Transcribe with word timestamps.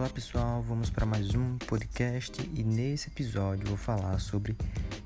Olá 0.00 0.08
pessoal, 0.08 0.62
vamos 0.62 0.88
para 0.88 1.04
mais 1.04 1.34
um 1.34 1.58
podcast 1.58 2.40
e 2.54 2.64
nesse 2.64 3.08
episódio 3.08 3.66
vou 3.66 3.76
falar 3.76 4.18
sobre 4.18 4.56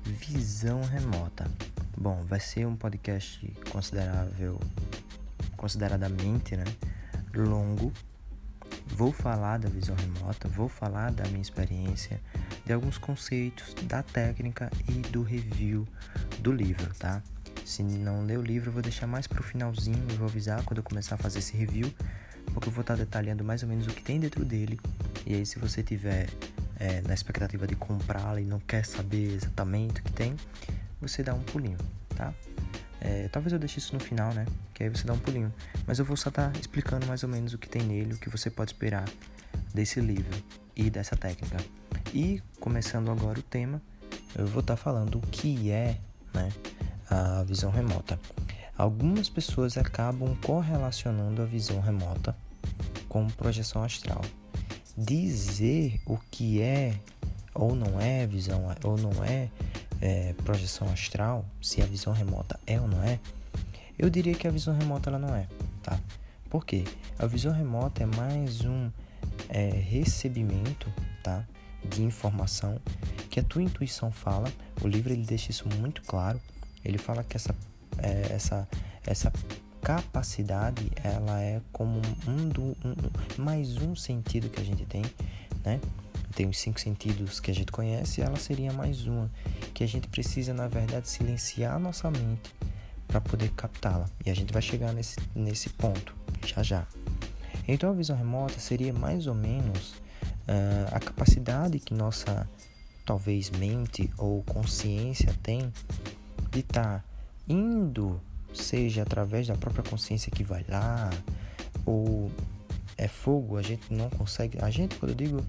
visão 0.05 0.81
remota. 0.83 1.51
Bom, 1.97 2.23
vai 2.23 2.39
ser 2.39 2.65
um 2.65 2.77
podcast 2.77 3.45
considerável, 3.69 4.57
consideradamente, 5.57 6.55
né, 6.55 6.63
longo. 7.35 7.91
Vou 8.87 9.11
falar 9.11 9.59
da 9.59 9.67
visão 9.67 9.97
remota, 9.97 10.47
vou 10.47 10.69
falar 10.69 11.11
da 11.11 11.25
minha 11.25 11.41
experiência, 11.41 12.21
de 12.65 12.71
alguns 12.71 12.97
conceitos, 12.97 13.73
da 13.83 14.01
técnica 14.01 14.71
e 14.87 14.93
do 15.09 15.23
review 15.23 15.85
do 16.39 16.53
livro, 16.53 16.89
tá? 16.95 17.21
Se 17.65 17.83
não 17.83 18.23
ler 18.23 18.39
o 18.39 18.41
livro, 18.41 18.69
eu 18.69 18.73
vou 18.73 18.81
deixar 18.81 19.07
mais 19.07 19.27
para 19.27 19.41
o 19.41 19.43
finalzinho, 19.43 20.07
eu 20.09 20.15
vou 20.15 20.27
avisar 20.29 20.63
quando 20.63 20.77
eu 20.77 20.83
começar 20.83 21.15
a 21.15 21.17
fazer 21.17 21.39
esse 21.39 21.57
review 21.57 21.93
porque 22.53 22.69
eu 22.69 22.73
vou 22.73 22.81
estar 22.81 22.95
detalhando 22.95 23.43
mais 23.43 23.63
ou 23.63 23.69
menos 23.69 23.87
o 23.87 23.89
que 23.89 24.01
tem 24.01 24.19
dentro 24.19 24.43
dele. 24.45 24.79
E 25.25 25.35
aí, 25.35 25.45
se 25.45 25.59
você 25.59 25.83
tiver 25.83 26.29
é, 26.77 27.01
na 27.01 27.13
expectativa 27.13 27.65
de 27.65 27.75
comprá-la 27.75 28.39
e 28.39 28.45
não 28.45 28.59
quer 28.59 28.85
saber 28.85 29.35
exatamente 29.35 30.01
o 30.01 30.03
que 30.03 30.11
tem, 30.11 30.35
você 31.01 31.23
dá 31.23 31.33
um 31.33 31.41
pulinho, 31.41 31.77
tá? 32.15 32.33
É, 33.01 33.27
talvez 33.27 33.53
eu 33.53 33.59
deixe 33.59 33.79
isso 33.79 33.93
no 33.93 33.99
final, 33.99 34.33
né? 34.33 34.45
Que 34.73 34.83
aí 34.83 34.89
você 34.89 35.05
dá 35.05 35.13
um 35.13 35.19
pulinho. 35.19 35.53
Mas 35.85 35.99
eu 35.99 36.05
vou 36.05 36.17
só 36.17 36.29
estar 36.29 36.51
explicando 36.57 37.05
mais 37.05 37.23
ou 37.23 37.29
menos 37.29 37.53
o 37.53 37.57
que 37.57 37.69
tem 37.69 37.83
nele, 37.83 38.13
o 38.13 38.17
que 38.17 38.29
você 38.29 38.49
pode 38.49 38.71
esperar 38.71 39.05
desse 39.73 39.99
livro 39.99 40.35
e 40.75 40.89
dessa 40.89 41.15
técnica. 41.15 41.57
E 42.13 42.41
começando 42.59 43.11
agora 43.11 43.39
o 43.39 43.43
tema, 43.43 43.81
eu 44.35 44.47
vou 44.47 44.61
estar 44.61 44.75
falando 44.75 45.17
o 45.17 45.21
que 45.21 45.69
é 45.69 45.97
né, 46.33 46.51
a 47.09 47.43
visão 47.43 47.71
remota. 47.71 48.19
Algumas 48.77 49.29
pessoas 49.29 49.77
acabam 49.77 50.35
correlacionando 50.43 51.41
a 51.41 51.45
visão 51.45 51.79
remota 51.79 52.35
com 53.07 53.25
projeção 53.27 53.83
astral. 53.83 54.21
Dizer 54.97 56.01
o 56.05 56.17
que 56.17 56.61
é 56.61 56.99
ou 57.53 57.73
não 57.73 57.99
é 58.01 58.27
visão 58.27 58.63
ou 58.83 58.97
não 58.97 59.23
é, 59.23 59.49
é, 60.01 60.33
projeção 60.43 60.89
astral, 60.89 61.45
se 61.61 61.81
a 61.81 61.85
visão 61.85 62.11
remota 62.11 62.59
é 62.67 62.79
ou 62.79 62.87
não 62.87 63.01
é, 63.01 63.17
eu 63.97 64.09
diria 64.09 64.35
que 64.35 64.45
a 64.45 64.51
visão 64.51 64.77
remota 64.77 65.09
ela 65.09 65.19
não 65.19 65.33
é, 65.33 65.47
tá? 65.81 65.97
Por 66.49 66.65
quê? 66.65 66.83
A 67.17 67.25
visão 67.25 67.53
remota 67.53 68.03
é 68.03 68.05
mais 68.05 68.61
um 68.65 68.91
é, 69.47 69.69
recebimento, 69.69 70.91
tá? 71.23 71.47
De 71.89 72.03
informação 72.03 72.79
que 73.29 73.39
a 73.39 73.43
tua 73.43 73.63
intuição 73.63 74.11
fala. 74.11 74.51
O 74.81 74.87
livro 74.87 75.13
ele 75.13 75.25
deixa 75.25 75.51
isso 75.51 75.67
muito 75.79 76.01
claro. 76.01 76.41
Ele 76.83 76.97
fala 76.97 77.23
que 77.23 77.37
essa 77.37 77.55
é, 78.01 78.33
essa, 78.33 78.67
essa 79.05 79.31
capacidade 79.81 80.91
ela 81.03 81.41
é 81.41 81.61
como 81.71 82.01
um, 82.27 82.49
do, 82.49 82.61
um, 82.61 82.95
mais 83.37 83.77
um 83.77 83.95
sentido 83.95 84.49
que 84.49 84.59
a 84.59 84.63
gente 84.63 84.85
tem, 84.85 85.03
né? 85.63 85.79
Tem 86.35 86.49
os 86.49 86.57
cinco 86.57 86.81
sentidos 86.81 87.39
que 87.39 87.51
a 87.51 87.53
gente 87.53 87.71
conhece, 87.71 88.21
ela 88.21 88.35
seria 88.35 88.73
mais 88.73 89.05
uma 89.05 89.31
que 89.73 89.83
a 89.83 89.87
gente 89.87 90.07
precisa 90.07 90.53
na 90.53 90.67
verdade 90.67 91.07
silenciar 91.07 91.79
nossa 91.79 92.09
mente 92.11 92.53
para 93.07 93.21
poder 93.21 93.51
captá-la. 93.51 94.09
E 94.25 94.29
a 94.29 94.33
gente 94.33 94.51
vai 94.51 94.61
chegar 94.61 94.91
nesse, 94.91 95.15
nesse 95.33 95.69
ponto 95.69 96.15
já 96.45 96.63
já. 96.63 96.87
Então 97.67 97.89
a 97.91 97.93
visão 97.93 98.17
remota 98.17 98.59
seria 98.59 98.91
mais 98.91 99.27
ou 99.27 99.35
menos 99.35 99.91
uh, 99.91 100.91
a 100.91 100.99
capacidade 100.99 101.79
que 101.79 101.93
nossa 101.93 102.49
talvez 103.05 103.51
mente 103.51 104.09
ou 104.17 104.41
consciência 104.43 105.33
tem 105.43 105.71
de 106.51 106.59
estar 106.59 106.99
tá 106.99 107.03
indo, 107.47 108.19
seja 108.53 109.03
através 109.03 109.47
da 109.47 109.55
própria 109.55 109.83
consciência 109.83 110.31
que 110.31 110.43
vai 110.43 110.65
lá, 110.67 111.09
ou 111.85 112.31
é 112.97 113.07
fogo, 113.07 113.57
a 113.57 113.61
gente 113.61 113.93
não 113.93 114.09
consegue. 114.09 114.57
A 114.61 114.69
gente, 114.69 114.95
quando 114.95 115.11
eu 115.11 115.15
digo 115.15 115.45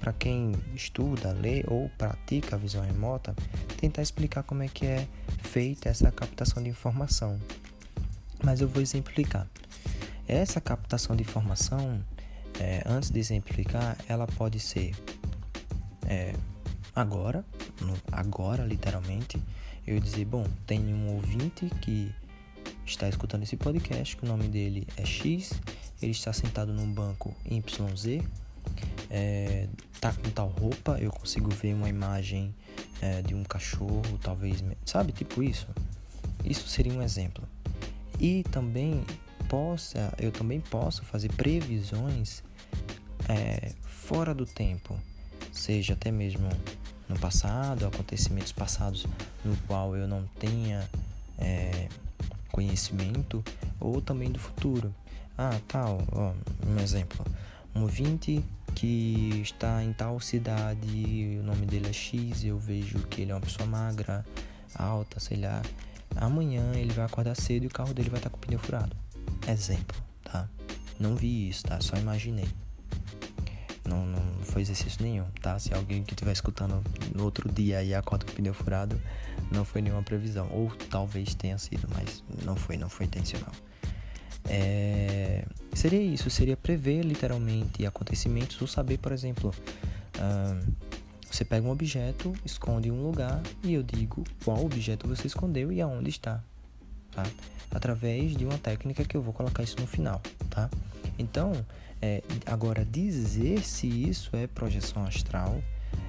para 0.00 0.12
quem 0.12 0.54
estuda, 0.74 1.32
lê 1.32 1.64
ou 1.66 1.88
pratica 1.98 2.56
a 2.56 2.58
visão 2.58 2.82
remota, 2.82 3.34
tentar 3.78 4.02
explicar 4.02 4.42
como 4.42 4.62
é 4.62 4.68
que 4.68 4.86
é 4.86 5.06
feita 5.42 5.88
essa 5.88 6.10
captação 6.10 6.62
de 6.62 6.68
informação. 6.68 7.38
Mas 8.42 8.60
eu 8.60 8.68
vou 8.68 8.80
exemplificar. 8.80 9.48
Essa 10.26 10.60
captação 10.60 11.16
de 11.16 11.22
informação, 11.22 12.00
é, 12.60 12.82
antes 12.86 13.10
de 13.10 13.18
exemplificar, 13.18 13.96
ela 14.08 14.26
pode 14.26 14.60
ser 14.60 14.94
é, 16.06 16.34
agora, 16.94 17.44
no, 17.80 17.96
agora 18.12 18.64
literalmente, 18.64 19.42
eu 19.88 20.00
dizer, 20.00 20.24
bom, 20.24 20.46
tem 20.66 20.92
um 20.92 21.14
ouvinte 21.14 21.70
que 21.80 22.12
está 22.84 23.08
escutando 23.08 23.42
esse 23.42 23.56
podcast, 23.56 24.16
que 24.16 24.24
o 24.24 24.28
nome 24.28 24.48
dele 24.48 24.86
é 24.96 25.04
X, 25.04 25.52
ele 26.02 26.12
está 26.12 26.32
sentado 26.32 26.72
num 26.72 26.90
banco 26.92 27.34
YZ, 27.50 28.22
é, 29.10 29.66
tá 30.00 30.12
com 30.12 30.30
tal 30.30 30.48
roupa, 30.48 30.98
eu 31.00 31.10
consigo 31.10 31.50
ver 31.50 31.74
uma 31.74 31.88
imagem 31.88 32.54
é, 33.00 33.22
de 33.22 33.34
um 33.34 33.42
cachorro, 33.44 34.18
talvez, 34.22 34.62
sabe, 34.84 35.12
tipo 35.12 35.42
isso. 35.42 35.66
Isso 36.44 36.68
seria 36.68 36.92
um 36.92 37.02
exemplo. 37.02 37.42
E 38.20 38.42
também 38.44 39.04
possa, 39.48 40.12
eu 40.18 40.30
também 40.30 40.60
posso 40.60 41.04
fazer 41.04 41.32
previsões 41.32 42.42
é, 43.28 43.72
fora 43.82 44.34
do 44.34 44.44
tempo, 44.44 44.98
seja 45.52 45.94
até 45.94 46.10
mesmo 46.10 46.48
no 47.08 47.18
passado, 47.18 47.86
acontecimentos 47.86 48.52
passados 48.52 49.06
no 49.44 49.56
qual 49.66 49.96
eu 49.96 50.06
não 50.06 50.24
tenha 50.38 50.88
é, 51.38 51.88
conhecimento, 52.52 53.42
ou 53.80 54.00
também 54.00 54.30
do 54.30 54.38
futuro. 54.38 54.94
Ah, 55.36 55.58
tal, 55.68 56.02
ó, 56.12 56.32
um 56.66 56.78
exemplo. 56.80 57.24
Um 57.74 57.82
ouvinte 57.82 58.44
que 58.74 59.40
está 59.42 59.82
em 59.82 59.92
tal 59.92 60.18
cidade, 60.20 61.38
o 61.40 61.44
nome 61.44 61.64
dele 61.66 61.88
é 61.88 61.92
X, 61.92 62.44
eu 62.44 62.58
vejo 62.58 62.98
que 63.08 63.22
ele 63.22 63.30
é 63.30 63.34
uma 63.34 63.40
pessoa 63.40 63.66
magra, 63.66 64.24
alta, 64.74 65.20
sei 65.20 65.38
lá. 65.38 65.62
Amanhã 66.16 66.72
ele 66.74 66.92
vai 66.92 67.04
acordar 67.04 67.36
cedo 67.36 67.64
e 67.64 67.66
o 67.66 67.70
carro 67.70 67.94
dele 67.94 68.10
vai 68.10 68.18
estar 68.18 68.30
com 68.30 68.36
o 68.36 68.40
pneu 68.40 68.58
furado. 68.58 68.96
Exemplo, 69.46 69.96
tá? 70.24 70.48
Não 70.98 71.14
vi 71.14 71.48
isso, 71.48 71.64
tá? 71.64 71.80
Só 71.80 71.96
imaginei. 71.96 72.48
Não, 73.88 74.04
não 74.06 74.22
foi 74.42 74.62
exercício 74.62 75.02
nenhum, 75.02 75.24
tá? 75.40 75.58
Se 75.58 75.72
alguém 75.72 76.02
que 76.02 76.12
estiver 76.12 76.32
escutando 76.32 76.82
no 77.14 77.24
outro 77.24 77.50
dia 77.50 77.82
e 77.82 77.94
acorda 77.94 78.24
com 78.26 78.32
o 78.32 78.34
pneu 78.34 78.54
furado, 78.54 79.00
não 79.50 79.64
foi 79.64 79.80
nenhuma 79.80 80.02
previsão. 80.02 80.48
Ou 80.52 80.70
talvez 80.90 81.34
tenha 81.34 81.56
sido, 81.58 81.88
mas 81.94 82.22
não 82.44 82.54
foi, 82.54 82.76
não 82.76 82.88
foi 82.88 83.06
intencional. 83.06 83.52
É... 84.44 85.44
Seria 85.74 86.02
isso, 86.02 86.30
seria 86.30 86.56
prever 86.56 87.02
literalmente 87.02 87.86
acontecimentos 87.86 88.60
ou 88.60 88.66
saber, 88.66 88.98
por 88.98 89.12
exemplo, 89.12 89.54
você 91.30 91.44
pega 91.44 91.66
um 91.66 91.70
objeto, 91.70 92.34
esconde 92.44 92.88
em 92.88 92.90
um 92.90 93.02
lugar 93.02 93.40
e 93.62 93.74
eu 93.74 93.82
digo 93.82 94.24
qual 94.44 94.64
objeto 94.64 95.06
você 95.06 95.26
escondeu 95.26 95.70
e 95.70 95.80
aonde 95.80 96.10
está, 96.10 96.42
tá? 97.12 97.24
Através 97.70 98.34
de 98.36 98.44
uma 98.44 98.58
técnica 98.58 99.04
que 99.04 99.16
eu 99.16 99.22
vou 99.22 99.32
colocar 99.32 99.62
isso 99.62 99.76
no 99.78 99.86
final, 99.86 100.20
tá? 100.50 100.70
Então, 101.18 101.52
é, 102.00 102.22
agora, 102.46 102.84
dizer 102.84 103.62
se 103.64 103.86
isso 103.86 104.34
é 104.36 104.46
projeção 104.46 105.04
astral 105.04 105.60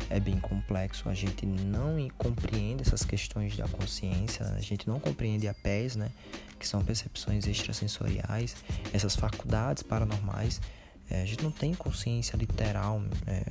é 0.09 0.19
bem 0.19 0.39
complexo. 0.39 1.09
A 1.09 1.13
gente 1.13 1.45
não 1.45 2.07
compreende 2.17 2.81
essas 2.81 3.03
questões 3.03 3.55
da 3.55 3.67
consciência, 3.67 4.45
a 4.45 4.61
gente 4.61 4.87
não 4.87 4.99
compreende 4.99 5.47
a 5.47 5.53
PES, 5.53 5.95
né? 5.95 6.11
Que 6.59 6.67
são 6.67 6.83
percepções 6.83 7.47
extrasensoriais, 7.47 8.55
essas 8.93 9.15
faculdades 9.15 9.83
paranormais. 9.83 10.61
É, 11.09 11.21
a 11.21 11.25
gente 11.25 11.43
não 11.43 11.51
tem 11.51 11.73
consciência 11.73 12.37
literal, 12.37 13.01
é, 13.25 13.43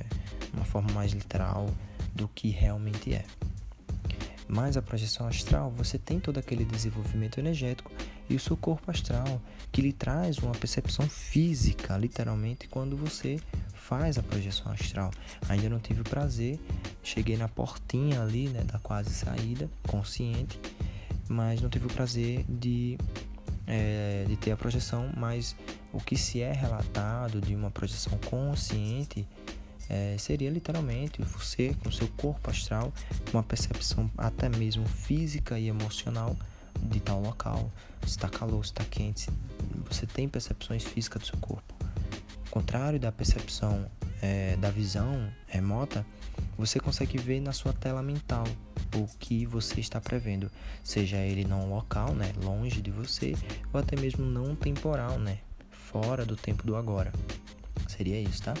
uma 0.53 0.63
forma 0.63 0.91
mais 0.93 1.11
literal 1.11 1.69
do 2.13 2.27
que 2.27 2.49
realmente 2.49 3.13
é. 3.13 3.25
Mas 4.51 4.75
a 4.75 4.81
projeção 4.81 5.27
astral, 5.27 5.69
você 5.77 5.99
tem 5.99 6.19
todo 6.19 6.39
aquele 6.39 6.65
desenvolvimento 6.65 7.39
energético 7.39 7.91
e 8.27 8.35
o 8.35 8.39
seu 8.39 8.57
corpo 8.57 8.89
astral, 8.89 9.39
que 9.71 9.79
lhe 9.79 9.93
traz 9.93 10.39
uma 10.39 10.53
percepção 10.53 11.07
física, 11.07 11.95
literalmente, 11.95 12.67
quando 12.67 12.97
você 12.97 13.39
faz 13.75 14.17
a 14.17 14.23
projeção 14.23 14.71
astral. 14.71 15.11
Ainda 15.47 15.69
não 15.69 15.79
tive 15.79 16.01
o 16.01 16.03
prazer, 16.03 16.59
cheguei 17.03 17.37
na 17.37 17.47
portinha 17.47 18.23
ali, 18.23 18.49
né, 18.49 18.63
da 18.63 18.79
quase 18.79 19.11
saída, 19.11 19.69
consciente, 19.87 20.59
mas 21.27 21.61
não 21.61 21.69
tive 21.69 21.85
o 21.85 21.89
prazer 21.89 22.43
de, 22.49 22.97
é, 23.67 24.25
de 24.27 24.35
ter 24.35 24.51
a 24.51 24.57
projeção, 24.57 25.11
mas 25.15 25.55
o 25.93 25.99
que 25.99 26.17
se 26.17 26.41
é 26.41 26.51
relatado 26.51 27.39
de 27.39 27.53
uma 27.53 27.69
projeção 27.69 28.17
consciente 28.29 29.27
é, 29.89 30.15
seria 30.19 30.49
literalmente 30.49 31.21
você 31.23 31.75
com 31.83 31.91
seu 31.91 32.07
corpo 32.09 32.49
astral, 32.49 32.93
uma 33.33 33.41
percepção 33.41 34.09
até 34.17 34.47
mesmo 34.47 34.87
física 34.87 35.57
e 35.59 35.67
emocional 35.67 36.37
de 36.81 36.99
tal 36.99 37.19
local, 37.19 37.71
se 38.03 38.09
está 38.09 38.29
calor, 38.29 38.63
se 38.63 38.71
está 38.71 38.85
quente, 38.85 39.29
você 39.89 40.05
tem 40.05 40.29
percepções 40.29 40.83
físicas 40.83 41.23
do 41.23 41.27
seu 41.27 41.39
corpo. 41.39 41.73
Ao 42.45 42.51
contrário 42.51 42.99
da 42.99 43.11
percepção 43.11 43.89
é, 44.21 44.55
da 44.57 44.69
visão 44.69 45.29
remota, 45.47 46.05
você 46.57 46.79
consegue 46.79 47.17
ver 47.17 47.39
na 47.39 47.53
sua 47.53 47.73
tela 47.73 48.01
mental 48.01 48.45
o 48.95 49.07
que 49.19 49.45
você 49.45 49.79
está 49.79 49.99
prevendo, 49.99 50.51
seja 50.83 51.17
ele 51.17 51.45
não 51.45 51.69
local, 51.69 52.13
né, 52.13 52.33
longe 52.43 52.81
de 52.81 52.91
você, 52.91 53.35
ou 53.71 53.79
até 53.79 53.95
mesmo 53.95 54.25
não 54.25 54.55
temporal, 54.55 55.19
né, 55.19 55.39
fora 55.69 56.25
do 56.25 56.35
tempo 56.35 56.65
do 56.65 56.75
agora. 56.75 57.11
Seria 57.87 58.19
isso, 58.19 58.43
tá? 58.43 58.53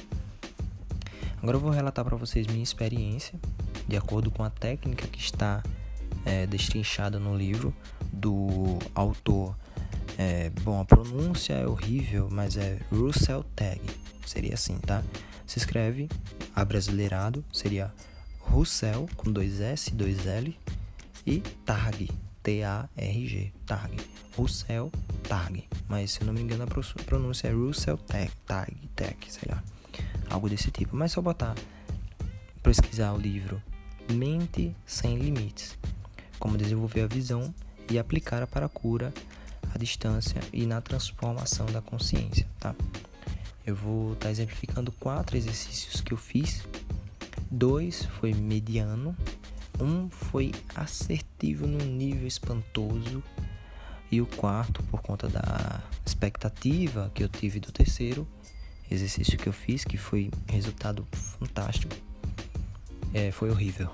Agora 1.41 1.55
eu 1.55 1.61
vou 1.61 1.71
relatar 1.71 2.03
para 2.03 2.17
vocês 2.17 2.47
minha 2.47 2.63
experiência, 2.63 3.39
de 3.87 3.95
acordo 3.95 4.29
com 4.29 4.43
a 4.43 4.49
técnica 4.49 5.07
que 5.07 5.19
está 5.19 5.63
é, 6.25 6.45
destrinchada 6.45 7.17
no 7.17 7.35
livro 7.37 7.73
do 8.11 8.77
autor. 8.93 9.55
É, 10.17 10.49
bom, 10.63 10.81
a 10.81 10.85
pronúncia 10.85 11.53
é 11.53 11.65
horrível, 11.65 12.27
mas 12.29 12.57
é 12.57 12.79
Russell 12.91 13.43
Tag, 13.55 13.79
seria 14.25 14.53
assim, 14.53 14.77
tá? 14.79 15.01
Se 15.47 15.59
escreve 15.59 16.09
abrasileirado, 16.53 17.43
seria 17.53 17.93
Russell 18.41 19.07
com 19.15 19.31
dois 19.31 19.61
S, 19.61 19.95
dois 19.95 20.25
L 20.25 20.57
e 21.25 21.39
Targ, 21.65 22.09
T-A-R-G, 22.43 23.53
Targ, 23.65 23.95
Russell 24.35 24.91
Targ, 25.23 25.63
mas 25.87 26.11
se 26.11 26.21
eu 26.21 26.27
não 26.27 26.33
me 26.33 26.41
engano 26.41 26.63
a 26.63 27.03
pronúncia 27.05 27.47
é 27.47 27.51
Russell 27.53 27.97
Tag, 27.97 28.29
Tag, 28.45 28.75
Tag, 28.93 29.17
sei 29.29 29.49
lá 29.49 29.63
algo 30.29 30.49
desse 30.49 30.71
tipo. 30.71 30.95
Mas 30.95 31.11
só 31.11 31.21
botar, 31.21 31.55
pesquisar 32.61 33.13
o 33.13 33.17
livro 33.17 33.61
Mente 34.11 34.75
Sem 34.85 35.17
Limites, 35.17 35.77
como 36.39 36.57
desenvolver 36.57 37.01
a 37.01 37.07
visão 37.07 37.53
e 37.89 37.99
aplicar 37.99 38.45
para 38.47 38.65
a 38.65 38.69
cura 38.69 39.13
à 39.73 39.77
distância 39.77 40.41
e 40.51 40.65
na 40.65 40.81
transformação 40.81 41.65
da 41.67 41.81
consciência, 41.81 42.47
tá? 42.59 42.75
Eu 43.65 43.75
vou 43.75 44.13
estar 44.13 44.25
tá 44.25 44.31
exemplificando 44.31 44.91
quatro 44.91 45.37
exercícios 45.37 46.01
que 46.01 46.13
eu 46.13 46.17
fiz. 46.17 46.65
Dois 47.51 48.05
foi 48.19 48.33
mediano, 48.33 49.15
um 49.79 50.09
foi 50.09 50.51
assertivo 50.75 51.67
num 51.67 51.85
nível 51.85 52.27
espantoso 52.27 53.23
e 54.11 54.21
o 54.21 54.25
quarto, 54.25 54.81
por 54.83 55.01
conta 55.01 55.27
da 55.29 55.81
expectativa 56.05 57.11
que 57.13 57.23
eu 57.23 57.29
tive 57.29 57.59
do 57.59 57.71
terceiro, 57.71 58.27
exercício 58.89 59.37
que 59.37 59.47
eu 59.47 59.53
fiz, 59.53 59.83
que 59.83 59.97
foi 59.97 60.31
resultado 60.47 61.07
fantástico, 61.11 61.95
é, 63.13 63.31
foi 63.31 63.49
horrível. 63.49 63.89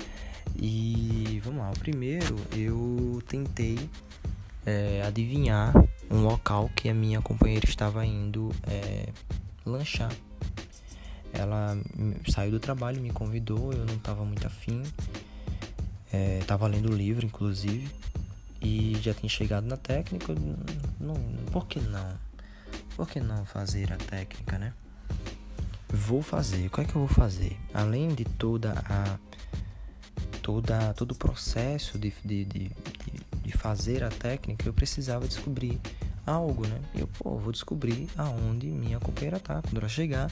e 0.56 1.40
vamos 1.44 1.60
lá, 1.60 1.70
o 1.70 1.78
primeiro 1.78 2.36
eu 2.52 3.22
tentei 3.26 3.78
é, 4.66 5.02
adivinhar 5.06 5.72
um 6.10 6.22
local 6.22 6.70
que 6.74 6.88
a 6.88 6.94
minha 6.94 7.20
companheira 7.20 7.66
estava 7.68 8.04
indo 8.04 8.50
é, 8.66 9.08
lanchar. 9.64 10.12
Ela 11.32 11.76
saiu 12.28 12.52
do 12.52 12.60
trabalho, 12.60 13.00
me 13.00 13.10
convidou, 13.10 13.72
eu 13.72 13.84
não 13.84 13.94
estava 13.94 14.24
muito 14.24 14.46
afim. 14.46 14.82
Estava 16.40 16.66
é, 16.66 16.68
lendo 16.70 16.92
o 16.92 16.94
livro, 16.94 17.26
inclusive, 17.26 17.90
e 18.62 18.96
já 19.02 19.12
tinha 19.12 19.28
chegado 19.28 19.66
na 19.66 19.76
técnica. 19.76 20.32
Não, 21.00 21.14
por 21.50 21.66
que 21.66 21.80
não? 21.80 22.16
Por 22.96 23.08
que 23.08 23.20
não 23.20 23.44
fazer 23.44 23.92
a 23.92 23.96
técnica, 23.96 24.58
né? 24.58 24.72
Vou 25.88 26.22
fazer. 26.22 26.66
O 26.66 26.70
que 26.70 26.80
é 26.80 26.84
que 26.84 26.94
eu 26.94 27.06
vou 27.06 27.08
fazer? 27.08 27.56
Além 27.72 28.08
de 28.08 28.24
toda 28.24 28.72
a 28.88 29.18
toda 30.42 30.92
todo 30.92 31.12
o 31.12 31.14
processo 31.14 31.98
de, 31.98 32.12
de, 32.24 32.44
de, 32.44 32.70
de 33.42 33.52
fazer 33.52 34.04
a 34.04 34.10
técnica, 34.10 34.68
eu 34.68 34.72
precisava 34.74 35.26
descobrir 35.26 35.80
algo, 36.26 36.66
né? 36.66 36.80
Eu, 36.94 37.06
pô, 37.06 37.36
vou 37.36 37.52
descobrir 37.52 38.08
aonde 38.16 38.66
minha 38.66 38.98
companheira 38.98 39.38
tá. 39.40 39.62
Quando 39.62 39.78
ela 39.78 39.88
chegar, 39.88 40.30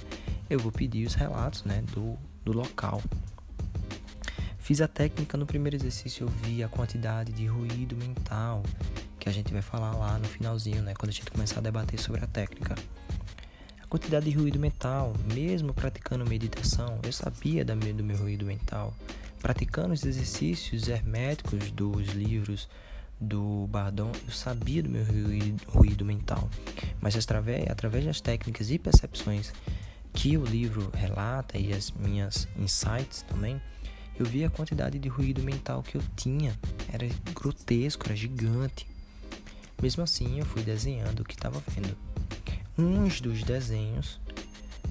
eu 0.48 0.58
vou 0.58 0.72
pedir 0.72 1.06
os 1.06 1.14
relatos, 1.14 1.64
né, 1.64 1.82
do, 1.92 2.16
do 2.44 2.52
local. 2.52 3.02
Fiz 4.58 4.80
a 4.80 4.88
técnica 4.88 5.36
no 5.36 5.44
primeiro 5.44 5.76
exercício, 5.76 6.24
eu 6.24 6.28
vi 6.28 6.62
a 6.62 6.68
quantidade 6.68 7.32
de 7.32 7.46
ruído 7.46 7.96
mental 7.96 8.62
que 9.22 9.28
a 9.28 9.32
gente 9.32 9.52
vai 9.52 9.62
falar 9.62 9.92
lá 9.92 10.18
no 10.18 10.24
finalzinho, 10.26 10.82
né, 10.82 10.94
quando 10.94 11.10
a 11.10 11.12
gente 11.12 11.30
começar 11.30 11.60
a 11.60 11.62
debater 11.62 11.96
sobre 11.96 12.24
a 12.24 12.26
técnica. 12.26 12.74
A 13.80 13.86
quantidade 13.86 14.28
de 14.28 14.36
ruído 14.36 14.58
mental, 14.58 15.14
mesmo 15.32 15.72
praticando 15.72 16.28
meditação, 16.28 16.98
eu 17.04 17.12
sabia 17.12 17.64
do 17.64 17.76
meu 17.76 18.16
ruído 18.16 18.44
mental. 18.44 18.92
Praticando 19.40 19.94
os 19.94 20.04
exercícios 20.04 20.88
herméticos 20.88 21.70
dos 21.70 22.08
livros 22.08 22.68
do 23.20 23.68
Bardon, 23.68 24.10
eu 24.26 24.32
sabia 24.32 24.82
do 24.82 24.88
meu 24.88 25.04
ruído, 25.04 25.62
ruído 25.68 26.04
mental. 26.04 26.50
Mas 27.00 27.14
através, 27.14 27.70
através 27.70 28.04
das 28.04 28.20
técnicas 28.20 28.72
e 28.72 28.78
percepções 28.78 29.52
que 30.12 30.36
o 30.36 30.44
livro 30.44 30.90
relata 30.92 31.56
e 31.56 31.72
as 31.72 31.92
minhas 31.92 32.48
insights 32.58 33.22
também, 33.22 33.62
eu 34.18 34.26
vi 34.26 34.44
a 34.44 34.50
quantidade 34.50 34.98
de 34.98 35.08
ruído 35.08 35.44
mental 35.44 35.80
que 35.80 35.96
eu 35.96 36.02
tinha. 36.16 36.58
Era 36.92 37.08
grotesco, 37.32 38.06
era 38.06 38.16
gigante. 38.16 38.90
Mesmo 39.82 40.04
assim, 40.04 40.38
eu 40.38 40.46
fui 40.46 40.62
desenhando 40.62 41.20
o 41.20 41.24
que 41.24 41.34
estava 41.34 41.60
vendo. 41.68 41.96
Uns 42.78 43.20
dos 43.20 43.42
desenhos, 43.42 44.20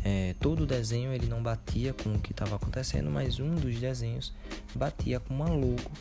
é, 0.03 0.35
todo 0.39 0.65
desenho 0.67 1.13
ele 1.13 1.27
não 1.27 1.41
batia 1.41 1.93
com 1.93 2.13
o 2.13 2.19
que 2.19 2.31
estava 2.31 2.57
acontecendo, 2.57 3.09
mas 3.09 3.39
um 3.39 3.55
dos 3.55 3.79
desenhos 3.79 4.33
batia 4.75 5.19
com 5.19 5.33
uma 5.33 5.49
logo 5.49 5.91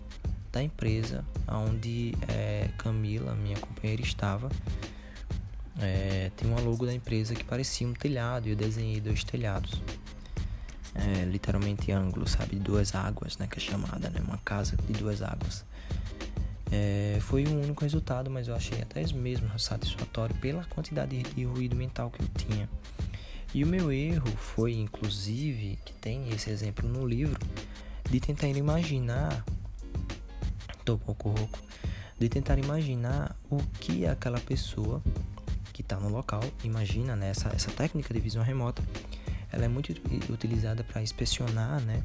da 0.53 0.63
empresa 0.63 1.25
onde 1.47 2.15
é, 2.29 2.69
Camila, 2.77 3.35
minha 3.35 3.59
companheira, 3.59 4.03
estava. 4.03 4.51
É, 5.81 6.31
tem 6.37 6.51
uma 6.51 6.61
logo 6.61 6.85
da 6.85 6.93
empresa 6.93 7.35
que 7.35 7.45
parecia 7.45 7.87
um 7.87 7.95
telhado 7.95 8.49
e 8.49 8.51
eu 8.51 8.57
desenhei 8.57 9.01
dois 9.01 9.23
telhados. 9.23 9.81
É, 10.95 11.25
literalmente 11.25 11.93
ângulo, 11.93 12.29
sabe? 12.29 12.57
Duas 12.57 12.95
águas, 12.95 13.39
né? 13.39 13.47
Que 13.47 13.59
é 13.59 13.61
chamada, 13.61 14.11
né? 14.11 14.21
Uma 14.27 14.39
casa 14.39 14.77
de 14.77 14.93
duas 14.95 15.23
águas. 15.23 15.65
É, 16.73 17.19
foi 17.21 17.45
o 17.45 17.61
único 17.61 17.83
resultado, 17.83 18.31
mas 18.31 18.47
eu 18.47 18.55
achei 18.55 18.81
até 18.81 19.05
mesmo 19.13 19.59
satisfatório 19.59 20.35
pela 20.37 20.65
quantidade 20.65 21.21
de 21.23 21.45
ruído 21.45 21.75
mental 21.75 22.11
que 22.11 22.23
eu 22.23 22.29
tinha. 22.29 22.69
E 23.53 23.65
o 23.65 23.67
meu 23.67 23.91
erro 23.91 24.31
foi, 24.37 24.75
inclusive, 24.75 25.77
que 25.85 25.93
tem 25.95 26.29
esse 26.29 26.51
exemplo 26.51 26.89
no 26.89 27.05
livro, 27.05 27.41
de 28.09 28.21
tentar 28.21 28.47
imaginar, 28.47 29.45
tô 30.85 30.95
um 30.95 30.99
pouco 30.99 31.31
rouco, 31.31 31.59
de 32.19 32.29
tentar 32.29 32.59
imaginar 32.59 33.37
o 33.51 33.57
que 33.81 34.07
aquela 34.07 34.39
pessoa 34.39 35.03
que 35.73 35.83
está 35.83 35.97
no 35.99 36.09
local 36.09 36.43
imagina, 36.63 37.17
né? 37.17 37.31
Essa, 37.31 37.49
essa 37.49 37.71
técnica 37.73 38.15
de 38.15 38.21
visão 38.21 38.43
remota, 38.43 38.83
ela 39.51 39.65
é 39.65 39.69
muito 39.69 39.93
utilizada 40.33 40.85
para 40.85 41.03
inspecionar, 41.03 41.81
né? 41.81 42.05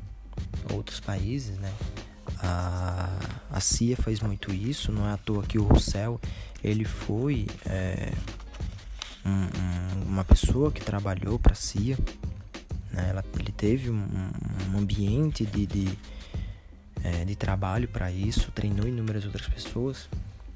Outros 0.74 1.00
países, 1.00 1.58
né? 1.60 1.72
A, 2.42 3.10
a 3.52 3.60
CIA 3.60 3.96
faz 3.98 4.20
muito 4.20 4.54
isso, 4.54 4.92
não 4.92 5.08
é 5.08 5.14
à 5.14 5.18
toa 5.18 5.44
que 5.44 5.58
o 5.58 5.64
Russell 5.64 6.20
ele 6.64 6.84
foi 6.84 7.48
é, 7.66 8.12
um, 9.26 9.30
um, 9.30 10.04
uma 10.08 10.24
pessoa 10.24 10.72
que 10.72 10.82
trabalhou 10.82 11.40
para 11.40 11.54
a 11.54 11.56
CIA, 11.56 11.98
né? 12.92 13.10
Ela, 13.10 13.24
ele 13.40 13.52
teve 13.52 13.90
um, 13.90 14.08
um 14.74 14.78
ambiente 14.78 15.46
de, 15.46 15.66
de, 15.66 15.98
é, 17.04 17.26
de 17.26 17.36
trabalho 17.36 17.88
para 17.88 18.12
isso, 18.12 18.52
treinou 18.52 18.88
inúmeras 18.88 19.26
outras 19.26 19.48
pessoas. 19.48 20.10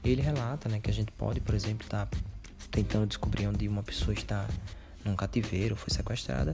Ele 0.03 0.21
relata 0.21 0.69
né, 0.69 0.79
que 0.79 0.89
a 0.89 0.93
gente 0.93 1.11
pode, 1.11 1.41
por 1.41 1.53
exemplo, 1.53 1.85
estar 1.85 2.05
tá 2.05 2.17
tentando 2.71 3.07
descobrir 3.07 3.47
onde 3.47 3.67
uma 3.67 3.83
pessoa 3.83 4.13
está 4.13 4.47
num 5.03 5.15
cativeiro, 5.15 5.75
foi 5.75 5.89
sequestrada, 5.93 6.53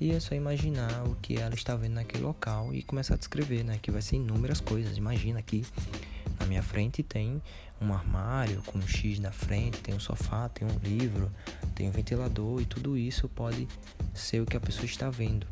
e 0.00 0.10
é 0.10 0.20
só 0.20 0.34
imaginar 0.34 1.04
o 1.06 1.14
que 1.16 1.36
ela 1.36 1.54
está 1.54 1.76
vendo 1.76 1.94
naquele 1.94 2.24
local 2.24 2.74
e 2.74 2.82
começar 2.82 3.14
a 3.14 3.16
descrever, 3.16 3.62
né? 3.62 3.78
Que 3.80 3.90
vai 3.90 4.02
ser 4.02 4.16
inúmeras 4.16 4.60
coisas. 4.60 4.96
Imagina 4.96 5.38
aqui 5.38 5.64
na 6.40 6.46
minha 6.46 6.62
frente 6.62 7.02
tem 7.02 7.40
um 7.80 7.92
armário 7.92 8.62
com 8.62 8.78
um 8.78 8.86
X 8.86 9.18
na 9.18 9.30
frente, 9.30 9.78
tem 9.78 9.94
um 9.94 10.00
sofá, 10.00 10.48
tem 10.48 10.66
um 10.66 10.78
livro, 10.78 11.30
tem 11.74 11.88
um 11.88 11.92
ventilador 11.92 12.60
e 12.60 12.64
tudo 12.64 12.96
isso 12.96 13.28
pode 13.28 13.68
ser 14.14 14.40
o 14.40 14.46
que 14.46 14.56
a 14.56 14.60
pessoa 14.60 14.86
está 14.86 15.10
vendo. 15.10 15.46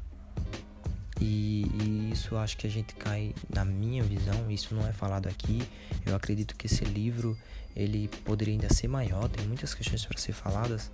E, 1.20 1.66
e, 1.82 2.11
isso 2.12 2.37
acho 2.37 2.56
que 2.56 2.66
a 2.66 2.70
gente 2.70 2.94
cai 2.94 3.35
na 3.49 3.64
minha 3.64 4.02
visão, 4.02 4.50
isso 4.50 4.75
não 4.75 4.87
é 4.87 4.92
falado 4.92 5.28
aqui. 5.28 5.62
Eu 6.06 6.16
acredito 6.16 6.56
que 6.56 6.66
esse 6.66 6.85
livro 6.85 7.37
ele 7.75 8.09
poderia 8.25 8.55
ainda 8.55 8.73
ser 8.73 8.89
maior, 8.89 9.29
tem 9.29 9.47
muitas 9.47 9.75
questões 9.75 10.05
para 10.05 10.19
ser 10.19 10.33
faladas, 10.33 10.91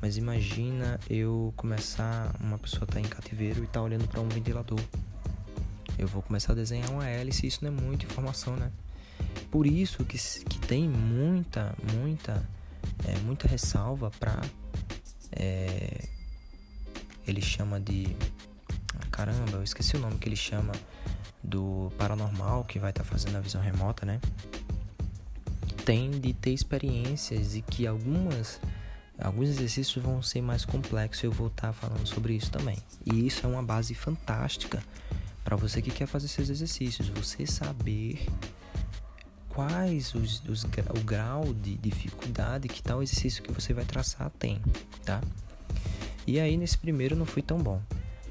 mas 0.00 0.16
imagina 0.16 0.98
eu 1.08 1.52
começar, 1.56 2.34
uma 2.40 2.58
pessoa 2.58 2.86
tá 2.86 3.00
em 3.00 3.04
cativeiro 3.04 3.64
e 3.64 3.66
tá 3.66 3.82
olhando 3.82 4.06
para 4.08 4.20
um 4.20 4.28
ventilador. 4.28 4.80
Eu 5.98 6.08
vou 6.08 6.22
começar 6.22 6.52
a 6.52 6.56
desenhar 6.56 6.90
uma 6.90 7.06
hélice, 7.06 7.46
isso 7.46 7.64
não 7.64 7.70
é 7.70 7.74
muita 7.82 8.06
informação, 8.06 8.56
né? 8.56 8.70
Por 9.50 9.66
isso 9.66 10.04
que, 10.04 10.16
que 10.16 10.58
tem 10.60 10.88
muita, 10.88 11.74
muita, 11.94 12.42
é, 13.06 13.18
muita 13.18 13.46
ressalva 13.46 14.10
para 14.18 14.40
é, 15.32 16.08
ele 17.26 17.40
chama 17.40 17.78
de 17.78 18.16
caramba, 19.10 19.58
eu 19.58 19.62
esqueci 19.62 19.96
o 19.96 20.00
nome 20.00 20.16
que 20.18 20.28
ele 20.28 20.36
chama 20.36 20.72
do 21.42 21.92
paranormal 21.98 22.64
que 22.64 22.78
vai 22.78 22.90
estar 22.90 23.04
tá 23.04 23.08
fazendo 23.08 23.36
a 23.36 23.40
visão 23.40 23.60
remota, 23.60 24.06
né? 24.06 24.20
Tem 25.84 26.10
de 26.10 26.32
ter 26.32 26.52
experiências 26.52 27.54
e 27.54 27.62
que 27.62 27.86
algumas 27.86 28.60
Alguns 29.22 29.50
exercícios 29.50 30.02
vão 30.02 30.22
ser 30.22 30.40
mais 30.40 30.64
complexos, 30.64 31.22
eu 31.22 31.30
vou 31.30 31.48
estar 31.48 31.74
falando 31.74 32.06
sobre 32.06 32.34
isso 32.34 32.50
também. 32.50 32.78
E 33.04 33.26
isso 33.26 33.44
é 33.44 33.48
uma 33.48 33.62
base 33.62 33.94
fantástica 33.94 34.82
para 35.44 35.56
você 35.56 35.82
que 35.82 35.90
quer 35.90 36.06
fazer 36.06 36.24
esses 36.24 36.48
exercícios, 36.48 37.08
você 37.10 37.46
saber 37.46 38.26
quais 39.50 40.14
os, 40.14 40.42
os 40.48 40.64
o 40.64 41.04
grau 41.04 41.52
de 41.52 41.76
dificuldade 41.76 42.66
que 42.66 42.82
tal 42.82 43.02
exercício 43.02 43.42
que 43.42 43.52
você 43.52 43.74
vai 43.74 43.84
traçar 43.84 44.30
tem, 44.38 44.58
tá? 45.04 45.20
E 46.26 46.40
aí 46.40 46.56
nesse 46.56 46.78
primeiro 46.78 47.14
não 47.14 47.26
foi 47.26 47.42
tão 47.42 47.58
bom. 47.58 47.82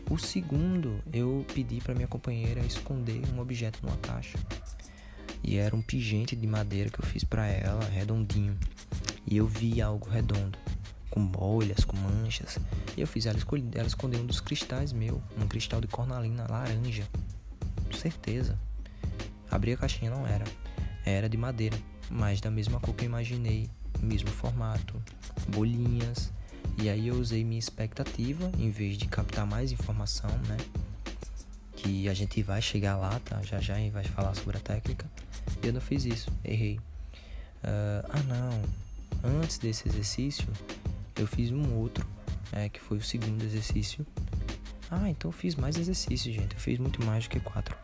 O 0.10 0.18
segundo, 0.18 1.04
eu 1.14 1.46
pedi 1.54 1.80
para 1.82 1.94
minha 1.94 2.08
companheira 2.08 2.62
esconder 2.62 3.22
um 3.32 3.40
objeto 3.40 3.80
numa 3.84 3.98
caixa. 3.98 4.40
E 5.50 5.58
era 5.58 5.76
um 5.76 5.82
pingente 5.82 6.36
de 6.36 6.46
madeira 6.46 6.92
que 6.92 7.02
eu 7.02 7.06
fiz 7.08 7.24
para 7.24 7.48
ela, 7.48 7.84
redondinho. 7.86 8.56
E 9.26 9.38
eu 9.38 9.48
vi 9.48 9.82
algo 9.82 10.08
redondo, 10.08 10.56
com 11.10 11.26
bolhas, 11.26 11.84
com 11.84 11.98
manchas. 11.98 12.60
E 12.96 13.02
eu 13.02 13.08
fiz 13.08 13.26
ela 13.26 13.36
escolher, 13.36 13.68
ela 13.74 13.88
esconder 13.88 14.20
um 14.20 14.28
dos 14.28 14.40
cristais 14.40 14.94
meu, 14.94 15.20
um 15.42 15.48
cristal 15.48 15.82
de 15.82 15.88
cornalina 15.88 16.46
laranja. 16.48 17.04
Certeza. 17.98 18.60
Abri 19.50 19.74
a 19.74 19.78
caixinha, 19.78 20.12
não 20.12 20.28
era. 20.28 20.46
Era 21.04 21.28
de 21.28 21.36
madeira, 21.36 21.80
mas 22.12 22.40
da 22.40 22.52
mesma 22.52 22.80
cor 22.80 22.94
que 22.94 23.06
eu 23.06 23.10
imaginei, 23.10 23.68
mesmo 24.04 24.30
formato, 24.30 25.02
bolinhas. 25.48 26.32
E 26.78 26.88
aí 26.88 27.08
eu 27.08 27.16
usei 27.16 27.44
minha 27.44 27.58
expectativa 27.58 28.52
em 28.60 28.70
vez 28.70 29.00
de 29.00 29.08
captar 29.08 29.48
mais 29.48 29.72
informação, 29.72 30.30
né? 30.48 30.58
Que 31.76 32.08
a 32.08 32.14
gente 32.14 32.44
vai 32.44 32.62
chegar 32.62 32.98
lá, 32.98 33.20
tá? 33.26 33.42
Já 33.42 33.60
já 33.60 33.74
vai 33.92 34.04
falar 34.04 34.36
sobre 34.36 34.58
a 34.58 34.60
técnica. 34.60 35.10
Eu 35.62 35.74
não 35.74 35.82
fiz 35.82 36.06
isso, 36.06 36.32
errei. 36.44 36.78
Uh, 37.64 38.08
ah 38.10 38.24
não, 38.24 39.40
antes 39.42 39.58
desse 39.58 39.88
exercício 39.90 40.48
eu 41.18 41.28
fiz 41.28 41.52
um 41.52 41.76
outro, 41.76 42.06
é, 42.52 42.70
que 42.70 42.80
foi 42.80 42.98
o 42.98 43.04
segundo 43.04 43.44
exercício. 43.44 44.06
Ah, 44.90 45.10
então 45.10 45.30
eu 45.30 45.34
fiz 45.34 45.56
mais 45.56 45.78
exercícios, 45.78 46.34
gente. 46.34 46.56
Eu 46.56 46.60
fiz 46.60 46.80
muito 46.80 47.04
mais 47.06 47.26
do 47.26 47.30
que 47.30 47.40
quatro. 47.40 47.76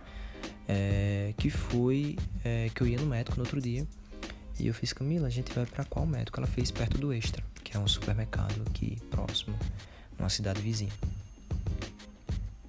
É, 0.68 1.34
que 1.38 1.50
foi 1.50 2.18
é, 2.44 2.72
que 2.74 2.82
eu 2.82 2.88
ia 2.88 2.98
no 2.98 3.06
médico 3.06 3.38
no 3.38 3.44
outro 3.44 3.62
dia 3.62 3.86
e 4.60 4.68
eu 4.68 4.74
fiz, 4.74 4.94
Camila, 4.94 5.28
a 5.28 5.30
gente 5.30 5.52
vai 5.54 5.66
para 5.66 5.84
qual 5.84 6.06
médico? 6.06 6.40
Ela 6.40 6.48
fez 6.48 6.72
perto 6.72 6.98
do 6.98 7.14
Extra, 7.14 7.44
que 7.64 7.76
é 7.76 7.80
um 7.80 7.88
supermercado 7.88 8.62
aqui 8.68 8.98
próximo, 9.12 9.58
numa 10.18 10.30
cidade 10.30 10.62
vizinha. 10.62 10.94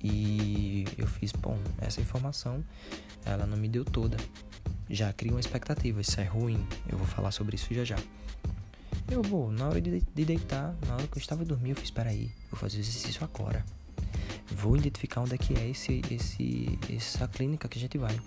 E 0.03 0.85
eu 0.99 1.07
fiz, 1.07 1.33
bom, 1.33 1.59
essa 1.79 2.01
informação 2.01 2.63
ela 3.25 3.47
não 3.47 3.57
me 3.57 3.69
deu 3.69 3.85
toda. 3.85 4.17
Já 4.89 5.13
cria 5.13 5.33
uma 5.33 5.41
expectativa, 5.41 6.01
isso 6.01 6.21
é 6.21 6.25
ruim, 6.25 6.65
eu 6.89 6.97
vou 6.97 7.07
falar 7.07 7.33
sobre 7.33 7.57
isso 7.57 7.73
já 7.75 7.85
já. 7.85 7.99
Eu 9.11 9.23
vou, 9.23 9.51
na 9.51 9.69
hora 9.69 9.81
de, 9.81 10.01
de 10.01 10.25
deitar, 10.25 10.75
na 10.87 10.95
hora 10.95 11.07
que 11.07 11.17
eu 11.17 11.21
estava 11.21 11.45
dormindo, 11.45 11.77
eu 11.77 11.81
fiz, 11.81 11.91
peraí, 11.91 12.31
vou 12.51 12.59
fazer 12.59 12.79
o 12.79 12.81
exercício 12.81 13.23
agora. 13.25 13.65
Vou 14.51 14.77
identificar 14.77 15.21
onde 15.21 15.35
é 15.35 15.39
que 15.39 15.55
é 15.55 15.69
esse, 15.69 16.03
esse, 16.11 16.79
essa 16.91 17.27
clínica 17.29 17.69
que 17.69 17.79
a 17.79 17.81
gente 17.81 17.99
vai. 17.99 18.19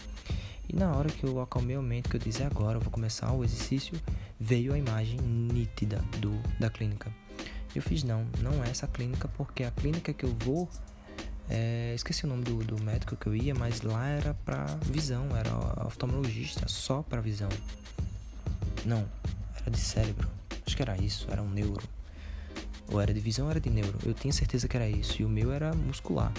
E 0.68 0.76
na 0.76 0.96
hora 0.96 1.10
que 1.10 1.26
eu 1.26 1.42
acalmei 1.42 1.76
a 1.76 1.82
mente, 1.82 2.08
que 2.08 2.16
eu 2.16 2.20
disse 2.20 2.44
agora, 2.44 2.78
eu 2.78 2.82
vou 2.82 2.92
começar 2.92 3.32
o 3.32 3.44
exercício, 3.44 4.00
veio 4.40 4.74
a 4.74 4.78
imagem 4.78 5.20
nítida 5.20 5.98
do, 6.20 6.32
da 6.60 6.70
clínica. 6.70 7.12
Eu 7.76 7.82
fiz 7.82 8.04
não, 8.04 8.26
não 8.40 8.64
é 8.64 8.70
essa 8.70 8.88
clínica, 8.88 9.28
porque 9.30 9.64
a 9.64 9.72
clínica 9.72 10.14
que 10.14 10.26
eu 10.26 10.36
vou, 10.40 10.70
é, 11.50 11.94
esqueci 11.96 12.26
o 12.26 12.28
nome 12.28 12.44
do, 12.44 12.64
do 12.64 12.82
médico 12.84 13.16
que 13.16 13.28
eu 13.28 13.36
ia, 13.36 13.56
mas 13.56 13.82
lá 13.82 14.08
era 14.08 14.34
para 14.46 14.66
visão, 14.84 15.36
era 15.36 15.52
oftalmologista 15.86 16.68
só 16.68 17.02
para 17.02 17.22
visão. 17.22 17.50
Não, 18.86 19.06
era 19.60 19.72
de 19.72 19.80
cérebro, 19.80 20.30
acho 20.66 20.76
que 20.76 20.82
era 20.82 20.96
isso, 21.02 21.28
era 21.32 21.42
um 21.42 21.50
neuro. 21.50 21.88
Ou 22.92 23.02
era 23.02 23.14
de 23.14 23.20
visão 23.20 23.46
ou 23.46 23.52
era 23.52 23.60
de 23.60 23.70
neuro, 23.70 23.98
eu 24.06 24.14
tinha 24.14 24.32
certeza 24.32 24.68
que 24.68 24.78
era 24.78 24.88
isso, 24.88 25.22
e 25.22 25.26
o 25.26 25.30
meu 25.30 25.52
era 25.52 25.74
muscular. 25.74 26.32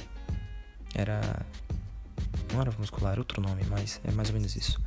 Era 0.95 1.21
não 2.53 2.61
era 2.61 2.73
muscular, 2.79 3.13
era 3.13 3.21
outro 3.21 3.41
nome, 3.41 3.63
mas 3.69 4.01
é 4.05 4.11
mais 4.11 4.29
ou 4.29 4.35
menos 4.35 4.57
isso. 4.57 4.81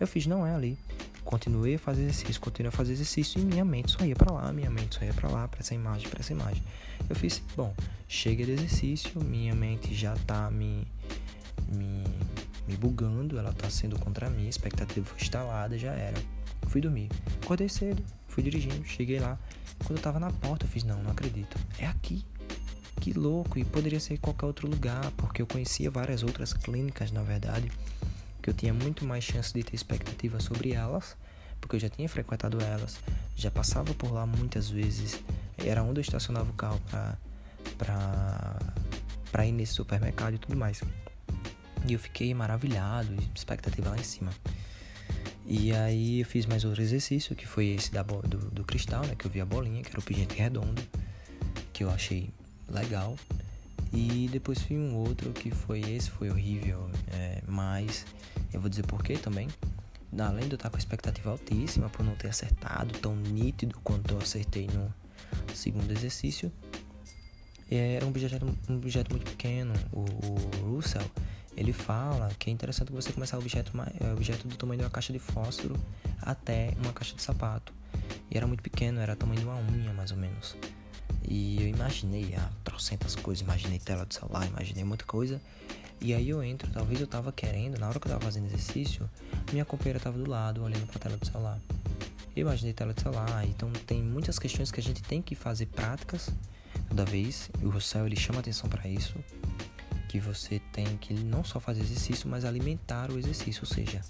Eu 0.00 0.06
fiz, 0.06 0.26
não 0.26 0.46
é 0.46 0.54
ali. 0.54 0.78
Continuei 1.22 1.74
a 1.74 1.78
fazer 1.78 2.02
exercício, 2.02 2.40
continuei 2.40 2.70
a 2.70 2.72
fazer 2.72 2.94
exercício 2.94 3.38
e 3.38 3.44
minha 3.44 3.64
mente 3.64 3.92
só 3.92 4.04
ia 4.04 4.16
para 4.16 4.32
lá, 4.32 4.50
minha 4.52 4.70
mente 4.70 4.96
só 4.96 5.04
ia 5.04 5.12
para 5.12 5.28
lá, 5.28 5.46
para 5.46 5.60
essa 5.60 5.74
imagem, 5.74 6.08
para 6.08 6.20
essa 6.20 6.32
imagem. 6.32 6.62
Eu 7.08 7.14
fiz, 7.14 7.42
bom, 7.54 7.74
chega 8.08 8.44
de 8.44 8.52
exercício, 8.52 9.22
minha 9.22 9.54
mente 9.54 9.94
já 9.94 10.16
tá 10.26 10.50
me, 10.50 10.88
me, 11.68 12.02
me 12.66 12.76
bugando, 12.76 13.38
ela 13.38 13.52
tá 13.52 13.68
sendo 13.68 13.98
contra 13.98 14.30
mim, 14.30 14.46
a 14.46 14.48
expectativa 14.48 15.06
foi 15.06 15.18
instalada, 15.20 15.78
já 15.78 15.92
era. 15.92 16.16
Fui 16.68 16.80
dormir. 16.80 17.10
Acordei 17.42 17.68
cedo, 17.68 18.02
fui 18.26 18.42
dirigindo, 18.42 18.82
cheguei 18.84 19.20
lá. 19.20 19.38
Quando 19.84 19.98
eu 19.98 20.02
tava 20.02 20.18
na 20.18 20.32
porta, 20.32 20.64
eu 20.64 20.70
fiz, 20.70 20.82
não, 20.82 21.02
não 21.02 21.10
acredito. 21.10 21.58
É 21.78 21.86
aqui 21.86 22.24
que 23.00 23.12
louco, 23.14 23.58
e 23.58 23.64
poderia 23.64 23.98
ser 23.98 24.18
qualquer 24.18 24.44
outro 24.44 24.68
lugar, 24.68 25.10
porque 25.12 25.40
eu 25.40 25.46
conhecia 25.46 25.90
várias 25.90 26.22
outras 26.22 26.52
clínicas, 26.52 27.10
na 27.10 27.22
verdade, 27.22 27.72
que 28.42 28.50
eu 28.50 28.54
tinha 28.54 28.72
muito 28.72 29.04
mais 29.04 29.24
chance 29.24 29.52
de 29.52 29.62
ter 29.62 29.74
expectativa 29.74 30.40
sobre 30.40 30.72
elas, 30.72 31.16
porque 31.60 31.76
eu 31.76 31.80
já 31.80 31.88
tinha 31.88 32.08
frequentado 32.08 32.60
elas, 32.60 32.98
já 33.36 33.50
passava 33.50 33.92
por 33.94 34.12
lá 34.12 34.26
muitas 34.26 34.70
vezes, 34.70 35.22
era 35.58 35.82
onde 35.82 36.00
eu 36.00 36.02
estacionava 36.02 36.50
o 36.50 36.54
carro 36.54 36.80
para 37.76 39.46
ir 39.46 39.52
nesse 39.52 39.74
supermercado 39.74 40.34
e 40.34 40.38
tudo 40.38 40.56
mais. 40.56 40.82
E 41.86 41.92
eu 41.92 41.98
fiquei 41.98 42.32
maravilhado, 42.34 43.14
expectativa 43.34 43.90
lá 43.90 43.96
em 43.96 44.02
cima. 44.02 44.30
E 45.46 45.72
aí 45.72 46.20
eu 46.20 46.26
fiz 46.26 46.46
mais 46.46 46.64
outro 46.64 46.82
exercício, 46.82 47.34
que 47.34 47.46
foi 47.46 47.68
esse 47.68 47.90
da, 47.90 48.02
do, 48.02 48.38
do 48.50 48.64
cristal, 48.64 49.04
né? 49.04 49.14
Que 49.16 49.26
eu 49.26 49.30
vi 49.30 49.40
a 49.40 49.44
bolinha, 49.44 49.82
que 49.82 49.90
era 49.90 49.98
o 49.98 50.02
pingente 50.02 50.36
redondo, 50.36 50.80
que 51.72 51.82
eu 51.82 51.90
achei 51.90 52.30
legal. 52.68 53.16
E 53.92 54.28
depois 54.30 54.62
fui 54.62 54.76
um 54.76 54.96
outro 54.96 55.32
que 55.32 55.50
foi 55.50 55.80
esse, 55.80 56.10
foi 56.10 56.30
horrível, 56.30 56.88
é, 57.12 57.42
mas 57.46 58.06
eu 58.52 58.60
vou 58.60 58.70
dizer 58.70 58.84
por 58.84 59.02
quê 59.02 59.14
também. 59.14 59.48
Além 60.18 60.46
de 60.46 60.52
eu 60.52 60.56
estar 60.56 60.70
com 60.70 60.76
a 60.76 60.78
expectativa 60.78 61.30
altíssima 61.30 61.88
por 61.88 62.04
não 62.04 62.14
ter 62.14 62.28
acertado 62.28 62.96
tão 62.98 63.16
nítido 63.16 63.78
quanto 63.82 64.14
eu 64.14 64.18
acertei 64.18 64.68
no 64.68 64.92
segundo 65.54 65.90
exercício, 65.90 66.52
era 67.70 68.04
um 68.04 68.08
objeto, 68.08 68.46
um 68.68 68.76
objeto 68.76 69.10
muito 69.10 69.30
pequeno. 69.30 69.72
O, 69.92 70.00
o 70.00 70.74
Russell 70.74 71.08
ele 71.56 71.72
fala 71.72 72.30
que 72.38 72.48
é 72.48 72.52
interessante 72.52 72.92
você 72.92 73.12
começar 73.12 73.36
o 73.36 73.40
objeto, 73.40 73.72
é, 74.00 74.12
objeto 74.12 74.48
do 74.48 74.56
tamanho 74.56 74.78
de 74.78 74.84
uma 74.84 74.90
caixa 74.90 75.12
de 75.12 75.18
fósforo 75.18 75.74
até 76.22 76.72
uma 76.82 76.92
caixa 76.92 77.14
de 77.14 77.22
sapato. 77.22 77.72
E 78.30 78.36
era 78.36 78.46
muito 78.46 78.62
pequeno, 78.62 79.00
era 79.00 79.12
o 79.12 79.16
tamanho 79.16 79.40
de 79.40 79.46
uma 79.46 79.56
unha 79.56 79.92
mais 79.92 80.10
ou 80.10 80.16
menos. 80.16 80.56
E 81.30 81.62
eu 81.62 81.68
imaginei 81.68 82.34
ah, 82.36 82.50
trocentas 82.64 83.14
coisas, 83.14 83.40
imaginei 83.40 83.78
tela 83.78 84.04
do 84.04 84.12
celular, 84.12 84.48
imaginei 84.48 84.82
muita 84.82 85.04
coisa. 85.04 85.40
E 86.00 86.12
aí 86.12 86.28
eu 86.28 86.42
entro, 86.42 86.68
talvez 86.72 87.00
eu 87.00 87.06
tava 87.06 87.30
querendo, 87.30 87.78
na 87.78 87.88
hora 87.88 88.00
que 88.00 88.06
eu 88.08 88.10
tava 88.10 88.24
fazendo 88.24 88.46
exercício, 88.46 89.08
minha 89.52 89.64
companheira 89.64 90.00
tava 90.00 90.18
do 90.18 90.28
lado, 90.28 90.60
olhando 90.60 90.88
pra 90.88 90.98
tela 90.98 91.16
do 91.16 91.24
celular. 91.24 91.60
Eu 92.34 92.40
imaginei 92.40 92.72
tela 92.72 92.92
do 92.92 93.00
celular, 93.00 93.46
então 93.46 93.70
tem 93.86 94.02
muitas 94.02 94.40
questões 94.40 94.72
que 94.72 94.80
a 94.80 94.82
gente 94.82 95.02
tem 95.02 95.22
que 95.22 95.36
fazer 95.36 95.66
práticas 95.66 96.30
toda 96.88 97.04
vez. 97.04 97.48
E 97.62 97.64
o 97.64 97.70
Russell 97.70 98.06
ele 98.06 98.16
chama 98.16 98.40
atenção 98.40 98.68
para 98.68 98.88
isso, 98.88 99.14
que 100.08 100.18
você 100.18 100.60
tem 100.72 100.96
que 100.96 101.14
não 101.14 101.44
só 101.44 101.60
fazer 101.60 101.82
exercício, 101.82 102.28
mas 102.28 102.44
alimentar 102.44 103.08
o 103.12 103.18
exercício, 103.18 103.62
ou 103.62 103.72
seja, 103.72 104.00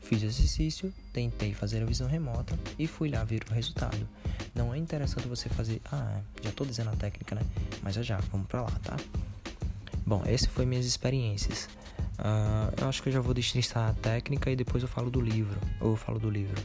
Fiz 0.00 0.22
o 0.22 0.26
exercício, 0.26 0.92
tentei 1.12 1.52
fazer 1.52 1.82
a 1.82 1.86
visão 1.86 2.08
remota 2.08 2.58
e 2.78 2.86
fui 2.86 3.10
lá 3.10 3.24
ver 3.24 3.42
o 3.50 3.54
resultado. 3.54 4.08
Não 4.54 4.72
é 4.72 4.78
interessante 4.78 5.28
você 5.28 5.48
fazer. 5.48 5.80
Ah, 5.92 6.20
já 6.42 6.50
tô 6.50 6.64
dizendo 6.64 6.90
a 6.90 6.96
técnica, 6.96 7.34
né? 7.34 7.42
Mas 7.82 7.94
já 7.94 8.02
já, 8.02 8.18
vamos 8.32 8.46
pra 8.46 8.62
lá, 8.62 8.72
tá? 8.82 8.96
Bom, 10.06 10.22
esse 10.26 10.48
foi 10.48 10.64
minhas 10.64 10.86
experiências. 10.86 11.68
Uh, 12.18 12.72
eu 12.80 12.88
acho 12.88 13.02
que 13.02 13.10
eu 13.10 13.12
já 13.12 13.20
vou 13.20 13.34
destrinchar 13.34 13.90
a 13.90 13.92
técnica 13.92 14.50
e 14.50 14.56
depois 14.56 14.82
eu 14.82 14.88
falo 14.88 15.10
do 15.10 15.20
livro. 15.20 15.58
Ou 15.80 15.90
eu 15.90 15.96
falo 15.96 16.18
do 16.18 16.30
livro. 16.30 16.60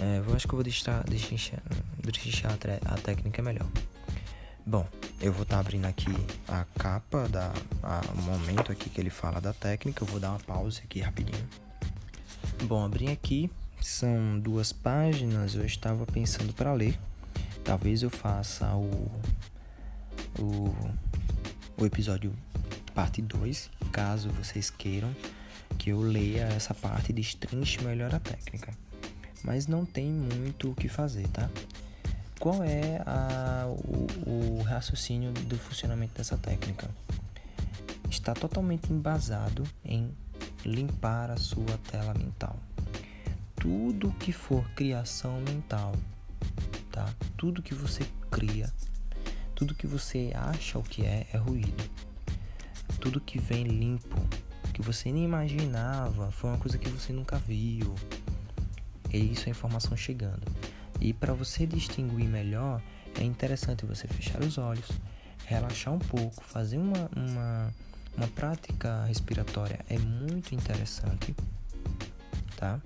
É, 0.00 0.22
eu 0.26 0.34
acho 0.34 0.46
que 0.46 0.54
eu 0.54 0.56
vou 0.56 0.64
destrinchar, 0.64 1.04
destrinchar, 1.08 1.62
destrinchar 1.98 2.52
a, 2.52 2.94
a 2.94 2.98
técnica 2.98 3.42
melhor. 3.42 3.66
Bom, 4.64 4.86
eu 5.20 5.32
vou 5.32 5.42
estar 5.42 5.56
tá 5.56 5.60
abrindo 5.60 5.86
aqui 5.86 6.14
a 6.46 6.64
capa, 6.78 7.28
da, 7.28 7.52
a, 7.82 8.00
o 8.12 8.22
momento 8.22 8.70
aqui 8.70 8.88
que 8.88 9.00
ele 9.00 9.10
fala 9.10 9.40
da 9.40 9.52
técnica. 9.52 10.02
Eu 10.02 10.06
vou 10.06 10.20
dar 10.20 10.30
uma 10.30 10.40
pausa 10.40 10.80
aqui 10.84 11.00
rapidinho. 11.00 11.48
Bom, 12.62 12.84
abri 12.84 13.08
aqui, 13.08 13.50
são 13.80 14.38
duas 14.38 14.70
páginas, 14.70 15.54
eu 15.54 15.64
estava 15.64 16.04
pensando 16.04 16.52
para 16.52 16.74
ler. 16.74 16.98
Talvez 17.64 18.02
eu 18.02 18.10
faça 18.10 18.66
o, 18.76 19.10
o, 20.38 20.74
o 21.78 21.86
episódio 21.86 22.34
parte 22.94 23.22
2, 23.22 23.70
caso 23.90 24.28
vocês 24.28 24.68
queiram 24.68 25.10
que 25.78 25.88
eu 25.88 26.00
leia 26.00 26.42
essa 26.54 26.74
parte 26.74 27.14
de 27.14 27.22
destrinche 27.22 27.82
melhor 27.82 28.14
a 28.14 28.20
técnica. 28.20 28.74
Mas 29.42 29.66
não 29.66 29.86
tem 29.86 30.10
muito 30.12 30.70
o 30.70 30.74
que 30.74 30.86
fazer, 30.86 31.26
tá? 31.28 31.48
Qual 32.38 32.62
é 32.62 33.02
a, 33.06 33.66
o, 33.68 34.58
o 34.58 34.62
raciocínio 34.64 35.32
do 35.32 35.56
funcionamento 35.56 36.12
dessa 36.18 36.36
técnica? 36.36 36.90
Está 38.10 38.34
totalmente 38.34 38.92
embasado 38.92 39.64
em 39.82 40.10
limpar 40.64 41.30
a 41.30 41.36
sua 41.36 41.78
tela 41.90 42.14
mental. 42.14 42.56
Tudo 43.56 44.12
que 44.12 44.32
for 44.32 44.68
criação 44.70 45.40
mental, 45.40 45.94
tá? 46.90 47.12
Tudo 47.36 47.62
que 47.62 47.74
você 47.74 48.04
cria, 48.30 48.72
tudo 49.54 49.74
que 49.74 49.86
você 49.86 50.32
acha 50.34 50.78
o 50.78 50.82
que 50.82 51.04
é, 51.04 51.26
é 51.32 51.36
ruído. 51.36 51.90
Tudo 53.00 53.20
que 53.20 53.38
vem 53.38 53.64
limpo, 53.64 54.16
que 54.72 54.82
você 54.82 55.10
nem 55.12 55.24
imaginava, 55.24 56.30
foi 56.30 56.50
uma 56.50 56.58
coisa 56.58 56.78
que 56.78 56.88
você 56.88 57.12
nunca 57.12 57.36
viu. 57.38 57.94
É 59.12 59.18
isso 59.18 59.48
a 59.48 59.50
informação 59.50 59.96
chegando. 59.96 60.42
E 61.00 61.12
para 61.12 61.32
você 61.32 61.66
distinguir 61.66 62.28
melhor, 62.28 62.82
é 63.18 63.24
interessante 63.24 63.86
você 63.86 64.06
fechar 64.06 64.42
os 64.42 64.58
olhos, 64.58 64.88
relaxar 65.46 65.92
um 65.92 65.98
pouco, 65.98 66.42
fazer 66.44 66.78
uma, 66.78 67.10
uma, 67.16 67.74
uma 68.16 68.28
prática 68.28 69.04
respiratória 69.04 69.84
é 69.88 69.98
muito 69.98 70.54
interessante, 70.54 71.34
tá? 72.56 72.80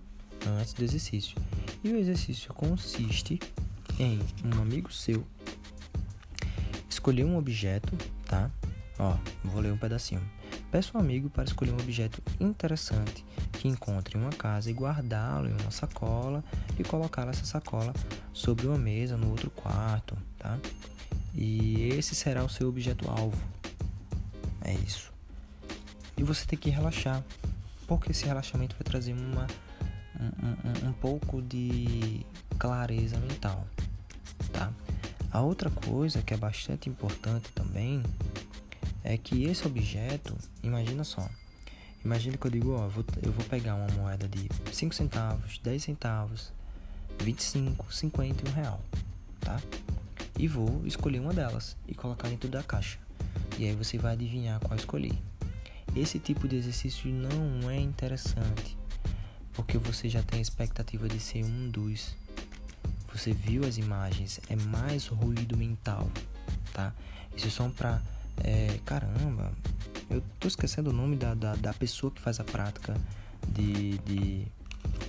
Antes 0.47 0.75
do 0.75 0.85
exercício. 0.85 1.37
E 1.83 1.91
o 1.91 1.97
exercício 1.97 2.53
consiste 2.55 3.41
em 3.99 4.21
um 4.45 4.61
amigo 4.61 4.93
seu 4.93 5.27
escolher 6.89 7.25
um 7.25 7.37
objeto, 7.37 7.97
tá? 8.27 8.51
Ó, 8.99 9.17
vou 9.45 9.61
ler 9.61 9.73
um 9.73 9.77
pedacinho. 9.77 10.23
Peça 10.71 10.97
um 10.97 11.01
amigo 11.01 11.31
para 11.31 11.45
escolher 11.45 11.73
um 11.73 11.79
objeto 11.79 12.23
interessante 12.41 13.25
que 13.53 13.69
encontre 13.69 14.19
em 14.19 14.21
uma 14.21 14.31
casa 14.31 14.71
e 14.71 14.75
guardá-lo 14.75 15.49
em 15.49 15.53
uma 15.53 15.71
sacola 15.71 16.43
e 16.79 16.83
colocar 16.83 17.29
essa 17.29 17.45
sacola 17.45 17.95
sobre 18.33 18.67
uma 18.67 18.77
mesa 18.77 19.17
no 19.17 19.31
outro 19.31 19.51
quarto, 19.51 20.17
tá? 20.39 20.59
E 21.35 21.89
esse 21.91 22.15
será 22.15 22.45
o 22.45 22.49
seu 22.49 22.69
objeto 22.69 23.09
alvo. 23.09 23.41
É 24.63 24.75
isso. 24.75 25.14
E 26.17 26.23
você 26.23 26.47
tem 26.47 26.59
que 26.59 26.71
relaxar, 26.71 27.23
porque 27.87 28.13
esse 28.13 28.25
relaxamento 28.25 28.75
vai 28.77 28.85
trazer 28.85 29.13
uma 29.13 29.47
um, 30.21 30.87
um, 30.87 30.89
um 30.89 30.93
pouco 30.93 31.43
de 31.43 32.25
clareza 32.59 33.19
mental, 33.19 33.67
tá? 34.53 34.73
A 35.31 35.41
outra 35.41 35.71
coisa 35.71 36.23
que 36.23 36.33
é 36.33 36.37
bastante 36.37 36.89
importante 36.89 37.51
também 37.53 38.03
é 39.03 39.17
que 39.19 39.45
esse 39.45 39.67
objeto, 39.67 40.37
imagina 40.63 41.03
só, 41.03 41.29
imagina 42.05 42.37
que 42.37 42.47
eu 42.47 42.51
digo, 42.51 42.73
ó, 42.73 42.85
eu 43.23 43.33
vou 43.33 43.45
pegar 43.49 43.75
uma 43.75 43.89
moeda 43.95 44.29
de 44.29 44.49
5 44.73 44.95
centavos, 44.95 45.59
10 45.59 45.83
centavos, 45.83 46.53
25, 47.21 47.93
50 47.93 48.45
e 48.47 48.51
um 48.51 48.55
real, 48.55 48.81
tá? 49.41 49.61
E 50.39 50.47
vou 50.49 50.87
escolher 50.87 51.19
uma 51.19 51.33
delas 51.33 51.77
e 51.87 51.95
colocar 51.95 52.29
dentro 52.29 52.49
da 52.49 52.63
caixa. 52.63 52.99
E 53.59 53.67
aí 53.67 53.75
você 53.75 53.99
vai 53.99 54.13
adivinhar 54.13 54.61
qual 54.61 54.77
escolher. 54.77 55.17
Esse 55.97 56.19
tipo 56.19 56.49
de 56.49 56.57
exercício 56.57 57.11
não 57.11 57.71
é 57.71 57.79
interessante, 57.79 58.77
porque 59.53 59.79
você 59.79 60.09
já 60.09 60.23
tem 60.23 60.41
a 60.41 60.43
expectativa 60.43 61.09
de 61.09 61.21
ser 61.21 61.45
um 61.45 61.71
dos. 61.71 62.17
Você 63.13 63.33
viu 63.33 63.65
as 63.65 63.79
imagens, 63.79 64.41
é 64.49 64.57
mais 64.57 65.07
ruído 65.07 65.57
mental, 65.57 66.11
tá? 66.73 66.93
Isso 67.37 67.51
são 67.51 67.71
para 67.71 68.03
é, 68.43 68.79
caramba, 68.85 69.53
eu 70.11 70.23
tô 70.41 70.49
esquecendo 70.49 70.91
o 70.91 70.93
nome 70.93 71.17
da, 71.17 71.35
da, 71.35 71.55
da, 71.55 71.73
pessoa 71.73 72.11
que 72.11 72.21
faz 72.21 72.41
a 72.41 72.45
prática 72.45 72.97
de. 73.49 73.99
de 73.99 74.47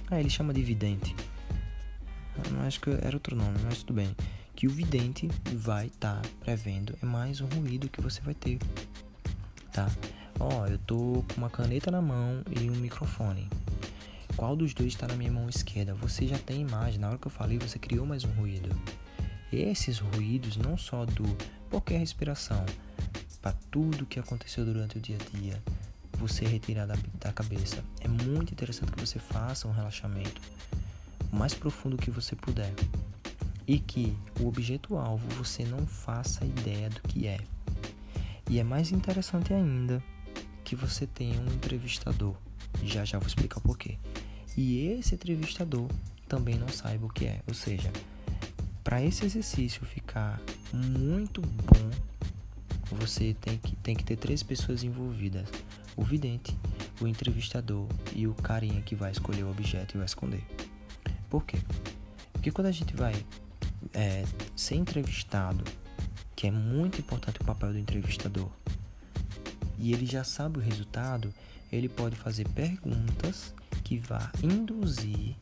ah, 0.09 0.19
ele 0.19 0.29
chama 0.29 0.53
de 0.53 0.61
vidente. 0.61 1.15
Eu 2.51 2.61
acho 2.61 2.79
que 2.79 2.89
era 2.89 3.15
outro 3.15 3.35
nome, 3.35 3.57
mas 3.63 3.79
tudo 3.79 3.93
bem. 3.93 4.15
Que 4.55 4.67
o 4.67 4.69
vidente 4.69 5.29
vai 5.53 5.87
estar 5.87 6.21
tá 6.21 6.29
prevendo 6.41 6.95
é 7.01 7.05
mais 7.05 7.41
um 7.41 7.47
ruído 7.47 7.89
que 7.89 8.01
você 8.01 8.21
vai 8.21 8.33
ter. 8.33 8.59
Tá? 9.71 9.89
Ó, 10.39 10.67
eu 10.67 10.77
tô 10.79 11.23
com 11.29 11.37
uma 11.37 11.49
caneta 11.49 11.89
na 11.89 12.01
mão 12.01 12.43
e 12.51 12.69
um 12.69 12.75
microfone. 12.75 13.47
Qual 14.35 14.55
dos 14.55 14.73
dois 14.73 14.89
está 14.89 15.07
na 15.07 15.15
minha 15.15 15.31
mão 15.31 15.47
esquerda? 15.47 15.93
Você 15.95 16.27
já 16.27 16.37
tem 16.37 16.61
imagem. 16.61 16.99
Na 16.99 17.07
hora 17.07 17.17
que 17.17 17.27
eu 17.27 17.31
falei, 17.31 17.57
você 17.57 17.79
criou 17.79 18.05
mais 18.05 18.25
um 18.25 18.31
ruído. 18.31 18.69
Esses 19.51 19.99
ruídos, 19.99 20.57
não 20.57 20.77
só 20.77 21.05
do 21.05 21.23
a 21.73 21.97
respiração, 21.97 22.65
para 23.41 23.53
tudo 23.69 24.05
que 24.05 24.19
aconteceu 24.19 24.65
durante 24.65 24.97
o 24.97 25.01
dia 25.01 25.17
a 25.19 25.37
dia, 25.37 25.61
você 26.17 26.45
retirar 26.45 26.85
da, 26.85 26.95
da 27.19 27.31
cabeça. 27.31 27.83
É 28.01 28.07
muito 28.07 28.51
interessante 28.51 28.91
que 28.91 28.99
você 28.99 29.19
faça 29.19 29.67
um 29.67 29.71
relaxamento 29.71 30.41
o 31.31 31.35
mais 31.35 31.53
profundo 31.53 31.97
que 31.97 32.11
você 32.11 32.35
puder 32.35 32.73
e 33.67 33.79
que 33.79 34.15
o 34.39 34.47
objeto-alvo 34.47 35.27
você 35.35 35.63
não 35.65 35.85
faça 35.85 36.45
ideia 36.45 36.89
do 36.89 37.01
que 37.01 37.27
é. 37.27 37.39
E 38.49 38.59
é 38.59 38.63
mais 38.63 38.91
interessante 38.91 39.53
ainda 39.53 40.01
que 40.75 40.85
você 40.85 41.07
tenha 41.07 41.39
um 41.39 41.47
entrevistador. 41.47 42.35
Já 42.83 43.05
já 43.05 43.17
vou 43.17 43.27
explicar 43.27 43.59
o 43.59 43.61
porquê. 43.61 43.97
E 44.57 44.87
esse 44.87 45.15
entrevistador 45.15 45.87
também 46.27 46.55
não 46.55 46.67
saiba 46.67 47.05
o 47.05 47.09
que 47.09 47.25
é. 47.25 47.41
Ou 47.47 47.53
seja, 47.53 47.91
para 48.83 49.03
esse 49.03 49.25
exercício 49.25 49.85
ficar 49.85 50.41
muito 50.73 51.41
bom, 51.41 51.89
você 52.91 53.35
tem 53.39 53.57
que, 53.57 53.75
tem 53.77 53.95
que 53.95 54.03
ter 54.03 54.17
três 54.17 54.43
pessoas 54.43 54.83
envolvidas: 54.83 55.47
o 55.95 56.03
vidente, 56.03 56.55
o 57.01 57.07
entrevistador 57.07 57.87
e 58.13 58.27
o 58.27 58.33
carinha 58.33 58.81
que 58.81 58.95
vai 58.95 59.11
escolher 59.11 59.43
o 59.43 59.49
objeto 59.49 59.95
e 59.95 59.97
vai 59.97 60.05
esconder. 60.05 60.43
Por 61.29 61.45
quê? 61.45 61.57
Porque 62.33 62.51
quando 62.51 62.67
a 62.67 62.71
gente 62.71 62.95
vai 62.95 63.13
é, 63.93 64.23
ser 64.55 64.75
entrevistado, 64.75 65.63
que 66.35 66.47
é 66.47 66.51
muito 66.51 66.99
importante 66.99 67.41
o 67.41 67.45
papel 67.45 67.73
do 67.73 67.79
entrevistador, 67.79 68.49
e 69.77 69.93
ele 69.93 70.05
já 70.05 70.23
sabe 70.23 70.59
o 70.59 70.61
resultado, 70.61 71.33
ele 71.71 71.89
pode 71.89 72.15
fazer 72.15 72.47
perguntas 72.49 73.53
que 73.83 73.97
vá 73.97 74.31
induzir 74.41 75.35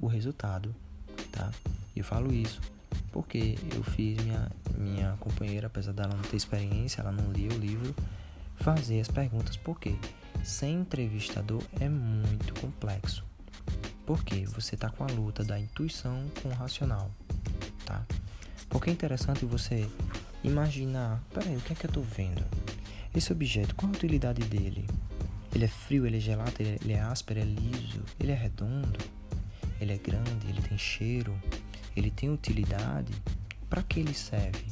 o 0.00 0.06
resultado, 0.06 0.74
tá? 1.32 1.50
Eu 1.94 2.04
falo 2.04 2.32
isso 2.32 2.60
porque 3.12 3.58
eu 3.74 3.82
fiz 3.82 4.22
minha, 4.22 4.50
minha 4.76 5.16
companheira, 5.18 5.66
apesar 5.66 5.92
dela 5.92 6.14
não 6.14 6.22
ter 6.22 6.36
experiência, 6.36 7.00
ela 7.00 7.12
não 7.12 7.32
lia 7.32 7.50
o 7.50 7.58
livro, 7.58 7.94
fazer 8.56 9.00
as 9.00 9.08
perguntas, 9.08 9.56
porque 9.56 9.96
sem 10.44 10.80
entrevistador 10.80 11.62
é 11.80 11.88
muito 11.88 12.54
complexo. 12.60 13.24
Porque 14.06 14.44
você 14.46 14.74
está 14.74 14.90
com 14.90 15.04
a 15.04 15.06
luta 15.06 15.44
da 15.44 15.58
intuição 15.58 16.24
com 16.42 16.48
o 16.48 16.52
racional, 16.52 17.10
tá? 17.84 18.04
Porque 18.68 18.90
é 18.90 18.92
interessante 18.92 19.44
você 19.44 19.88
imaginar, 20.42 21.22
peraí, 21.32 21.56
o 21.56 21.60
que 21.60 21.72
é 21.72 21.76
que 21.76 21.86
eu 21.86 21.90
estou 21.90 22.02
vendo? 22.02 22.44
Esse 23.14 23.32
objeto, 23.32 23.74
qual 23.74 23.90
a 23.90 23.94
utilidade 23.94 24.42
dele? 24.42 24.86
Ele 25.52 25.64
é 25.64 25.68
frio, 25.68 26.06
ele 26.06 26.18
é 26.18 26.20
gelado, 26.20 26.54
ele 26.60 26.92
é 26.92 27.00
áspero, 27.00 27.40
ele 27.40 27.50
é 27.50 27.60
liso, 27.60 28.02
ele 28.20 28.30
é 28.30 28.34
redondo, 28.36 28.98
ele 29.80 29.92
é 29.92 29.96
grande, 29.96 30.46
ele 30.48 30.62
tem 30.62 30.78
cheiro, 30.78 31.36
ele 31.96 32.10
tem 32.10 32.30
utilidade? 32.30 33.12
Para 33.68 33.82
que 33.82 33.98
ele 33.98 34.14
serve? 34.14 34.64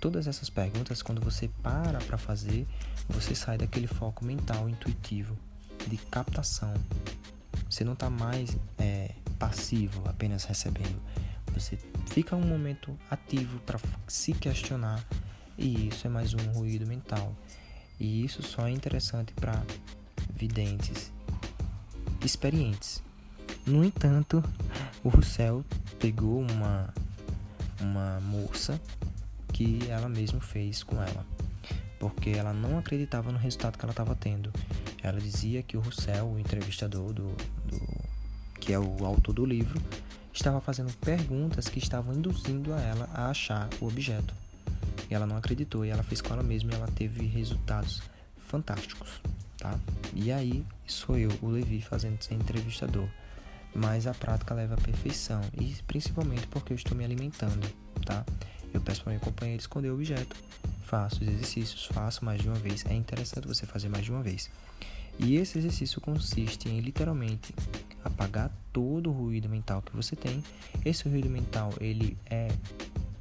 Todas 0.00 0.28
essas 0.28 0.48
perguntas, 0.48 1.02
quando 1.02 1.20
você 1.20 1.48
para 1.62 1.98
para 1.98 2.16
fazer, 2.16 2.66
você 3.08 3.34
sai 3.34 3.58
daquele 3.58 3.86
foco 3.88 4.24
mental 4.24 4.68
intuitivo 4.68 5.36
de 5.88 5.96
captação. 5.96 6.74
Você 7.68 7.82
não 7.82 7.94
está 7.94 8.08
mais 8.08 8.56
é, 8.78 9.10
passivo, 9.38 10.02
apenas 10.08 10.44
recebendo. 10.44 11.00
Você 11.54 11.78
fica 12.06 12.36
um 12.36 12.46
momento 12.46 12.96
ativo 13.10 13.58
para 13.60 13.80
se 14.06 14.32
questionar 14.32 15.04
e 15.58 15.88
isso 15.88 16.06
é 16.06 16.10
mais 16.10 16.34
um 16.34 16.52
ruído 16.52 16.86
mental. 16.86 17.34
E 17.98 18.24
isso 18.24 18.42
só 18.42 18.66
é 18.66 18.70
interessante 18.70 19.32
para 19.32 19.62
videntes 20.34 21.10
experientes. 22.22 23.02
No 23.66 23.84
entanto, 23.84 24.42
o 25.02 25.08
Russell 25.08 25.64
pegou 25.98 26.40
uma, 26.40 26.92
uma 27.80 28.20
moça 28.20 28.80
que 29.52 29.80
ela 29.88 30.08
mesma 30.08 30.40
fez 30.40 30.82
com 30.82 31.02
ela, 31.02 31.24
porque 31.98 32.30
ela 32.30 32.52
não 32.52 32.78
acreditava 32.78 33.32
no 33.32 33.38
resultado 33.38 33.78
que 33.78 33.84
ela 33.84 33.92
estava 33.92 34.14
tendo. 34.14 34.52
Ela 35.02 35.20
dizia 35.20 35.62
que 35.62 35.76
o 35.76 35.80
Russell, 35.80 36.26
o 36.26 36.38
entrevistador 36.38 37.12
do, 37.12 37.34
do 37.64 37.80
que 38.60 38.72
é 38.72 38.78
o 38.78 39.04
autor 39.04 39.32
do 39.32 39.44
livro, 39.44 39.80
estava 40.32 40.60
fazendo 40.60 40.92
perguntas 40.98 41.68
que 41.68 41.78
estavam 41.78 42.14
induzindo 42.14 42.74
a 42.74 42.80
ela 42.80 43.08
a 43.14 43.30
achar 43.30 43.68
o 43.80 43.86
objeto. 43.86 44.34
E 45.10 45.14
ela 45.14 45.26
não 45.26 45.36
acreditou 45.36 45.84
e 45.84 45.90
ela 45.90 46.02
fez 46.02 46.20
com 46.20 46.32
ela 46.32 46.42
mesma 46.42 46.72
e 46.72 46.74
ela 46.74 46.88
teve 46.88 47.26
resultados 47.26 48.02
fantásticos, 48.36 49.20
tá? 49.58 49.78
E 50.14 50.32
aí 50.32 50.64
sou 50.86 51.16
eu, 51.16 51.30
o 51.42 51.48
Levi, 51.48 51.80
fazendo 51.80 52.22
ser 52.22 52.34
entrevistador 52.34 53.08
mas 53.76 54.06
a 54.06 54.14
prática 54.14 54.54
leva 54.54 54.74
à 54.74 54.76
perfeição 54.78 55.40
e 55.60 55.74
principalmente 55.86 56.46
porque 56.46 56.72
eu 56.72 56.76
estou 56.76 56.96
me 56.96 57.04
alimentando, 57.04 57.68
tá? 58.04 58.24
Eu 58.72 58.80
peço 58.80 59.02
para 59.02 59.12
minha 59.12 59.20
companheira 59.20 59.60
esconder 59.60 59.90
o 59.90 59.94
objeto, 59.94 60.34
faço 60.82 61.22
os 61.22 61.28
exercícios, 61.28 61.84
faço 61.86 62.24
mais 62.24 62.40
de 62.40 62.48
uma 62.48 62.56
vez. 62.56 62.84
É 62.86 62.94
interessante 62.94 63.46
você 63.46 63.66
fazer 63.66 63.88
mais 63.88 64.04
de 64.04 64.10
uma 64.10 64.22
vez. 64.22 64.50
E 65.18 65.36
esse 65.36 65.58
exercício 65.58 66.00
consiste 66.00 66.68
em 66.68 66.80
literalmente 66.80 67.54
apagar 68.04 68.50
todo 68.72 69.10
o 69.10 69.12
ruído 69.12 69.48
mental 69.48 69.82
que 69.82 69.94
você 69.94 70.16
tem. 70.16 70.42
Esse 70.84 71.08
ruído 71.08 71.28
mental 71.28 71.72
ele 71.80 72.16
é, 72.26 72.48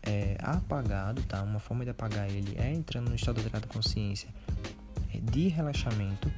é 0.06 0.38
apagado, 0.40 1.22
tá? 1.24 1.42
Uma 1.42 1.60
forma 1.60 1.84
de 1.84 1.90
apagar 1.90 2.30
ele 2.30 2.56
é 2.58 2.72
entrando 2.72 3.10
no 3.10 3.16
estado 3.16 3.38
alterado 3.38 3.68
da 3.68 3.74
consciência 3.74 4.30
de 5.22 5.48
relaxamento 5.48 6.32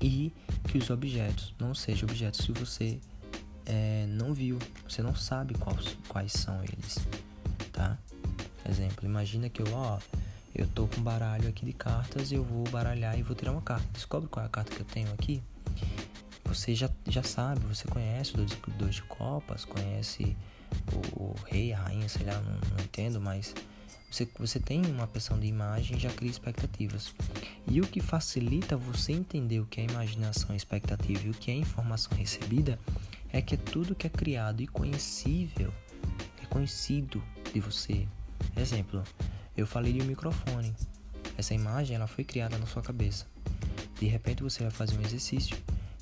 e 0.00 0.32
que 0.68 0.78
os 0.78 0.90
objetos 0.90 1.54
não 1.58 1.74
sejam 1.74 2.08
objetos 2.08 2.44
que 2.44 2.52
você 2.52 2.98
é, 3.64 4.06
não 4.08 4.34
viu, 4.34 4.58
você 4.88 5.02
não 5.02 5.14
sabe 5.14 5.54
quais, 5.54 5.96
quais 6.08 6.32
são 6.32 6.62
eles, 6.64 6.98
tá? 7.72 7.96
Exemplo, 8.68 9.04
imagina 9.04 9.48
que 9.48 9.62
eu, 9.62 9.66
ó, 9.72 9.98
eu 10.54 10.66
tô 10.68 10.86
com 10.86 11.00
um 11.00 11.02
baralho 11.04 11.48
aqui 11.48 11.64
de 11.64 11.72
cartas 11.72 12.30
e 12.30 12.34
eu 12.34 12.44
vou 12.44 12.64
baralhar 12.64 13.18
e 13.18 13.22
vou 13.22 13.34
tirar 13.34 13.52
uma 13.52 13.62
carta. 13.62 13.86
Descobre 13.92 14.28
qual 14.28 14.44
é 14.44 14.46
a 14.46 14.50
carta 14.50 14.74
que 14.74 14.80
eu 14.80 14.86
tenho 14.86 15.12
aqui. 15.12 15.42
Você 16.44 16.74
já, 16.74 16.90
já 17.08 17.22
sabe, 17.22 17.60
você 17.60 17.88
conhece 17.88 18.34
o 18.34 18.36
dois, 18.36 18.56
dois 18.78 18.94
de 18.96 19.02
copas, 19.02 19.64
conhece 19.64 20.36
o, 21.16 21.22
o, 21.22 21.34
rei, 21.50 21.72
a 21.72 21.78
rainha, 21.78 22.08
sei 22.08 22.26
lá, 22.26 22.40
não, 22.40 22.52
não 22.52 22.84
entendo, 22.84 23.20
mas 23.20 23.54
Você, 24.10 24.28
você 24.38 24.60
tem 24.60 24.84
uma 24.86 25.06
pressão 25.06 25.38
de 25.40 25.46
imagem 25.46 25.98
já 25.98 26.10
cria 26.10 26.30
expectativas. 26.30 27.14
E 27.66 27.80
o 27.80 27.86
que 27.86 28.00
facilita 28.00 28.76
você 28.76 29.12
entender 29.12 29.60
o 29.60 29.66
que 29.66 29.80
é 29.80 29.84
imaginação, 29.84 30.54
expectativa 30.54 31.26
e 31.26 31.30
o 31.30 31.34
que 31.34 31.50
é 31.50 31.54
informação 31.54 32.16
recebida 32.16 32.78
é 33.32 33.40
que 33.40 33.54
é 33.54 33.56
tudo 33.56 33.94
que 33.94 34.06
é 34.06 34.10
criado 34.10 34.60
e 34.62 34.66
conhecível, 34.66 35.72
é 36.42 36.46
conhecido 36.46 37.22
de 37.54 37.60
você. 37.60 38.06
Exemplo, 38.54 39.02
eu 39.56 39.66
falei 39.66 39.94
de 39.94 40.02
um 40.02 40.04
microfone. 40.04 40.74
Essa 41.38 41.54
imagem 41.54 41.96
ela 41.96 42.06
foi 42.06 42.24
criada 42.24 42.58
na 42.58 42.66
sua 42.66 42.82
cabeça. 42.82 43.26
De 43.98 44.06
repente 44.06 44.42
você 44.42 44.62
vai 44.62 44.70
fazer 44.70 44.98
um 44.98 45.02
exercício 45.02 45.56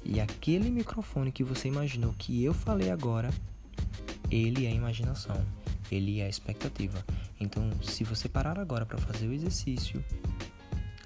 e 0.04 0.20
aquele 0.20 0.68
microfone 0.70 1.30
que 1.30 1.44
você 1.44 1.68
imaginou 1.68 2.12
que 2.18 2.42
eu 2.42 2.52
falei 2.52 2.90
agora, 2.90 3.30
ele 4.30 4.66
é 4.66 4.72
imaginação, 4.72 5.44
ele 5.90 6.20
é 6.20 6.28
expectativa. 6.28 7.04
Então, 7.38 7.70
se 7.82 8.04
você 8.04 8.28
parar 8.28 8.58
agora 8.58 8.86
para 8.86 8.98
fazer 8.98 9.26
o 9.26 9.32
exercício, 9.32 10.04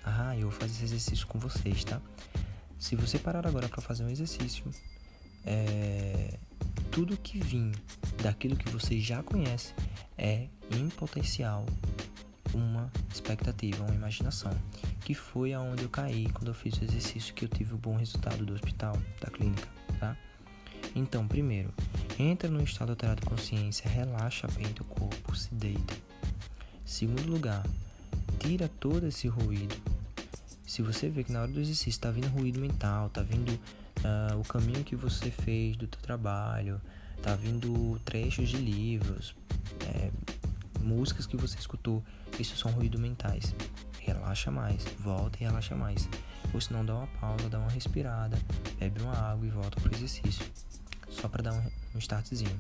ah, 0.05 0.37
eu 0.37 0.51
vou 0.51 0.53
fazer 0.53 0.73
esse 0.73 0.85
exercício 0.85 1.27
com 1.27 1.39
vocês, 1.39 1.85
tá? 1.85 2.01
Se 2.79 2.95
você 2.95 3.19
parar 3.19 3.47
agora 3.47 3.69
para 3.69 3.81
fazer 3.81 4.05
um 4.05 4.11
exercício, 4.11 4.65
é, 5.47 6.39
tudo 6.91 7.17
que 7.17 7.39
vim 7.39 7.73
daquilo 8.23 8.57
que 8.57 8.69
você 8.69 9.01
já 9.01 9.23
conhece 9.23 9.75
é, 10.19 10.49
em 10.71 10.89
potencial, 10.91 11.65
uma 12.53 12.91
expectativa, 13.13 13.83
uma 13.85 13.95
imaginação, 13.95 14.53
que 15.01 15.15
foi 15.15 15.53
aonde 15.53 15.83
eu 15.83 15.89
caí 15.89 16.29
quando 16.31 16.49
eu 16.49 16.55
fiz 16.55 16.75
o 16.79 16.85
exercício 16.85 17.35
que 17.35 17.45
eu 17.45 17.49
tive 17.49 17.75
o 17.75 17.79
bom 17.79 17.97
resultado 17.97 18.45
do 18.45 18.53
hospital, 18.53 18.97
da 19.21 19.31
clínica, 19.31 19.67
tá? 19.99 20.17
Então, 20.95 21.27
primeiro, 21.27 21.73
entra 22.19 22.49
no 22.49 22.63
estado 22.63 22.91
alterado 22.91 23.21
de 23.21 23.27
consciência, 23.27 23.89
relaxa 23.89 24.47
bem 24.49 24.67
teu 24.73 24.85
corpo, 24.85 25.35
se 25.35 25.53
deita 25.55 25.95
Segundo 26.85 27.27
lugar, 27.27 27.65
tira 28.39 28.69
todo 28.79 29.07
esse 29.07 29.27
ruído. 29.27 29.75
Se 30.67 30.83
você 30.83 31.09
vê 31.09 31.25
que 31.25 31.33
na 31.33 31.43
hora 31.43 31.51
do 31.51 31.61
exercício 31.61 31.91
está 31.91 32.11
vindo 32.11 32.29
ruído 32.29 32.61
mental, 32.61 33.07
está 33.07 33.23
vindo 33.23 33.51
uh, 33.51 34.39
o 34.39 34.45
caminho 34.45 34.85
que 34.85 34.95
você 34.95 35.31
fez 35.31 35.77
do 35.77 35.87
teu 35.87 36.01
trabalho, 36.03 36.81
está 37.17 37.35
vindo 37.35 37.99
trechos 38.05 38.51
de 38.51 38.59
livros, 38.59 39.35
é, 39.87 40.11
músicas 40.81 41.27
que 41.27 41.37
você 41.37 41.59
escutou, 41.59 42.03
isso 42.39 42.57
são 42.57 42.71
ruídos 42.71 43.01
mentais. 43.01 43.55
Relaxa 43.99 44.51
mais, 44.51 44.85
volta 44.99 45.39
e 45.41 45.45
relaxa 45.45 45.75
mais. 45.75 46.07
Ou 46.53 46.61
se 46.61 46.71
não, 46.73 46.85
dá 46.85 46.95
uma 46.95 47.07
pausa, 47.07 47.49
dá 47.49 47.59
uma 47.59 47.71
respirada, 47.71 48.39
bebe 48.79 49.01
uma 49.01 49.15
água 49.15 49.47
e 49.47 49.51
volta 49.51 49.81
para 49.81 49.91
o 49.91 49.95
exercício. 49.95 50.45
Só 51.09 51.29
para 51.29 51.45
dar 51.45 51.55
um, 51.55 51.71
um 51.95 51.99
startzinho. 51.99 52.59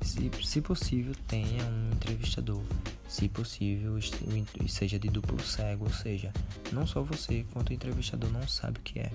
Se, 0.00 0.30
se 0.44 0.60
possível, 0.60 1.14
tenha 1.26 1.64
um 1.64 1.90
entrevistador. 1.92 2.62
Se 3.08 3.28
possível, 3.28 3.98
seja 4.68 4.98
de 4.98 5.08
duplo 5.08 5.42
cego, 5.42 5.84
ou 5.84 5.92
seja, 5.92 6.32
não 6.72 6.86
só 6.86 7.02
você 7.02 7.44
quanto 7.52 7.70
o 7.70 7.72
entrevistador 7.72 8.30
não 8.30 8.46
sabe 8.46 8.78
o 8.78 8.82
que 8.82 8.98
é. 8.98 9.10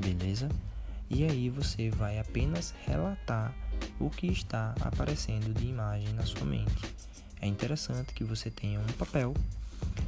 Beleza? 0.00 0.48
E 1.08 1.24
aí 1.24 1.48
você 1.48 1.90
vai 1.90 2.18
apenas 2.18 2.74
relatar 2.86 3.54
o 4.00 4.10
que 4.10 4.26
está 4.26 4.74
aparecendo 4.80 5.52
de 5.54 5.66
imagem 5.66 6.12
na 6.14 6.24
sua 6.24 6.44
mente. 6.44 6.94
É 7.40 7.46
interessante 7.46 8.14
que 8.14 8.24
você 8.24 8.50
tenha 8.50 8.80
um 8.80 8.92
papel, 8.98 9.34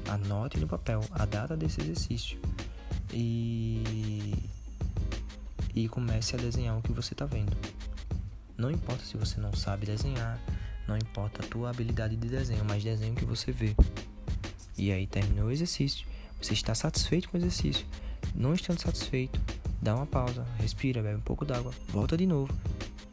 anote 0.09 0.59
no 0.59 0.67
papel 0.67 1.01
a 1.13 1.25
data 1.27 1.57
desse 1.57 1.81
exercício 1.83 2.41
e, 3.13 4.35
e 5.75 5.89
comece 5.89 6.35
a 6.35 6.39
desenhar 6.39 6.79
o 6.79 6.83
que 6.83 6.93
você 6.93 7.15
está 7.15 7.27
vendo. 7.27 7.57
Não 8.57 8.71
importa 8.71 9.05
se 9.05 9.17
você 9.17 9.41
não 9.41 9.53
sabe 9.53 9.87
desenhar, 9.87 10.41
não 10.87 10.97
importa 10.97 11.45
a 11.45 11.49
tua 11.49 11.71
habilidade 11.71 12.17
de 12.17 12.29
desenho, 12.29 12.65
mas 12.65 12.83
desenho 12.83 13.15
que 13.15 13.25
você 13.25 13.53
vê. 13.53 13.75
E 14.79 14.91
aí 14.93 15.07
terminou 15.07 15.49
o 15.49 15.51
exercício, 15.51 16.07
você 16.41 16.53
está 16.53 16.75
satisfeito 16.75 17.29
com 17.29 17.37
o 17.37 17.41
exercício. 17.41 17.87
Não 18.35 18.55
estando 18.55 18.81
satisfeito, 18.81 19.41
dá 19.81 19.95
uma 19.95 20.07
pausa, 20.07 20.47
respira, 20.59 21.03
bebe 21.03 21.17
um 21.17 21.21
pouco 21.21 21.45
d'água, 21.45 21.73
volta 21.89 22.17
de 22.17 22.27
novo 22.27 22.53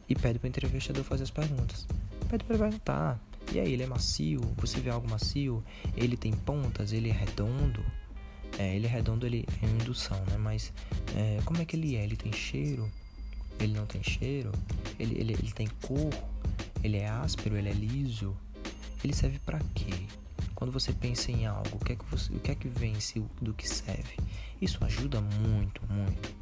e 0.08 0.14
pede 0.14 0.38
para 0.38 0.46
o 0.46 0.48
entrevistador 0.48 1.04
fazer 1.04 1.24
as 1.24 1.30
perguntas. 1.30 1.86
Pede 2.28 2.44
para 2.44 2.58
perguntar: 2.58 3.20
e 3.52 3.60
aí, 3.60 3.72
ele 3.72 3.82
é 3.82 3.86
macio? 3.86 4.40
Você 4.58 4.80
vê 4.80 4.90
algo 4.90 5.08
macio? 5.08 5.62
Ele 5.96 6.16
tem 6.16 6.32
pontas? 6.32 6.92
Ele 6.92 7.10
é 7.10 7.12
redondo? 7.12 7.84
É, 8.58 8.74
ele 8.74 8.86
é 8.86 8.88
redondo, 8.88 9.26
ele 9.26 9.46
é 9.62 9.66
indução, 9.66 10.18
né? 10.26 10.36
Mas 10.36 10.72
é, 11.14 11.40
como 11.44 11.60
é 11.60 11.64
que 11.64 11.76
ele 11.76 11.96
é? 11.96 12.04
Ele 12.04 12.16
tem 12.16 12.32
cheiro? 12.32 12.90
Ele 13.58 13.74
não 13.74 13.86
tem 13.86 14.02
cheiro, 14.02 14.52
ele, 14.98 15.18
ele, 15.18 15.32
ele 15.32 15.52
tem 15.52 15.68
cor, 15.82 16.10
ele 16.82 16.98
é 16.98 17.08
áspero, 17.08 17.56
ele 17.56 17.68
é 17.68 17.72
liso. 17.72 18.34
Ele 19.02 19.12
serve 19.12 19.38
para 19.40 19.58
quê? 19.74 19.92
Quando 20.54 20.72
você 20.72 20.92
pensa 20.92 21.30
em 21.30 21.46
algo, 21.46 21.76
o 21.76 21.84
que 21.84 21.92
é 21.92 21.96
que, 21.96 22.04
você, 22.06 22.32
o 22.32 22.40
que, 22.40 22.50
é 22.50 22.54
que 22.54 22.68
vence 22.68 23.22
do 23.40 23.52
que 23.52 23.68
serve? 23.68 24.16
Isso 24.60 24.82
ajuda 24.84 25.20
muito, 25.20 25.80
muito. 25.90 26.34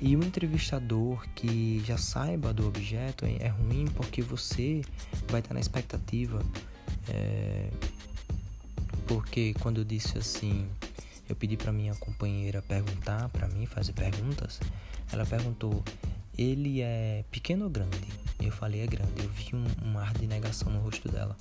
E 0.00 0.14
o 0.14 0.22
entrevistador 0.22 1.26
que 1.34 1.82
já 1.84 1.96
saiba 1.96 2.52
do 2.52 2.66
objeto 2.66 3.24
é, 3.24 3.36
é 3.40 3.48
ruim 3.48 3.86
porque 3.94 4.20
você 4.22 4.82
vai 5.28 5.40
estar 5.40 5.54
na 5.54 5.60
expectativa. 5.60 6.42
É, 7.08 7.70
porque 9.06 9.54
quando 9.60 9.78
eu 9.78 9.84
disse 9.84 10.18
assim, 10.18 10.66
eu 11.28 11.34
pedi 11.34 11.56
para 11.56 11.72
minha 11.72 11.94
companheira 11.94 12.60
perguntar 12.62 13.28
para 13.30 13.48
mim, 13.48 13.66
fazer 13.66 13.92
perguntas, 13.92 14.60
ela 15.12 15.24
perguntou 15.24 15.82
ele 16.38 16.80
é 16.82 17.24
pequeno 17.30 17.64
ou 17.64 17.70
grande? 17.70 17.98
Eu 18.40 18.52
falei, 18.52 18.82
é 18.82 18.86
grande. 18.86 19.12
Eu 19.18 19.28
vi 19.30 19.50
um, 19.54 19.90
um 19.90 19.98
ar 19.98 20.12
de 20.12 20.26
negação 20.26 20.70
no 20.70 20.80
rosto 20.80 21.08
dela. 21.08 21.36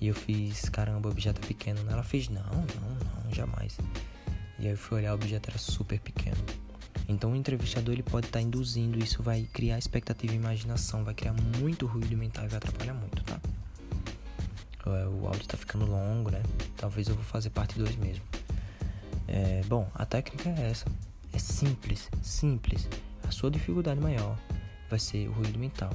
E 0.00 0.08
eu 0.08 0.14
fiz, 0.14 0.68
caramba, 0.68 1.08
o 1.08 1.12
objeto 1.12 1.40
é 1.42 1.46
pequeno. 1.46 1.80
Ela 1.88 2.02
fez, 2.02 2.28
não, 2.28 2.42
não, 2.42 3.24
não, 3.24 3.32
jamais. 3.32 3.78
E 4.58 4.66
aí 4.66 4.72
eu 4.72 4.76
fui 4.76 4.98
olhar, 4.98 5.12
o 5.12 5.14
objeto 5.14 5.50
era 5.50 5.58
super 5.58 6.00
pequeno. 6.00 6.36
Então 7.08 7.32
o 7.32 7.36
entrevistador 7.36 7.92
ele 7.92 8.02
pode 8.02 8.26
estar 8.26 8.38
tá 8.38 8.42
induzindo, 8.42 8.98
isso 8.98 9.22
vai 9.22 9.42
criar 9.52 9.78
expectativa 9.78 10.32
e 10.32 10.36
imaginação, 10.36 11.04
vai 11.04 11.14
criar 11.14 11.34
muito 11.58 11.86
ruído 11.86 12.16
mental 12.16 12.44
e 12.44 12.48
vai 12.48 12.56
atrapalhar 12.56 12.94
muito, 12.94 13.22
tá? 13.24 13.38
É, 14.86 15.06
o 15.06 15.26
áudio 15.26 15.46
tá 15.46 15.56
ficando 15.56 15.86
longo, 15.86 16.30
né? 16.30 16.42
Talvez 16.76 17.08
eu 17.08 17.14
vou 17.14 17.24
fazer 17.24 17.50
parte 17.50 17.78
2 17.78 17.96
mesmo. 17.96 18.24
É, 19.28 19.62
bom, 19.66 19.88
a 19.94 20.04
técnica 20.04 20.48
é 20.50 20.70
essa. 20.70 20.86
É 21.32 21.38
simples, 21.38 22.10
simples. 22.22 22.88
A 23.26 23.30
sua 23.30 23.50
dificuldade 23.50 24.00
maior 24.00 24.38
vai 24.88 24.98
ser 24.98 25.28
o 25.28 25.32
ruído 25.32 25.58
mental. 25.58 25.90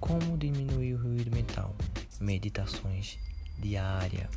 Como 0.00 0.36
diminuir 0.36 0.94
o 0.94 1.02
ruído 1.02 1.34
mental? 1.34 1.74
Meditações 2.20 3.18
diárias. 3.58 4.28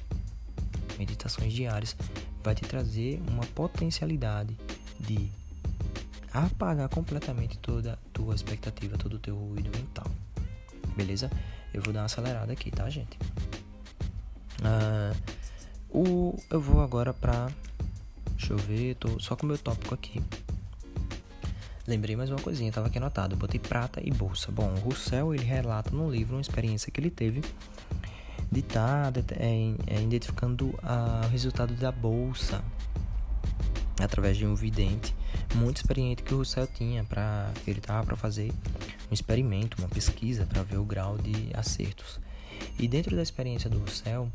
Meditações 0.98 1.54
diárias 1.54 1.96
vai 2.44 2.56
te 2.56 2.62
trazer 2.62 3.22
uma 3.30 3.46
potencialidade 3.48 4.56
de 5.00 5.30
apagar 6.34 6.90
completamente 6.90 7.58
toda 7.58 7.94
a 7.94 7.98
tua 8.14 8.36
expectativa, 8.36 8.98
todo 8.98 9.16
o 9.16 9.20
teu 9.20 9.36
ruído 9.36 9.70
mental. 9.76 10.10
Beleza? 10.96 11.30
Eu 11.74 11.82
vou 11.82 11.94
dar 11.94 12.02
uma 12.02 12.06
acelerada 12.06 12.54
aqui, 12.54 12.72
tá, 12.72 12.90
gente? 12.90 13.18
Uh, 14.62 15.16
o, 15.90 16.40
eu 16.50 16.60
vou 16.60 16.82
agora 16.82 17.14
pra. 17.14 17.50
Deixa 18.32 18.54
eu 18.54 18.58
ver, 18.58 18.96
tô 18.96 19.20
só 19.20 19.36
com 19.36 19.46
o 19.46 19.50
meu 19.50 19.58
tópico 19.58 19.94
aqui. 19.94 20.22
Lembrei 21.88 22.18
mais 22.18 22.30
uma 22.30 22.40
coisinha, 22.40 22.68
estava 22.68 22.88
aqui 22.88 22.98
anotado. 22.98 23.38
Botei 23.38 23.62
prata 23.62 24.02
e 24.04 24.12
bolsa. 24.12 24.52
Bom, 24.52 24.76
Russell 24.84 25.34
ele 25.34 25.46
relata 25.46 25.90
no 25.90 26.12
livro 26.12 26.36
uma 26.36 26.42
experiência 26.42 26.92
que 26.92 27.00
ele 27.00 27.10
teve 27.10 27.42
de 28.52 28.60
estar 28.60 29.10
tá, 29.14 29.22
é, 29.38 29.74
é, 29.88 30.02
identificando 30.02 30.78
a, 30.84 31.22
o 31.26 31.30
resultado 31.30 31.74
da 31.76 31.90
bolsa 31.90 32.62
através 34.02 34.36
de 34.36 34.46
um 34.46 34.54
vidente 34.54 35.16
muito 35.56 35.78
experiente 35.78 36.24
que 36.24 36.34
o 36.34 36.40
Russell 36.40 36.68
tinha 36.68 37.06
para 37.06 37.50
ele 37.66 37.80
tava 37.80 38.06
para 38.06 38.18
fazer 38.18 38.52
um 39.10 39.14
experimento, 39.14 39.78
uma 39.80 39.88
pesquisa 39.88 40.46
para 40.46 40.64
ver 40.64 40.78
o 40.78 40.84
grau 40.84 41.18
de 41.18 41.52
acertos. 41.54 42.20
E 42.78 42.86
dentro 42.86 43.16
da 43.16 43.24
experiência 43.24 43.70
do 43.70 43.80
Russell, 43.80 44.30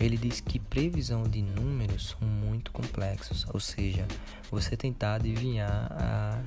ele 0.00 0.16
diz 0.16 0.40
que 0.40 0.58
previsão 0.58 1.24
de 1.24 1.42
números 1.42 2.16
são 2.18 2.26
muito 2.26 2.72
complexos, 2.72 3.46
ou 3.52 3.60
seja, 3.60 4.06
você 4.50 4.74
tentar 4.74 5.16
adivinhar 5.16 5.92
a 5.92 6.42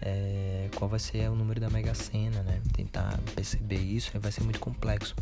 é, 0.00 0.68
qual 0.74 0.88
vai 0.88 0.98
ser 0.98 1.28
o 1.28 1.34
número 1.34 1.60
da 1.60 1.68
Mega 1.70 1.94
Sena, 1.94 2.42
né? 2.42 2.60
Tentar 2.72 3.18
perceber 3.34 3.80
isso 3.80 4.18
vai 4.18 4.32
ser 4.32 4.42
muito 4.42 4.60
complexo. 4.60 5.14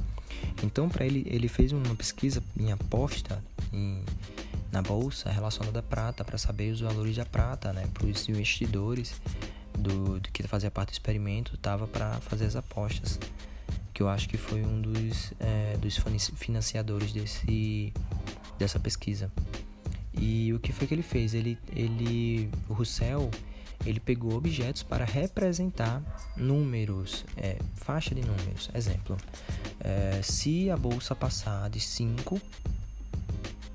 Então, 0.62 0.88
para 0.88 1.06
ele, 1.06 1.24
ele 1.26 1.48
fez 1.48 1.72
uma 1.72 1.94
pesquisa 1.94 2.42
em 2.58 2.72
aposta 2.72 3.42
em, 3.72 4.02
na 4.70 4.82
bolsa 4.82 5.30
relacionada 5.30 5.78
à 5.78 5.82
prata 5.82 6.24
para 6.24 6.38
saber 6.38 6.72
os 6.72 6.80
valores 6.80 7.16
da 7.16 7.24
prata, 7.24 7.72
né? 7.72 7.86
Para 7.92 8.06
os 8.06 8.28
investidores 8.28 9.20
do, 9.78 10.20
do, 10.20 10.30
que 10.30 10.42
fazia 10.46 10.70
parte 10.70 10.90
do 10.90 10.94
experimento, 10.94 11.54
estava 11.54 11.86
para 11.86 12.14
fazer 12.20 12.46
as 12.46 12.56
apostas, 12.56 13.18
que 13.92 14.02
eu 14.02 14.08
acho 14.08 14.28
que 14.28 14.36
foi 14.36 14.62
um 14.62 14.80
dos, 14.80 15.32
é, 15.40 15.76
dos 15.78 15.98
financiadores 16.36 17.12
desse, 17.12 17.92
dessa 18.58 18.78
pesquisa. 18.78 19.30
E 20.18 20.52
o 20.54 20.58
que 20.58 20.72
foi 20.72 20.86
que 20.86 20.94
ele 20.94 21.02
fez? 21.02 21.34
Ele, 21.34 21.58
ele, 21.74 22.50
o 22.68 22.74
Russell 22.74 23.30
ele 23.84 24.00
pegou 24.00 24.34
objetos 24.34 24.82
para 24.82 25.04
representar 25.04 26.02
números, 26.36 27.24
é, 27.36 27.58
faixa 27.74 28.14
de 28.14 28.22
números. 28.22 28.70
Exemplo, 28.74 29.16
é, 29.80 30.20
se 30.22 30.70
a 30.70 30.76
bolsa 30.76 31.14
passar 31.14 31.68
de 31.68 31.80
5, 31.80 32.40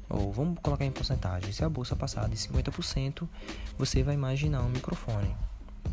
ou 0.09 0.31
vamos 0.31 0.59
colocar 0.61 0.85
em 0.85 0.91
porcentagem, 0.91 1.51
se 1.51 1.63
a 1.63 1.69
bolsa 1.69 1.95
passar 1.95 2.27
de 2.27 2.35
50%, 2.35 3.27
você 3.77 4.03
vai 4.03 4.15
imaginar 4.15 4.61
um 4.61 4.69
microfone. 4.69 5.35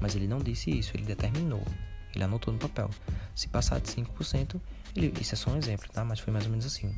Mas 0.01 0.15
ele 0.15 0.27
não 0.27 0.39
disse 0.39 0.71
isso, 0.71 0.93
ele 0.95 1.05
determinou, 1.05 1.65
ele 2.15 2.25
anotou 2.25 2.53
no 2.53 2.59
papel. 2.59 2.91
Se 3.35 3.49
passar 3.49 3.81
de 3.81 3.89
5%, 3.89 4.61
ele, 4.97 5.13
isso 5.21 5.35
é 5.35 5.37
só 5.37 5.51
um 5.51 5.57
exemplo, 5.57 5.89
tá? 5.93 6.05
Mas 6.05 6.21
foi 6.21 6.33
mais 6.33 6.45
ou 6.45 6.51
menos 6.51 6.67
assim. 6.67 6.95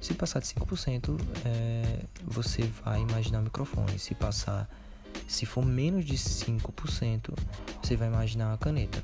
Se 0.00 0.14
passar 0.14 0.40
de 0.40 0.46
5%, 0.46 1.20
é, 1.44 2.04
você 2.24 2.62
vai 2.84 3.00
imaginar 3.00 3.40
o 3.40 3.42
microfone. 3.42 3.98
Se 3.98 4.14
passar 4.14 4.68
se 5.30 5.46
for 5.46 5.64
menos 5.64 6.04
de 6.04 6.14
5%, 6.14 7.32
você 7.80 7.94
vai 7.94 8.08
imaginar 8.08 8.48
uma 8.48 8.58
caneta. 8.58 9.00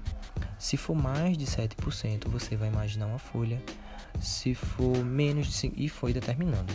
Se 0.59 0.77
for 0.77 0.97
mais 0.97 1.39
de 1.39 1.47
7%, 1.47 2.29
você 2.29 2.57
vai 2.57 2.67
imaginar 2.67 3.07
uma 3.07 3.19
folha. 3.19 3.63
Se 4.21 4.53
for 4.53 5.05
menos 5.05 5.47
de 5.47 5.53
5%, 5.53 5.75
e 5.77 5.89
foi 5.89 6.13
determinando. 6.13 6.75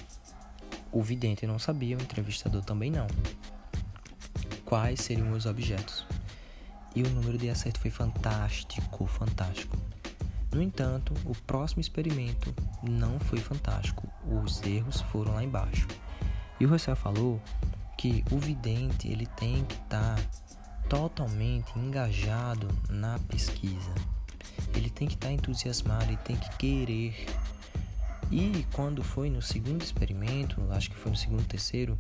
O 0.90 1.04
vidente 1.04 1.46
não 1.46 1.60
sabia, 1.60 1.98
o 1.98 2.02
entrevistador 2.02 2.64
também 2.64 2.90
não. 2.90 3.08
Quais 4.64 5.02
seriam 5.02 5.34
os 5.34 5.46
objetos? 5.46 6.08
E 6.96 7.04
o 7.04 7.10
número 7.10 7.38
de 7.38 7.50
acerto 7.50 7.82
foi 7.82 7.92
fantástico, 7.92 9.06
fantástico. 9.06 9.78
No 10.50 10.62
entanto, 10.62 11.14
o 11.26 11.36
próximo 11.36 11.82
experimento 11.82 12.56
não 12.82 13.20
foi 13.20 13.40
fantástico. 13.40 14.08
Os 14.26 14.64
erros 14.64 15.02
foram 15.02 15.34
lá 15.34 15.44
embaixo. 15.44 15.90
E 16.58 16.66
o 16.66 16.70
Russell 16.70 16.96
falou 16.96 17.42
que 18.02 18.26
o 18.32 18.40
vidente 18.40 19.08
ele 19.08 19.28
tem 19.28 19.64
que 19.64 19.76
estar 19.76 20.16
tá 20.16 20.22
totalmente 20.90 21.78
engajado 21.78 22.68
na 22.90 23.20
pesquisa. 23.20 23.94
Ele 24.74 24.90
tem 24.90 25.08
que 25.08 25.14
estar 25.14 25.28
tá 25.28 25.34
entusiasmado, 25.34 26.06
ele 26.06 26.18
tem 26.18 26.36
que 26.36 26.58
querer. 26.58 27.28
E 28.32 28.66
quando 28.74 29.04
foi 29.04 29.30
no 29.30 29.40
segundo 29.40 29.84
experimento, 29.84 30.60
acho 30.72 30.90
que 30.90 30.96
foi 30.96 31.12
no 31.12 31.18
segundo, 31.18 31.46
terceiro, 31.46 31.96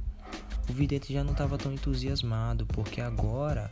o 0.67 0.73
vidente 0.73 1.13
já 1.13 1.23
não 1.23 1.33
estava 1.33 1.55
tão 1.55 1.71
entusiasmado, 1.71 2.65
porque 2.65 2.99
agora 2.99 3.71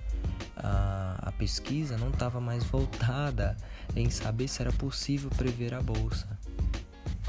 a, 0.55 1.29
a 1.29 1.31
pesquisa 1.31 1.97
não 1.97 2.11
estava 2.11 2.39
mais 2.39 2.63
voltada 2.63 3.57
em 3.95 4.07
saber 4.11 4.47
se 4.47 4.61
era 4.61 4.71
possível 4.71 5.31
prever 5.31 5.73
a 5.73 5.81
bolsa. 5.81 6.27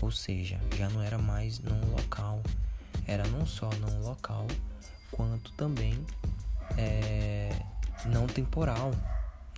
Ou 0.02 0.10
seja, 0.10 0.60
já 0.76 0.90
não 0.90 1.02
era 1.02 1.16
mais 1.16 1.58
num 1.58 1.90
local, 1.92 2.42
era 3.06 3.26
não 3.28 3.46
só 3.46 3.70
num 3.80 4.02
local, 4.02 4.46
quanto 5.10 5.52
também 5.52 5.94
é, 6.76 7.50
não 8.06 8.26
temporal, 8.26 8.92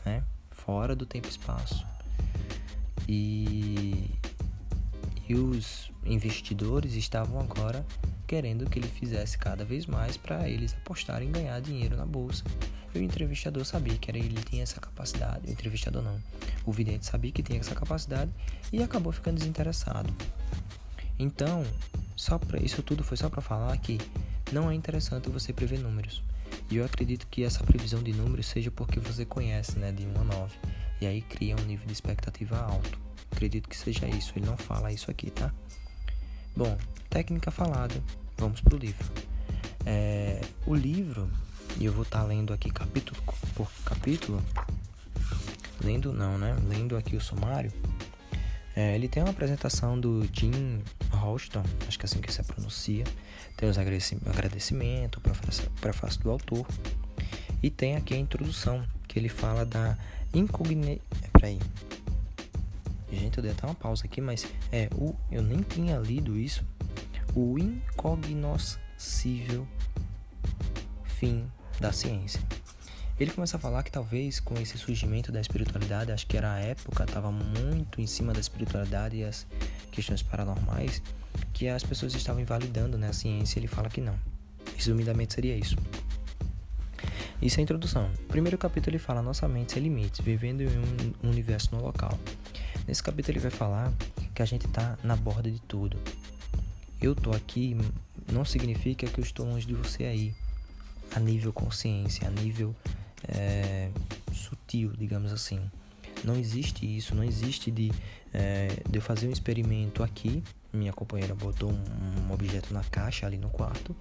né? 0.05 0.23
fora 0.51 0.95
do 0.95 1.07
tempo 1.07 1.27
e 1.27 1.31
espaço. 1.31 1.87
E, 3.09 4.11
e 5.29 5.35
os 5.35 5.91
investidores 6.05 6.95
estavam 6.95 7.41
agora 7.41 7.85
querendo 8.27 8.69
que 8.69 8.79
ele 8.79 8.89
fizesse 8.89 9.37
cada 9.37 9.65
vez 9.65 9.87
mais 9.87 10.17
para 10.17 10.49
eles 10.49 10.73
apostarem 10.73 11.29
em 11.29 11.33
ganhar 11.33 11.61
dinheiro 11.61 11.97
na 11.97 12.07
bolsa. 12.07 12.45
E 12.95 12.99
o 12.99 13.03
entrevistador 13.03 13.65
sabia 13.65 13.97
que 13.97 14.11
era, 14.11 14.19
ele 14.19 14.43
tinha 14.43 14.63
essa 14.63 14.81
capacidade, 14.81 15.47
o 15.47 15.51
entrevistador 15.51 16.03
não, 16.03 16.19
o 16.65 16.73
vidente 16.73 17.07
sabia 17.07 17.33
que 17.33 17.43
tinha 17.43 17.61
essa 17.61 17.75
capacidade 17.75 18.31
e 18.73 18.83
acabou 18.83 19.13
ficando 19.13 19.39
desinteressado. 19.39 20.13
Então, 21.19 21.65
só 22.17 22.39
pra, 22.39 22.59
isso 22.59 22.83
tudo 22.83 23.03
foi 23.03 23.17
só 23.17 23.29
para 23.29 23.41
falar 23.41 23.77
que 23.79 23.99
não 24.53 24.71
é 24.71 24.75
interessante 24.75 25.29
você 25.29 25.53
prever 25.53 25.79
números. 25.79 26.23
E 26.71 26.77
eu 26.77 26.85
acredito 26.85 27.27
que 27.29 27.43
essa 27.43 27.65
previsão 27.65 28.03
de 28.03 28.13
números 28.13 28.47
seja 28.47 28.71
porque 28.71 29.01
você 29.01 29.25
conhece, 29.25 29.79
né, 29.79 29.91
de 29.91 30.05
1 30.07 30.21
a 30.21 30.25
9, 30.25 30.57
e 31.01 31.07
aí 31.07 31.23
cria 31.23 31.57
um 31.57 31.65
nível 31.65 31.87
de 31.87 31.93
expectativa 31.93 32.59
alto. 32.59 32.99
Acredito 33.31 33.69
que 33.69 33.77
seja 33.77 34.07
isso, 34.07 34.33
ele 34.37 34.47
não 34.47 34.57
fala 34.57 34.93
isso 34.93 35.11
aqui, 35.11 35.31
tá? 35.31 35.53
Bom, 36.55 36.77
técnica 37.09 37.51
falada, 37.51 37.95
vamos 38.37 38.61
pro 38.61 38.77
livro. 38.77 39.11
É, 39.87 40.41
o 40.67 40.75
livro, 40.75 41.31
e 41.79 41.87
eu 41.87 41.93
vou 41.93 42.03
estar 42.03 42.21
tá 42.21 42.25
lendo 42.25 42.53
aqui 42.53 42.71
capítulo 42.71 43.21
por 43.55 43.71
capítulo, 43.85 44.43
lendo 45.83 46.13
não, 46.13 46.37
né? 46.37 46.57
Lendo 46.69 46.97
aqui 46.97 47.17
o 47.17 47.21
sumário. 47.21 47.73
É, 48.75 48.95
ele 48.95 49.09
tem 49.09 49.23
uma 49.23 49.31
apresentação 49.31 50.01
do 50.01 50.27
Jim 50.33 50.83
Houston, 51.13 51.63
acho 51.87 51.99
que 51.99 52.05
é 52.05 52.07
assim 52.07 52.21
que 52.21 52.33
se 52.33 52.43
pronuncia. 52.43 53.05
Tem 53.57 53.69
os 53.69 53.79
agradecimentos, 53.79 55.19
o 55.19 55.21
prefácio 55.81 56.21
do 56.23 56.31
autor. 56.31 56.67
E 57.63 57.71
tem 57.71 57.97
aqui 57.97 58.15
a 58.15 58.19
introdução, 58.19 58.85
que 59.07 59.19
ele 59.19 59.29
fala 59.29 59.65
da 59.65 59.97
incogni... 60.35 61.01
Peraí. 61.35 61.59
Gente, 63.13 63.37
eu 63.37 63.43
dei 63.43 63.53
até 63.53 63.67
uma 63.67 63.75
pausa 63.75 64.07
aqui, 64.07 64.23
mas 64.23 64.47
é 64.73 64.89
o 64.95 65.15
eu 65.31 65.43
nem 65.43 65.61
tinha 65.61 65.99
lido 65.99 66.39
isso. 66.39 66.65
O 67.35 67.59
incognoscível 67.59 69.69
fim 71.05 71.47
da 71.79 71.93
ciência. 71.93 72.41
Ele 73.19 73.31
começa 73.31 73.57
a 73.57 73.61
falar 73.61 73.83
que 73.83 73.91
talvez 73.91 74.41
com 74.41 74.55
esse 74.55 74.77
surgimento 74.79 75.31
da 75.31 75.41
espiritualidade, 75.41 76.13
acho 76.13 76.27
que 76.27 76.37
era 76.37 76.53
a 76.53 76.59
época, 76.59 77.05
estava 77.05 77.31
muito 77.31 78.01
em 78.01 78.07
cima 78.07 78.33
da 78.33 78.41
espiritualidade 78.41 79.17
e 79.17 79.25
as 79.25 79.47
questões 79.91 80.23
paranormais, 80.23 81.03
que 81.53 81.69
as 81.69 81.83
pessoas 81.83 82.15
estavam 82.15 82.41
invalidando 82.41 82.99
né, 82.99 83.09
a 83.09 83.13
ciência. 83.13 83.59
Ele 83.59 83.69
fala 83.69 83.89
que 83.89 84.01
não. 84.01 84.19
Resumidamente 84.77 85.35
seria 85.35 85.57
isso. 85.57 85.77
Isso 87.41 87.59
é 87.59 87.61
a 87.61 87.63
introdução. 87.63 88.11
Primeiro 88.29 88.57
capítulo 88.57 88.95
ele 88.95 89.03
fala 89.03 89.21
nossa 89.21 89.47
mente 89.49 89.73
sem 89.73 89.83
limites, 89.83 90.21
vivendo 90.21 90.63
em 90.63 91.15
um 91.23 91.31
universo 91.31 91.75
no 91.75 91.83
local. 91.83 92.19
Nesse 92.87 93.03
capítulo 93.03 93.37
ele 93.37 93.41
vai 93.41 93.51
falar 93.51 93.93
que 94.35 94.43
a 94.43 94.45
gente 94.45 94.67
está 94.67 94.97
na 95.03 95.17
borda 95.17 95.51
de 95.51 95.61
tudo. 95.61 95.99
Eu 97.01 97.15
tô 97.15 97.33
aqui 97.33 97.77
não 98.31 98.45
significa 98.45 99.07
que 99.07 99.19
eu 99.19 99.25
estou 99.25 99.47
longe 99.47 99.67
de 99.67 99.75
você 99.75 100.05
aí, 100.05 100.35
a 101.15 101.21
nível 101.21 101.53
consciência, 101.53 102.27
a 102.27 102.31
nível 102.31 102.75
é, 103.29 103.91
sutil, 104.33 104.93
digamos 104.97 105.33
assim. 105.33 105.61
Não 106.25 106.37
existe 106.37 106.85
isso, 106.87 107.15
não 107.15 107.25
existe 107.25 107.71
de, 107.71 107.91
é, 108.33 108.69
de 108.89 108.99
eu 108.99 109.03
fazer 109.03 109.29
um 109.29 109.33
experimento 109.33 110.03
aqui. 110.03 110.43
Minha 110.73 110.93
companheira 110.93 111.35
botou 111.35 111.71
um, 111.71 112.33
objeto 112.33 112.73
na 112.73 112.83
caixa 112.85 113.27
ali 113.27 113.37
no 113.37 113.51
quarto. 113.51 113.95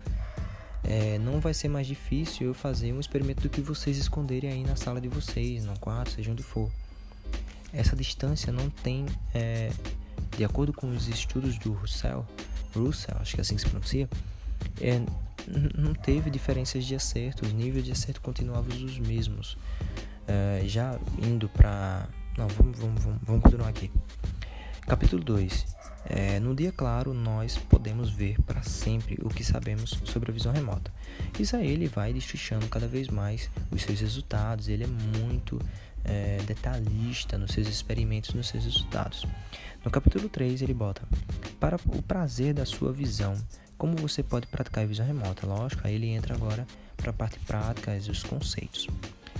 É, 0.84 1.19
não 1.19 1.39
vai 1.39 1.53
ser 1.53 1.67
mais 1.67 1.86
difícil 1.86 2.47
eu 2.47 2.53
fazer 2.53 2.93
um 2.93 2.99
experimento 2.99 3.41
do 3.41 3.49
que 3.49 3.62
vocês 3.62 3.97
esconderem 3.97 4.51
aí 4.51 4.63
na 4.63 4.75
sala 4.75 5.01
de 5.01 5.07
vocês, 5.07 5.65
no 5.65 5.77
quarto, 5.79 6.12
seja 6.12 6.31
onde 6.31 6.43
for. 6.43 6.71
Essa 7.73 7.95
distância 7.95 8.51
não 8.51 8.69
tem, 8.69 9.05
é, 9.34 9.71
de 10.36 10.43
acordo 10.43 10.73
com 10.73 10.89
os 10.89 11.07
estudos 11.07 11.57
do 11.57 11.71
Russell, 11.73 12.25
Russell, 12.75 13.15
acho 13.19 13.34
que 13.36 13.41
é 13.41 13.43
assim 13.43 13.55
que 13.55 13.62
se 13.62 13.69
pronuncia, 13.69 14.10
é, 14.79 15.01
não 15.77 15.93
teve 15.93 16.30
diferenças 16.30 16.86
de 16.86 16.95
acerto, 16.95 17.45
os 17.45 17.54
níveis 17.54 17.86
de 17.86 17.91
acerto 17.91 18.21
continuavam 18.21 18.75
os 18.86 18.99
mesmos. 18.99 19.54
Uh, 20.23 20.67
já 20.67 20.97
indo 21.21 21.49
para. 21.49 22.08
Não, 22.38 22.47
vamos, 22.47 22.77
vamos, 22.77 23.04
vamos, 23.04 23.19
vamos, 23.23 23.43
continuar 23.43 23.67
aqui. 23.69 23.91
Capítulo 24.88 25.23
2. 25.23 25.65
É, 26.06 26.39
no 26.39 26.56
dia 26.56 26.71
claro, 26.71 27.13
nós 27.13 27.58
podemos 27.58 28.10
ver 28.10 28.41
para 28.41 28.63
sempre 28.63 29.17
o 29.21 29.30
que 29.30 29.43
sabemos 29.43 29.91
sobre 30.06 30.32
a 30.32 30.34
visão 30.34 30.51
remota. 30.51 30.91
Isso 31.39 31.56
aí 31.56 31.67
ele 31.67 31.88
vai 31.88 32.12
destrinchando 32.12 32.67
cada 32.67 32.88
vez 32.88 33.08
mais 33.08 33.49
os 33.69 33.82
seus 33.84 33.99
resultados. 33.99 34.67
Ele 34.67 34.84
é 34.84 34.88
muito 34.88 35.60
é, 36.04 36.38
detalhista 36.45 37.38
nos 37.38 37.51
seus 37.51 37.67
experimentos, 37.67 38.34
nos 38.34 38.47
seus 38.47 38.63
resultados. 38.63 39.27
No 39.84 39.91
capítulo 39.91 40.30
3, 40.30 40.62
ele 40.62 40.73
bota: 40.73 41.01
Para 41.60 41.77
o 41.86 42.01
prazer 42.01 42.54
da 42.54 42.65
sua 42.65 42.91
visão, 42.91 43.36
como 43.82 43.96
você 43.96 44.22
pode 44.22 44.46
praticar 44.46 44.84
a 44.84 44.88
visão 44.88 45.04
remota? 45.04 45.48
Lógico, 45.48 45.88
aí 45.88 45.96
ele 45.96 46.06
entra 46.10 46.36
agora 46.36 46.67
para 46.96 47.10
a 47.10 47.13
parte 47.13 47.39
prática 47.39 47.98
os 47.98 48.22
conceitos. 48.22 48.88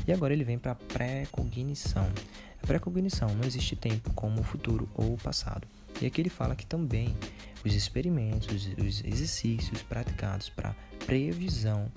E 0.08 0.12
agora 0.12 0.34
ele 0.34 0.44
vem 0.44 0.58
para 0.58 0.72
a 0.72 0.76
pré-cognição. 0.76 2.10
A 2.60 2.66
pré-cognição 2.66 3.30
não 3.36 3.46
existe 3.46 3.76
tempo 3.76 4.12
como 4.16 4.42
o 4.42 4.44
futuro 4.44 4.90
ou 4.96 5.14
o 5.14 5.18
passado. 5.18 5.68
E 6.02 6.08
aqui 6.08 6.20
ele 6.20 6.30
fala 6.32 6.56
que 6.56 6.66
também 6.66 7.16
os 7.64 7.76
experimentos, 7.76 8.48
os 8.80 9.06
exercícios 9.06 9.84
praticados 9.84 10.50
para 10.50 10.76
previsão 11.06 11.92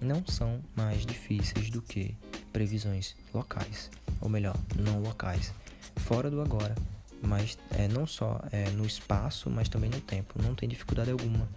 não 0.00 0.26
são 0.26 0.60
mais 0.74 1.06
difíceis 1.06 1.70
do 1.70 1.80
que 1.80 2.16
previsões 2.52 3.14
locais, 3.32 3.88
ou 4.20 4.28
melhor, 4.28 4.56
não 4.76 5.00
locais, 5.00 5.54
fora 5.94 6.28
do 6.28 6.40
agora, 6.40 6.74
mas 7.22 7.56
é, 7.70 7.86
não 7.86 8.04
só 8.04 8.40
é, 8.50 8.68
no 8.70 8.84
espaço, 8.84 9.48
mas 9.48 9.68
também 9.68 9.90
no 9.90 10.00
tempo. 10.00 10.42
Não 10.42 10.56
tem 10.56 10.68
dificuldade 10.68 11.12
alguma 11.12 11.48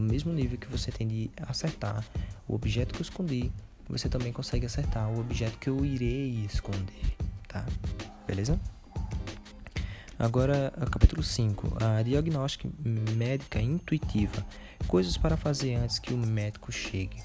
no 0.00 0.10
mesmo 0.10 0.32
nível 0.32 0.56
que 0.56 0.66
você 0.66 0.90
tem 0.90 1.06
de 1.06 1.30
acertar 1.46 2.04
o 2.48 2.54
objeto 2.54 2.94
que 2.94 3.00
eu 3.00 3.02
escondi, 3.02 3.52
você 3.88 4.08
também 4.08 4.32
consegue 4.32 4.64
acertar 4.64 5.10
o 5.10 5.20
objeto 5.20 5.58
que 5.58 5.68
eu 5.68 5.84
irei 5.84 6.46
esconder, 6.46 7.16
tá? 7.46 7.66
Beleza? 8.26 8.58
Agora, 10.18 10.72
capítulo 10.90 11.22
5, 11.22 11.78
a 11.82 12.02
diagnóstica 12.02 12.68
médica 13.16 13.60
intuitiva, 13.60 14.44
coisas 14.86 15.16
para 15.16 15.36
fazer 15.36 15.74
antes 15.74 15.98
que 15.98 16.14
o 16.14 16.16
médico 16.16 16.72
chegue. 16.72 17.22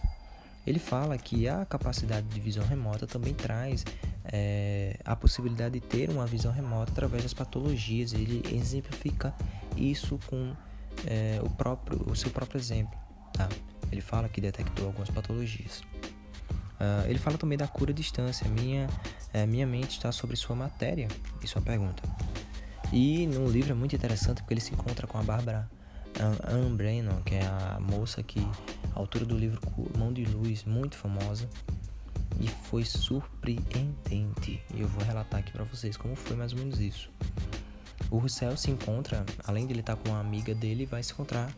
ele 0.66 0.80
fala 0.80 1.18
que 1.18 1.48
a 1.48 1.66
capacidade 1.66 2.28
de 2.28 2.40
visão 2.40 2.66
remota 2.66 3.06
também 3.06 3.34
traz 3.34 3.86
é, 4.26 4.98
a 5.06 5.16
possibilidade 5.16 5.80
de 5.80 5.86
ter 5.86 6.10
uma 6.10 6.26
visão 6.26 6.52
remota 6.52 6.92
através 6.92 7.24
das 7.24 7.34
patologias. 7.34 8.14
Ele 8.14 8.42
exemplifica 8.52 9.34
isso 9.78 10.20
com 10.28 10.56
é, 11.06 11.40
o, 11.44 11.50
próprio, 11.50 12.04
o 12.10 12.16
seu 12.16 12.32
próprio 12.32 12.60
exemplo. 12.60 12.98
Tá? 13.34 13.50
Ele 13.92 14.02
fala 14.02 14.30
que 14.30 14.40
detectou 14.42 14.88
algumas 14.88 15.10
patologias. 15.10 15.82
Uh, 16.76 17.08
ele 17.08 17.20
fala 17.20 17.38
também 17.38 17.58
da 17.58 17.68
cura 17.68 17.92
à 17.92 17.94
distância. 17.94 18.48
Minha, 18.50 18.88
é, 19.34 19.46
minha 19.46 19.66
mente 19.66 19.92
está 19.92 20.12
sobre 20.12 20.36
sua 20.36 20.56
matéria? 20.56 21.08
Isso 21.42 21.58
é 21.58 21.62
uma 21.62 21.66
pergunta. 21.66 22.04
E 22.92 23.28
no 23.28 23.50
livro 23.50 23.72
é 23.72 23.76
muito 23.76 23.96
interessante 23.96 24.42
porque 24.42 24.54
ele 24.54 24.62
se 24.62 24.74
encontra 24.74 25.08
com 25.08 25.18
a 25.18 25.24
Bárbara 25.24 25.70
Anne 26.48 26.76
Brennan, 26.76 27.22
que 27.24 27.36
é 27.36 27.46
a 27.46 27.78
moça 27.80 28.24
que, 28.24 28.46
autora 28.94 29.26
do 29.26 29.38
livro 29.38 29.60
Mão 29.98 30.14
de 30.14 30.24
Luz, 30.26 30.64
muito 30.64 30.96
famosa, 30.96 31.50
e 32.40 32.48
foi 32.48 32.84
surpreendente. 32.86 34.62
E 34.74 34.82
eu 34.82 34.88
vou 34.88 35.04
relatar 35.04 35.40
aqui 35.40 35.52
para 35.52 35.64
vocês 35.64 35.98
como 35.98 36.16
foi 36.16 36.36
mais 36.36 36.54
ou 36.54 36.60
menos 36.60 36.80
isso. 36.80 37.10
O 38.12 38.18
Russell 38.18 38.56
se 38.56 38.72
encontra, 38.72 39.26
além 39.46 39.66
de 39.66 39.74
ele 39.74 39.80
estar 39.80 39.96
com 39.96 40.10
uma 40.10 40.20
amiga 40.20 40.54
dele, 40.54 40.86
vai 40.86 41.02
se 41.02 41.12
encontrar 41.12 41.52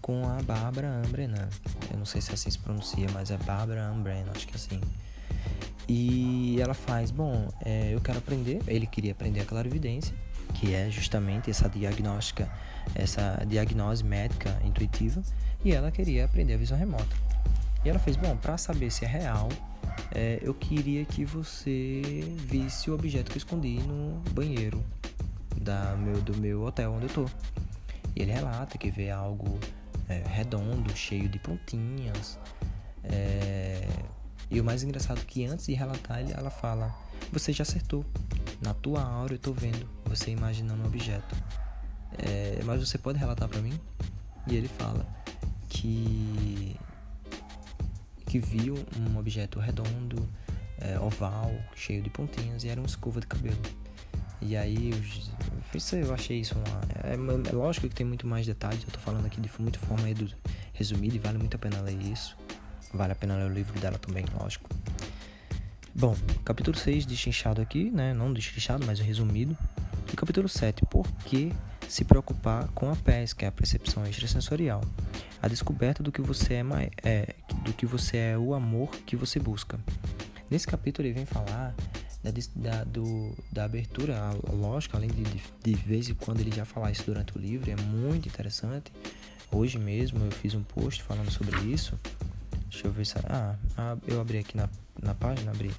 com 0.00 0.28
a 0.28 0.42
Bárbara 0.42 0.88
Ambrenan. 0.88 1.48
Eu 1.90 1.98
não 1.98 2.04
sei 2.04 2.20
se 2.20 2.32
assim 2.32 2.50
se 2.50 2.58
pronuncia, 2.58 3.06
mas 3.12 3.30
é 3.30 3.36
Bárbara 3.36 3.86
Ambrenan, 3.86 4.30
acho 4.34 4.46
que 4.46 4.54
é 4.54 4.56
assim. 4.56 4.80
E 5.88 6.60
ela 6.60 6.74
faz, 6.74 7.10
bom, 7.10 7.48
é, 7.64 7.94
eu 7.94 8.00
quero 8.00 8.18
aprender. 8.18 8.60
Ele 8.66 8.86
queria 8.86 9.12
aprender 9.12 9.40
a 9.40 9.44
clarividência, 9.44 10.14
que 10.54 10.74
é 10.74 10.90
justamente 10.90 11.50
essa 11.50 11.68
diagnóstica, 11.68 12.50
essa 12.94 13.44
diagnose 13.46 14.04
médica 14.04 14.60
intuitiva, 14.64 15.22
e 15.64 15.72
ela 15.72 15.90
queria 15.90 16.24
aprender 16.24 16.54
a 16.54 16.56
visão 16.56 16.76
remota. 16.76 17.16
E 17.84 17.88
ela 17.88 17.98
fez, 17.98 18.16
bom, 18.16 18.36
para 18.36 18.58
saber 18.58 18.90
se 18.90 19.04
é 19.04 19.08
real, 19.08 19.48
é, 20.14 20.38
eu 20.42 20.54
queria 20.54 21.04
que 21.04 21.24
você 21.24 22.02
visse 22.38 22.90
o 22.90 22.94
objeto 22.94 23.30
que 23.30 23.36
eu 23.36 23.40
escondi 23.40 23.78
no 23.80 24.20
banheiro 24.32 24.82
da 25.62 25.96
meu, 25.96 26.20
do 26.20 26.36
meu 26.36 26.64
hotel 26.64 26.92
onde 26.92 27.06
eu 27.06 27.10
tô. 27.10 27.24
E 28.14 28.22
ele 28.22 28.32
relata 28.32 28.76
que 28.76 28.90
vê 28.90 29.10
algo 29.10 29.58
é, 30.08 30.22
redondo, 30.26 30.94
cheio 30.96 31.28
de 31.28 31.38
pontinhas. 31.38 32.38
É... 33.04 33.88
E 34.50 34.60
o 34.60 34.64
mais 34.64 34.82
engraçado 34.82 35.20
é 35.20 35.24
que 35.24 35.46
antes 35.46 35.66
de 35.66 35.74
relatar, 35.74 36.20
ela 36.30 36.50
fala: 36.50 36.94
Você 37.32 37.52
já 37.52 37.62
acertou. 37.62 38.04
Na 38.60 38.74
tua 38.74 39.02
aura 39.02 39.34
eu 39.34 39.38
tô 39.38 39.52
vendo 39.52 39.88
você 40.04 40.30
imaginando 40.30 40.82
um 40.82 40.86
objeto. 40.86 41.34
É... 42.18 42.60
Mas 42.64 42.86
você 42.86 42.98
pode 42.98 43.18
relatar 43.18 43.48
para 43.48 43.60
mim? 43.60 43.78
E 44.46 44.56
ele 44.56 44.68
fala 44.68 45.06
que 45.68 46.76
que 48.26 48.38
viu 48.38 48.74
um 48.98 49.18
objeto 49.18 49.60
redondo, 49.60 50.26
é, 50.78 50.98
oval, 50.98 51.52
cheio 51.76 52.00
de 52.00 52.08
pontinhas 52.08 52.64
e 52.64 52.68
era 52.70 52.80
uma 52.80 52.86
escova 52.86 53.20
de 53.20 53.26
cabelo. 53.26 53.60
E 54.44 54.56
aí 54.56 54.90
eu, 54.90 56.12
achei 56.12 56.40
isso 56.40 56.54
uma, 56.56 57.08
é, 57.08 57.14
é, 57.14 57.52
lógico 57.52 57.88
que 57.88 57.94
tem 57.94 58.04
muito 58.04 58.26
mais 58.26 58.44
detalhes, 58.44 58.82
eu 58.82 58.90
tô 58.90 58.98
falando 58.98 59.24
aqui 59.24 59.40
de 59.40 59.48
muita 59.58 59.78
forma 59.78 60.04
resumida 60.72 61.14
e 61.14 61.18
vale 61.18 61.38
muito 61.38 61.54
a 61.54 61.58
pena 61.58 61.80
ler 61.80 62.00
isso. 62.02 62.36
Vale 62.92 63.12
a 63.12 63.14
pena 63.14 63.36
ler 63.36 63.50
o 63.50 63.54
livro 63.54 63.78
dela 63.80 63.98
também, 63.98 64.24
lógico. 64.38 64.68
Bom, 65.94 66.16
capítulo 66.44 66.76
6 66.76 67.06
destrinchado 67.06 67.60
aqui, 67.60 67.90
né? 67.90 68.12
Não 68.12 68.32
destrinchado, 68.32 68.84
mas 68.84 68.98
resumido. 68.98 69.56
E 70.12 70.16
capítulo 70.16 70.48
7, 70.48 70.84
por 70.86 71.06
que 71.24 71.52
se 71.88 72.04
preocupar 72.04 72.68
com 72.68 72.90
a 72.90 72.96
PES, 72.96 73.32
que 73.32 73.44
é 73.44 73.48
a 73.48 73.52
percepção 73.52 74.06
extrasensorial? 74.06 74.82
A 75.40 75.48
descoberta 75.48 76.02
do 76.02 76.10
que 76.10 76.20
você 76.20 76.54
é, 76.54 76.90
é 77.02 77.34
do 77.64 77.72
que 77.72 77.86
você 77.86 78.16
é 78.16 78.38
o 78.38 78.54
amor 78.54 78.90
que 79.06 79.16
você 79.16 79.38
busca. 79.38 79.78
Nesse 80.50 80.66
capítulo 80.66 81.06
ele 81.06 81.14
vem 81.14 81.26
falar 81.26 81.74
da, 82.22 82.30
da, 82.54 82.84
do, 82.84 83.32
da 83.50 83.64
abertura 83.64 84.16
lógica, 84.52 84.96
além 84.96 85.10
de, 85.10 85.22
de, 85.24 85.42
de 85.62 85.74
vez 85.74 86.08
em 86.08 86.14
quando 86.14 86.40
ele 86.40 86.54
já 86.54 86.64
falar 86.64 86.90
isso 86.90 87.04
durante 87.04 87.36
o 87.36 87.40
livro, 87.40 87.70
é 87.70 87.76
muito 87.76 88.28
interessante. 88.28 88.92
Hoje 89.50 89.78
mesmo 89.78 90.24
eu 90.24 90.30
fiz 90.30 90.54
um 90.54 90.62
post 90.62 91.02
falando 91.02 91.30
sobre 91.30 91.58
isso. 91.60 91.98
Deixa 92.68 92.86
eu 92.86 92.92
ver 92.92 93.04
se. 93.04 93.14
Ah, 93.24 93.56
ah 93.76 93.96
eu 94.06 94.20
abri 94.20 94.38
aqui 94.38 94.56
na, 94.56 94.68
na 95.02 95.14
página, 95.14 95.50
abri. 95.50 95.70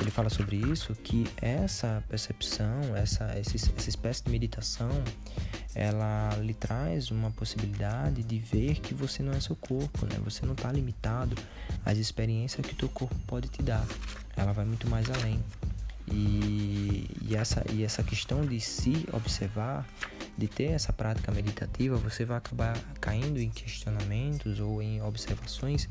Ele 0.00 0.10
fala 0.10 0.28
sobre 0.30 0.56
isso, 0.56 0.94
que 0.94 1.26
essa 1.40 2.02
percepção, 2.08 2.96
essa, 2.96 3.24
essa, 3.26 3.56
essa 3.56 3.88
espécie 3.88 4.24
de 4.24 4.30
meditação, 4.30 4.90
ela 5.78 6.34
lhe 6.42 6.52
traz 6.52 7.12
uma 7.12 7.30
possibilidade 7.30 8.24
de 8.24 8.36
ver 8.36 8.80
que 8.80 8.92
você 8.92 9.22
não 9.22 9.32
é 9.32 9.38
seu 9.38 9.54
corpo, 9.54 10.06
né? 10.06 10.18
Você 10.24 10.44
não 10.44 10.54
está 10.54 10.72
limitado 10.72 11.36
às 11.86 11.96
experiências 11.98 12.66
que 12.66 12.72
o 12.72 12.76
teu 12.76 12.88
corpo 12.88 13.14
pode 13.28 13.48
te 13.48 13.62
dar. 13.62 13.86
Ela 14.36 14.52
vai 14.52 14.64
muito 14.64 14.88
mais 14.88 15.08
além. 15.08 15.38
E, 16.10 17.08
e, 17.22 17.36
essa, 17.36 17.64
e 17.72 17.84
essa 17.84 18.02
questão 18.02 18.44
de 18.44 18.58
se 18.60 19.06
observar, 19.12 19.86
de 20.36 20.48
ter 20.48 20.72
essa 20.72 20.92
prática 20.92 21.30
meditativa, 21.30 21.96
você 21.96 22.24
vai 22.24 22.38
acabar 22.38 22.76
caindo 23.00 23.38
em 23.38 23.48
questionamentos 23.48 24.58
ou 24.58 24.82
em 24.82 25.00
observações 25.00 25.88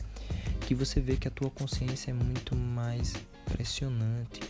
que 0.62 0.76
você 0.76 1.00
vê 1.00 1.16
que 1.16 1.30
a 1.30 1.32
tua 1.32 1.50
consciência 1.50 2.12
é 2.12 2.14
muito 2.14 2.54
mais 2.58 3.14
impressionante 3.48 4.42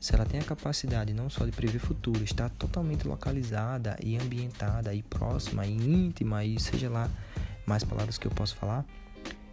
se 0.00 0.14
ela 0.14 0.24
tem 0.24 0.40
a 0.40 0.44
capacidade 0.44 1.12
não 1.12 1.28
só 1.28 1.44
de 1.44 1.52
prever 1.52 1.78
futuro, 1.78 2.24
está 2.24 2.48
totalmente 2.48 3.06
localizada 3.06 3.96
e 4.02 4.16
ambientada 4.16 4.94
e 4.94 5.02
próxima 5.02 5.66
e 5.66 5.74
íntima 5.74 6.42
e 6.42 6.58
seja 6.58 6.88
lá 6.88 7.08
mais 7.66 7.84
palavras 7.84 8.16
que 8.16 8.26
eu 8.26 8.30
posso 8.30 8.56
falar, 8.56 8.84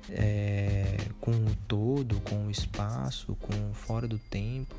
é, 0.10 0.98
com 1.20 1.32
o 1.32 1.56
todo, 1.68 2.20
com 2.22 2.48
o 2.48 2.50
espaço, 2.50 3.36
com 3.36 3.74
fora 3.74 4.08
do 4.08 4.18
tempo, 4.18 4.74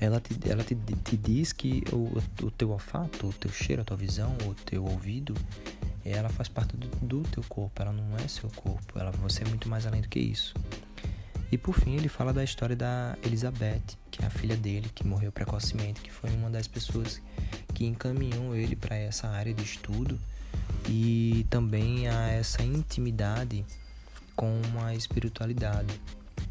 ela 0.00 0.20
te, 0.20 0.36
ela 0.48 0.64
te, 0.64 0.74
te 0.74 1.16
diz 1.16 1.52
que 1.52 1.82
o, 1.92 2.18
o 2.44 2.50
teu 2.50 2.70
olfato, 2.70 3.28
o 3.28 3.32
teu 3.32 3.50
cheiro, 3.50 3.82
a 3.82 3.84
tua 3.84 3.96
visão, 3.96 4.34
o 4.46 4.54
teu 4.54 4.84
ouvido, 4.84 5.34
ela 6.04 6.28
faz 6.28 6.48
parte 6.48 6.76
do, 6.76 6.88
do 7.04 7.22
teu 7.28 7.42
corpo, 7.48 7.82
ela 7.82 7.92
não 7.92 8.16
é 8.16 8.26
seu 8.28 8.48
corpo, 8.50 8.98
ela, 8.98 9.10
você 9.12 9.42
é 9.42 9.48
muito 9.48 9.68
mais 9.68 9.86
além 9.86 10.00
do 10.00 10.08
que 10.08 10.18
isso. 10.18 10.54
E 11.50 11.56
por 11.56 11.74
fim, 11.74 11.94
ele 11.94 12.08
fala 12.08 12.32
da 12.32 12.42
história 12.42 12.74
da 12.74 13.16
Elizabeth, 13.22 13.82
que 14.10 14.22
é 14.22 14.26
a 14.26 14.30
filha 14.30 14.56
dele, 14.56 14.90
que 14.94 15.06
morreu 15.06 15.30
precocemente, 15.30 16.00
que 16.00 16.10
foi 16.10 16.30
uma 16.30 16.50
das 16.50 16.66
pessoas 16.66 17.20
que 17.74 17.84
encaminhou 17.84 18.54
ele 18.56 18.74
para 18.74 18.96
essa 18.96 19.28
área 19.28 19.54
de 19.54 19.62
estudo 19.62 20.18
e 20.88 21.46
também 21.48 22.08
a 22.08 22.28
essa 22.30 22.62
intimidade 22.62 23.64
com 24.34 24.60
a 24.82 24.94
espiritualidade, 24.94 26.00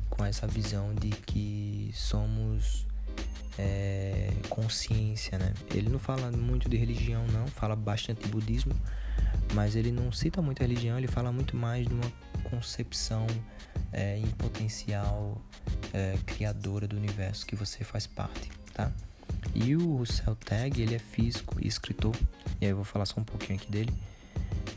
com 0.10 0.24
essa 0.26 0.48
visão 0.48 0.94
de 0.96 1.10
que 1.10 1.92
somos 1.94 2.86
é, 3.58 4.32
consciência, 4.50 5.38
né? 5.38 5.54
Ele 5.74 5.90
não 5.90 6.00
fala 6.00 6.32
muito 6.32 6.70
de 6.70 6.78
religião, 6.78 7.26
não, 7.28 7.48
fala 7.48 7.76
bastante 7.76 8.24
de 8.24 8.30
budismo, 8.30 8.74
mas 9.54 9.76
ele 9.76 9.92
não 9.92 10.12
cita 10.12 10.42
muito 10.42 10.62
a 10.62 10.66
religião, 10.66 10.98
ele 10.98 11.08
fala 11.08 11.32
muito 11.32 11.56
mais 11.56 11.88
de 11.88 11.94
uma 11.94 12.12
concepção 12.50 13.26
é, 13.92 14.18
em 14.18 14.28
potencial 14.32 15.42
é, 15.94 16.18
criadora 16.26 16.88
do 16.88 16.96
universo 16.96 17.46
que 17.46 17.56
você 17.56 17.84
faz 17.84 18.06
parte, 18.06 18.50
tá? 18.74 18.92
E 19.54 19.76
o 19.76 19.98
Russell 19.98 20.36
Tag, 20.36 20.82
ele 20.82 20.96
é 20.96 21.00
físico 21.00 21.58
e 21.62 21.68
escritor, 21.68 22.16
e 22.60 22.66
aí 22.66 22.72
eu 22.72 22.76
vou 22.76 22.86
falar 22.86 23.06
só 23.06 23.20
um 23.20 23.24
pouquinho 23.24 23.58
aqui 23.58 23.72
dele. 23.72 23.94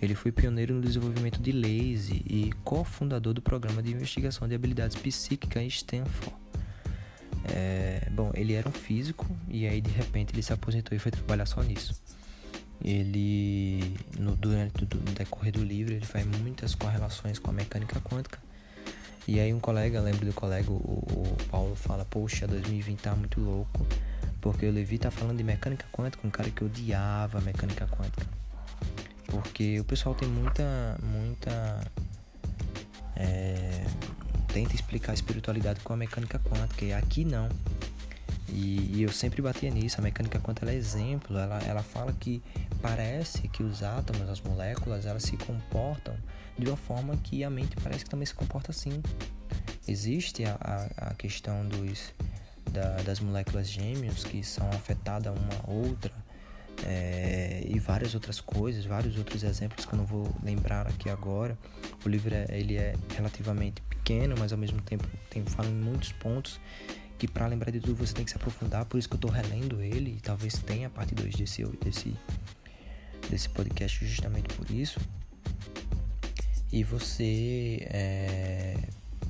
Ele 0.01 0.15
foi 0.15 0.31
pioneiro 0.31 0.75
no 0.75 0.81
desenvolvimento 0.81 1.41
de 1.41 1.51
laser 1.51 2.17
e 2.25 2.53
cofundador 2.63 3.35
do 3.35 3.43
programa 3.43 3.83
de 3.83 3.91
investigação 3.91 4.47
de 4.47 4.55
habilidades 4.55 4.97
psíquicas 4.97 5.63
em 5.63 5.67
Stanford. 5.67 6.37
É, 7.45 8.09
bom, 8.11 8.31
ele 8.35 8.53
era 8.53 8.69
um 8.69 8.73
físico 8.73 9.27
e 9.49 9.67
aí 9.67 9.81
de 9.81 9.91
repente 9.91 10.35
ele 10.35 10.43
se 10.43 10.53
aposentou 10.53 10.95
e 10.95 10.99
foi 10.99 11.11
trabalhar 11.11 11.47
só 11.47 11.63
nisso. 11.63 12.01
Ele, 12.83 13.97
no, 14.19 14.37
durante 14.37 14.85
o 14.85 14.87
decorrer 14.87 15.53
do 15.53 15.65
livro, 15.65 15.95
ele 15.95 16.07
faz 16.07 16.25
muitas 16.25 16.75
correlações 16.75 17.39
com 17.39 17.51
a 17.51 17.53
mecânica 17.53 18.01
quântica. 18.01 18.39
E 19.27 19.39
aí 19.41 19.53
um 19.53 19.61
colega, 19.61 20.01
lembro 20.01 20.25
do 20.25 20.33
colega, 20.33 20.71
o, 20.71 20.75
o 20.75 21.37
Paulo, 21.51 21.75
fala, 21.75 22.05
poxa, 22.05 22.47
2020 22.47 22.99
tá 22.99 23.15
muito 23.15 23.41
louco, 23.41 23.87
porque 24.41 24.65
o 24.65 24.73
Levi 24.73 24.99
tá 24.99 25.11
falando 25.11 25.37
de 25.37 25.45
mecânica 25.45 25.85
quântica, 25.93 26.27
um 26.27 26.31
cara 26.31 26.49
que 26.49 26.65
odiava 26.65 27.41
mecânica 27.41 27.87
quântica. 27.87 28.27
Porque 29.27 29.79
o 29.81 29.85
pessoal 29.85 30.15
tem 30.15 30.27
muita, 30.27 30.99
muita... 31.03 31.81
É, 33.17 33.85
tenta 34.47 34.75
explicar 34.75 35.13
a 35.13 35.15
espiritualidade 35.15 35.81
com 35.81 35.93
a 35.93 35.97
mecânica 35.97 36.39
quântica, 36.39 36.85
e 36.85 36.95
aqui 36.95 37.25
não. 37.25 37.51
E, 38.51 38.91
e, 38.95 39.03
eu 39.03 39.13
sempre 39.13 39.43
batia 39.43 39.71
nisso, 39.71 40.01
a 40.01 40.03
mecânica 40.03 40.41
quântica 40.41 40.71
é 40.71 40.75
exemplo, 40.75 41.37
ela, 41.37 41.59
ela 41.65 41.83
fala 41.83 42.13
que 42.19 42.43
parece 42.81 43.47
que 43.49 43.63
os 43.63 43.83
átomos, 43.83 44.29
as 44.29 44.41
moléculas, 44.41 45.05
elas 45.05 45.23
se 45.23 45.37
comportam 45.37 46.17
de 46.59 46.67
uma 46.67 46.77
forma 46.77 47.17
que 47.19 47.45
a 47.45 47.51
mente 47.51 47.77
parece 47.83 48.05
que 48.05 48.11
também 48.11 48.27
se 48.27 48.35
comporta 48.35 48.71
assim. 48.71 49.03
Existe 49.87 50.45
a, 50.45 50.57
a, 50.61 51.09
a 51.11 51.15
questão 51.15 51.67
dos, 51.67 52.15
da, 52.71 52.97
das 53.03 53.21
moléculas 53.21 53.69
gêmeas 53.69 54.25
que 54.25 54.43
são 54.43 54.69
afetadas 54.71 55.35
uma 55.37 55.71
outra 55.71 56.13
é, 56.85 57.63
e 57.67 57.79
várias 57.79 58.15
outras 58.15 58.41
coisas, 58.41 58.85
vários 58.85 59.17
outros 59.17 59.43
exemplos 59.43 59.85
que 59.85 59.93
eu 59.93 59.99
não 59.99 60.07
vou 60.07 60.35
lembrar 60.43 60.87
aqui 60.87 61.11
agora. 61.11 61.59
O 62.05 62.09
livro 62.09 62.35
é, 62.35 62.47
ele 62.51 62.77
é 62.77 62.95
relativamente 63.17 63.83
pequeno, 63.83 64.35
mas 64.39 64.53
ao 64.53 64.59
mesmo 64.59 64.81
tempo 64.83 65.07
tem 65.31 65.45
fala 65.45 65.69
em 65.69 65.75
muitos 65.75 66.13
pontos 66.13 66.61
que 67.19 67.27
para 67.27 67.47
lembrar 67.47 67.73
de 67.73 67.81
tudo 67.81 67.97
você 67.97 68.15
tem 68.15 68.25
que 68.25 68.31
se 68.31 68.37
aprofundar, 68.37 68.85
por 68.85 68.97
isso 68.97 69.09
que 69.09 69.15
eu 69.15 69.19
estou 69.19 69.31
relendo 69.31 69.83
ele 69.83 70.17
e 70.17 70.21
talvez 70.21 70.55
tenha 70.59 70.89
parte 70.89 71.15
2 71.15 71.35
desse, 71.35 71.65
desse, 71.85 72.17
desse 73.29 73.49
podcast 73.49 74.07
justamente 74.07 74.55
por 74.55 74.71
isso. 74.71 75.01
E 76.73 76.85
você 76.85 77.87
é, 77.91 78.77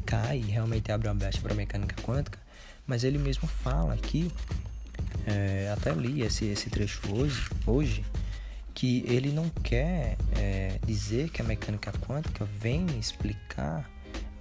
cai 0.04 0.38
e 0.38 0.50
realmente 0.50 0.92
abre 0.92 1.08
uma 1.08 1.14
brecha 1.14 1.40
para 1.40 1.54
mecânica 1.54 2.00
quântica, 2.02 2.38
mas 2.86 3.04
ele 3.04 3.16
mesmo 3.16 3.48
fala 3.48 3.94
aqui, 3.94 4.30
é, 5.26 5.72
até 5.72 5.92
li 5.92 6.22
esse, 6.22 6.44
esse 6.46 6.68
trecho 6.68 7.00
hoje, 7.14 7.48
hoje 7.66 8.04
que 8.74 9.02
ele 9.08 9.32
não 9.32 9.48
quer 9.48 10.16
é, 10.36 10.78
dizer 10.86 11.30
que 11.30 11.40
a 11.40 11.44
mecânica 11.44 11.90
quântica 11.92 12.44
vem 12.44 12.86
explicar 12.98 13.90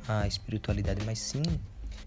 a 0.07 0.27
espiritualidade, 0.27 1.03
mas 1.05 1.19
sim 1.19 1.43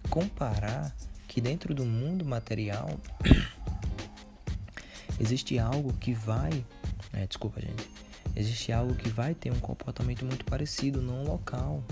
comparar 0.08 0.94
que 1.30 1.40
dentro 1.40 1.72
do 1.72 1.86
mundo 1.86 2.24
material 2.24 2.98
existe 5.20 5.60
algo 5.60 5.92
que 5.92 6.12
vai, 6.12 6.64
é, 7.12 7.24
desculpa 7.24 7.60
gente, 7.60 7.88
existe 8.34 8.72
algo 8.72 8.96
que 8.96 9.08
vai 9.08 9.32
ter 9.32 9.52
um 9.52 9.60
comportamento 9.60 10.24
muito 10.24 10.44
parecido 10.44 11.00
num 11.00 11.22
local, 11.22 11.84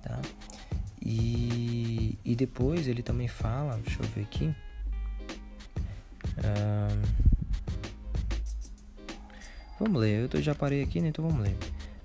tá? 0.00 0.22
E, 1.04 2.16
e 2.24 2.36
depois 2.36 2.86
ele 2.86 3.02
também 3.02 3.26
fala, 3.26 3.76
deixa 3.78 4.00
eu 4.00 4.08
ver 4.10 4.22
aqui. 4.22 4.54
vamos 9.80 10.00
ler, 10.00 10.30
eu 10.32 10.42
já 10.42 10.54
parei 10.54 10.84
aqui, 10.84 11.00
né? 11.00 11.08
Então 11.08 11.26
vamos 11.26 11.42
ler. 11.42 11.56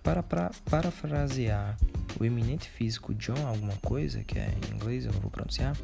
Para, 0.01 0.23
para 0.23 0.49
parafrasear 0.65 1.77
o 2.19 2.25
eminente 2.25 2.69
físico 2.69 3.13
John 3.13 3.47
alguma 3.47 3.75
coisa, 3.77 4.23
que 4.23 4.37
é 4.39 4.47
em 4.47 4.75
inglês, 4.75 5.05
eu 5.05 5.13
não 5.13 5.19
vou 5.19 5.31
pronunciar, 5.31 5.75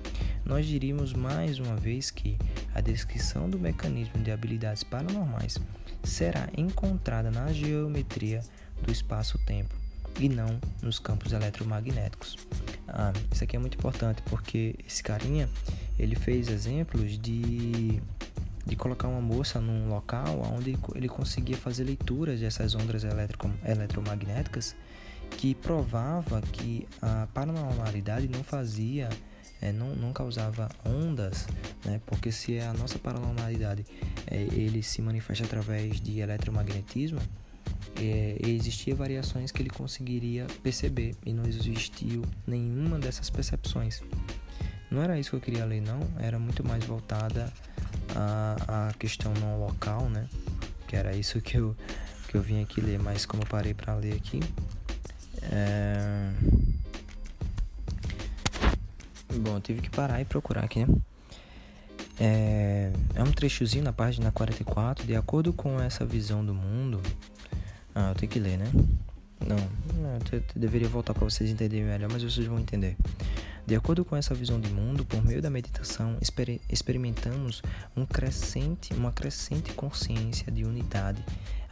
nós 0.45 0.65
diríamos 0.65 1.13
mais 1.13 1.59
uma 1.59 1.75
vez 1.75 2.11
que 2.11 2.37
a 2.73 2.81
descrição 2.81 3.49
do 3.49 3.59
mecanismo 3.59 4.21
de 4.23 4.31
habilidades 4.31 4.83
paranormais 4.83 5.57
será 6.03 6.49
encontrada 6.57 7.29
na 7.29 7.51
geometria 7.51 8.41
do 8.81 8.91
espaço-tempo 8.91 9.75
e 10.19 10.27
não 10.27 10.59
nos 10.81 10.99
campos 10.99 11.31
eletromagnéticos. 11.31 12.37
Ah, 12.87 13.13
isso 13.31 13.43
aqui 13.43 13.55
é 13.55 13.59
muito 13.59 13.77
importante 13.77 14.21
porque 14.23 14.75
esse 14.87 15.01
carinha 15.01 15.49
ele 15.97 16.15
fez 16.15 16.49
exemplos 16.49 17.17
de 17.17 18.01
de 18.65 18.75
colocar 18.75 19.07
uma 19.07 19.21
moça 19.21 19.59
num 19.59 19.89
local 19.89 20.41
onde 20.55 20.77
ele 20.93 21.09
conseguia 21.09 21.57
fazer 21.57 21.83
leituras 21.83 22.39
dessas 22.39 22.75
ondas 22.75 23.03
eletromagnéticas 23.03 24.75
que 25.37 25.55
provava 25.55 26.41
que 26.41 26.87
a 27.01 27.27
paranormalidade 27.33 28.27
não 28.27 28.43
fazia, 28.43 29.09
é, 29.61 29.71
não, 29.71 29.95
não 29.95 30.13
causava 30.13 30.69
ondas, 30.85 31.47
né? 31.85 32.01
porque 32.05 32.31
se 32.31 32.59
a 32.59 32.73
nossa 32.73 32.99
paranormalidade 32.99 33.85
é, 34.27 34.41
ele 34.41 34.81
se 34.83 35.01
manifesta 35.01 35.45
através 35.45 35.99
de 35.99 36.19
eletromagnetismo, 36.19 37.19
é, 37.97 38.37
existia 38.43 38.95
variações 38.95 39.51
que 39.51 39.61
ele 39.61 39.69
conseguiria 39.69 40.47
perceber 40.63 41.15
e 41.25 41.33
não 41.33 41.45
existiu 41.45 42.23
nenhuma 42.47 42.99
dessas 42.99 43.29
percepções. 43.29 44.01
Não 44.89 45.01
era 45.01 45.17
isso 45.19 45.29
que 45.29 45.35
eu 45.37 45.41
queria 45.41 45.65
ler, 45.65 45.81
não, 45.81 45.99
era 46.19 46.37
muito 46.37 46.67
mais 46.67 46.83
voltada 46.83 47.51
à, 48.15 48.89
à 48.89 48.93
questão 48.93 49.33
não 49.35 49.59
local, 49.59 50.09
né? 50.09 50.27
Que 50.87 50.97
era 50.97 51.15
isso 51.15 51.39
que 51.39 51.57
eu, 51.57 51.75
que 52.27 52.35
eu 52.35 52.41
vim 52.41 52.61
aqui 52.61 52.81
ler, 52.81 52.99
mas 52.99 53.25
como 53.25 53.43
eu 53.43 53.47
parei 53.47 53.73
para 53.73 53.95
ler 53.95 54.13
aqui, 54.13 54.41
é... 55.43 56.31
Bom, 59.39 59.55
eu 59.55 59.61
tive 59.61 59.81
que 59.81 59.89
parar 59.89 60.19
e 60.21 60.25
procurar 60.25 60.63
aqui, 60.63 60.85
né? 60.85 60.93
É, 62.19 62.91
é 63.15 63.23
um 63.23 63.31
trechozinho 63.31 63.83
na 63.83 63.93
página 63.93 64.31
44. 64.31 65.05
De 65.05 65.15
acordo 65.15 65.53
com 65.53 65.79
essa 65.79 66.05
visão 66.05 66.45
do 66.45 66.53
mundo. 66.53 67.01
Ah, 67.95 68.09
eu 68.09 68.15
tenho 68.15 68.31
que 68.31 68.39
ler, 68.39 68.57
né? 68.57 68.69
Não, 69.45 69.57
eu 70.31 70.43
deveria 70.55 70.87
voltar 70.87 71.13
para 71.13 71.23
vocês 71.23 71.49
entenderem 71.49 71.85
melhor, 71.85 72.09
mas 72.11 72.21
vocês 72.21 72.45
vão 72.45 72.59
entender. 72.59 72.95
De 73.65 73.75
acordo 73.75 74.03
com 74.03 74.15
essa 74.15 74.35
visão 74.35 74.59
de 74.59 74.69
mundo, 74.69 75.05
por 75.05 75.23
meio 75.23 75.41
da 75.41 75.49
meditação, 75.49 76.17
exper 76.21 76.59
experimentamos 76.69 77.61
um 77.95 78.05
crescente, 78.05 78.93
uma 78.93 79.11
crescente 79.11 79.73
consciência 79.73 80.51
de 80.51 80.63
unidade 80.63 81.23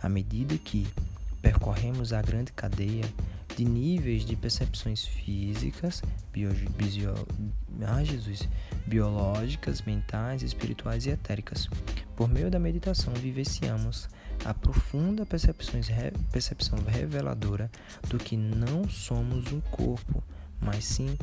à 0.02 0.08
medida 0.08 0.58
que 0.58 0.88
percorremos 1.42 2.14
a 2.14 2.22
grande 2.22 2.52
cadeia 2.52 3.06
de 3.60 3.66
níveis 3.66 4.24
de 4.24 4.38
percepções 4.38 5.04
físicas, 5.04 6.02
bio, 6.32 6.50
bio, 6.78 7.14
ah, 7.86 8.02
Jesus, 8.02 8.48
biológicas, 8.88 9.82
mentais, 9.82 10.44
espirituais 10.44 11.06
e 11.06 11.10
etéricas. 11.10 11.68
Por 12.16 12.30
meio 12.30 12.50
da 12.50 12.58
meditação, 12.58 13.14
vivenciamos 13.16 14.08
a 14.46 14.54
profunda 14.54 15.26
percepção 15.26 16.80
reveladora 16.88 17.70
do 18.08 18.18
que 18.18 18.38
não 18.38 18.90
somos 18.90 19.52
um 19.52 19.60
corpo, 19.60 20.24
mas 20.62 20.86
sim 20.86 21.18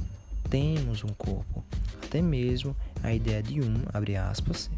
temos 0.51 1.05
um 1.05 1.15
corpo. 1.15 1.65
Até 2.05 2.21
mesmo 2.21 2.77
a 3.03 3.15
ideia 3.15 3.43
de 3.43 3.63
um, 3.63 3.77
abre 3.95 4.15
aspas, 4.15 4.71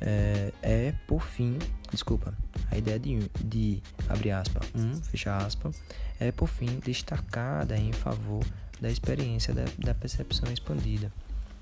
é, 0.00 0.52
é 0.62 0.94
por 1.06 1.22
fim, 1.22 1.58
desculpa, 1.90 2.34
a 2.70 2.76
ideia 2.76 2.98
de, 2.98 3.30
de 3.42 3.82
abre 4.08 4.30
aspas, 4.30 4.66
um, 4.74 4.94
fecha 5.02 5.36
aspas, 5.36 5.82
é 6.18 6.32
por 6.32 6.48
fim 6.48 6.78
destacada 6.84 7.76
em 7.76 7.92
favor 7.92 8.44
da 8.80 8.90
experiência 8.90 9.52
da, 9.52 9.64
da 9.78 9.94
percepção 9.94 10.50
expandida. 10.52 11.12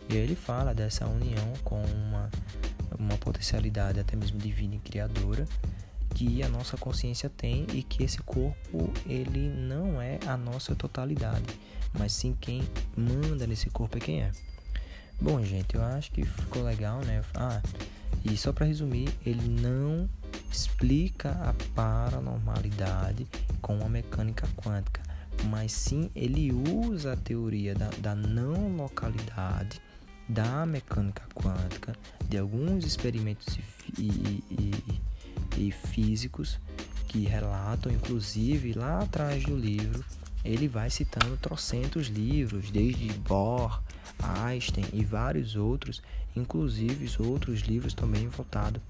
E 0.09 0.15
aí 0.15 0.23
ele 0.23 0.37
fala 0.37 0.75
dessa 0.75 1.07
união 1.07 1.53
com 1.65 1.83
uma, 1.85 2.31
uma 2.99 3.17
potencialidade 3.19 4.01
até 4.01 4.17
mesmo 4.17 4.39
divina 4.39 4.77
e 4.77 4.79
criadora 4.79 5.47
que 6.15 6.43
a 6.43 6.49
nossa 6.49 6.77
consciência 6.77 7.29
tem 7.29 7.67
e 7.73 7.83
que 7.83 8.03
esse 8.03 8.19
corpo 8.23 8.91
ele 9.07 9.49
não 9.49 10.01
é 10.01 10.19
a 10.27 10.37
nossa 10.37 10.75
totalidade, 10.75 11.45
mas 11.99 12.13
sim 12.13 12.37
quem 12.41 12.67
manda 12.97 13.47
nesse 13.47 13.69
corpo 13.69 13.99
é 13.99 14.01
quem 14.01 14.23
é. 14.23 14.31
Bom, 15.21 15.45
gente, 15.45 15.75
eu 15.75 15.83
acho 15.83 16.11
que 16.13 16.25
ficou 16.25 16.63
legal, 16.63 17.01
né? 17.01 17.23
Ah, 17.35 17.61
e 18.25 18.37
só 18.37 18.53
para 18.53 18.67
resumir, 18.67 19.09
ele 19.25 19.49
não 19.49 20.09
explica 20.51 21.31
a 21.31 21.55
paranormalidade 21.75 23.27
com 23.61 23.85
a 23.85 23.89
mecânica 23.89 24.47
quântica, 24.57 25.03
mas 25.45 25.73
sim 25.73 26.11
ele 26.15 26.53
usa 26.53 27.13
a 27.13 27.17
teoria 27.17 27.75
da, 27.75 27.91
da 27.99 28.15
não 28.15 28.77
localidade 28.77 29.81
da 30.29 30.67
mecânica 30.67 31.23
quântica, 31.35 31.97
de 32.29 32.37
alguns 32.37 32.85
experimentos 32.85 33.59
e, 33.97 34.03
e, 34.03 34.45
e, 35.57 35.69
e 35.69 35.71
físicos 35.71 36.59
que 37.07 37.21
relatam, 37.21 37.91
inclusive 37.91 38.75
lá 38.75 39.01
atrás 39.01 39.43
do 39.45 39.57
livro, 39.57 40.05
ele 40.45 40.69
vai 40.69 40.91
citando 40.91 41.37
trocentos 41.39 42.09
livros, 42.09 42.71
desde 42.71 43.13
Bohr, 43.15 43.83
Einstein 44.23 44.85
e 44.93 45.05
vários 45.05 45.57
outros, 45.57 46.03
inclusive 46.39 47.11
outros 47.23 47.61
livros 47.61 47.95
também 47.95 48.29
voltados 48.29 48.81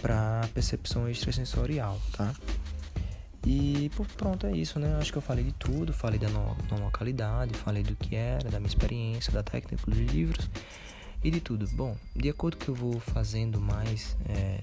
para 0.00 0.48
percepção 0.54 1.08
extrasensorial, 1.08 2.00
tá? 2.12 2.34
E 3.44 3.90
pronto 4.16 4.46
é 4.46 4.52
isso, 4.56 4.78
né? 4.78 4.96
Acho 5.00 5.10
que 5.10 5.18
eu 5.18 5.22
falei 5.22 5.44
de 5.44 5.52
tudo, 5.52 5.92
falei 5.92 6.18
da 6.18 6.28
não 6.28 6.56
localidade, 6.80 7.54
falei 7.54 7.82
do 7.82 7.96
que 7.96 8.14
era, 8.14 8.48
da 8.48 8.60
minha 8.60 8.68
experiência, 8.68 9.32
da 9.32 9.42
técnica 9.42 9.84
dos 9.84 9.98
livros 9.98 10.48
e 11.24 11.30
de 11.30 11.40
tudo. 11.40 11.66
Bom, 11.74 11.96
de 12.14 12.28
acordo 12.28 12.56
que 12.56 12.68
eu 12.68 12.74
vou 12.74 13.00
fazendo 13.00 13.60
mais 13.60 14.16
é, 14.28 14.60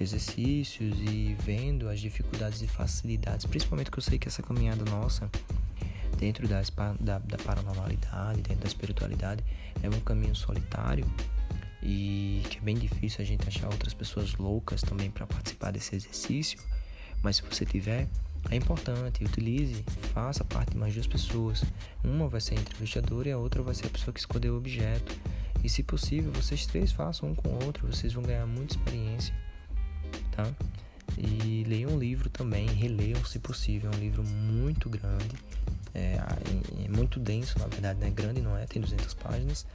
exercícios 0.00 0.96
e 1.00 1.36
vendo 1.40 1.88
as 1.88 2.00
dificuldades 2.00 2.62
e 2.62 2.66
facilidades, 2.66 3.46
principalmente 3.46 3.90
que 3.90 3.98
eu 3.98 4.02
sei 4.02 4.18
que 4.18 4.26
essa 4.26 4.42
caminhada 4.42 4.84
nossa 4.90 5.30
dentro 6.18 6.48
da, 6.48 6.62
da 7.00 7.38
paranormalidade, 7.38 8.42
dentro 8.42 8.62
da 8.62 8.66
espiritualidade, 8.66 9.42
é 9.82 9.88
um 9.88 10.00
caminho 10.00 10.34
solitário 10.34 11.06
e 11.82 12.42
que 12.50 12.58
é 12.58 12.60
bem 12.60 12.76
difícil 12.76 13.22
a 13.22 13.24
gente 13.24 13.46
achar 13.48 13.66
outras 13.68 13.94
pessoas 13.94 14.34
loucas 14.34 14.82
também 14.82 15.10
para 15.10 15.26
participar 15.26 15.70
desse 15.70 15.94
exercício. 15.94 16.58
Mas 17.22 17.36
se 17.36 17.42
você 17.42 17.64
tiver, 17.64 18.08
é 18.50 18.56
importante, 18.56 19.24
utilize, 19.24 19.84
faça 20.12 20.44
parte 20.44 20.72
de 20.72 20.78
mais 20.78 20.94
duas 20.94 21.06
pessoas. 21.06 21.62
Uma 22.02 22.28
vai 22.28 22.40
ser 22.40 22.56
a 22.56 22.60
entrevistadora 22.60 23.28
e 23.28 23.32
a 23.32 23.38
outra 23.38 23.62
vai 23.62 23.74
ser 23.74 23.86
a 23.86 23.90
pessoa 23.90 24.12
que 24.14 24.20
escolheu 24.20 24.54
o 24.54 24.58
objeto. 24.58 25.14
E 25.62 25.68
se 25.68 25.82
possível, 25.82 26.32
vocês 26.32 26.66
três 26.66 26.90
façam 26.90 27.30
um 27.30 27.34
com 27.34 27.48
o 27.48 27.64
outro, 27.64 27.86
vocês 27.86 28.14
vão 28.14 28.22
ganhar 28.22 28.46
muita 28.46 28.74
experiência, 28.74 29.34
tá? 30.32 30.50
E 31.18 31.64
leiam 31.68 31.90
um 31.90 31.98
livro 31.98 32.30
também, 32.30 32.66
releiam 32.66 33.22
se 33.26 33.38
possível, 33.38 33.90
é 33.92 33.96
um 33.96 34.00
livro 34.00 34.24
muito 34.24 34.88
grande, 34.88 35.34
é, 35.94 36.18
é 36.84 36.88
muito 36.88 37.20
denso, 37.20 37.58
na 37.58 37.66
verdade, 37.66 38.00
não 38.00 38.06
é 38.06 38.10
grande, 38.10 38.40
não 38.40 38.56
é, 38.56 38.64
tem 38.64 38.80
200 38.80 39.12
páginas, 39.14 39.66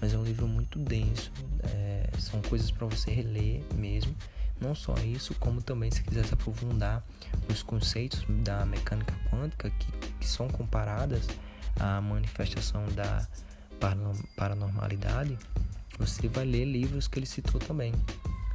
mas 0.00 0.14
é 0.14 0.18
um 0.18 0.24
livro 0.24 0.46
muito 0.46 0.78
denso. 0.78 1.32
É, 1.62 2.10
são 2.18 2.40
coisas 2.42 2.70
para 2.70 2.86
você 2.86 3.10
reler 3.10 3.62
mesmo, 3.74 4.14
Não 4.60 4.74
só 4.74 4.94
isso, 5.04 5.34
como 5.34 5.60
também 5.60 5.90
se 5.90 6.02
quiser 6.02 6.24
se 6.24 6.32
aprofundar 6.32 7.04
os 7.50 7.62
conceitos 7.62 8.24
da 8.42 8.64
mecânica 8.64 9.14
quântica 9.30 9.70
que, 9.70 9.92
que 10.18 10.26
são 10.26 10.48
comparadas 10.48 11.26
à 11.78 12.00
manifestação 12.00 12.86
da 12.94 13.26
paranormalidade, 14.34 15.38
você 15.98 16.28
vai 16.28 16.44
ler 16.44 16.64
livros 16.64 17.06
que 17.06 17.18
ele 17.18 17.26
citou 17.26 17.60
também. 17.60 17.92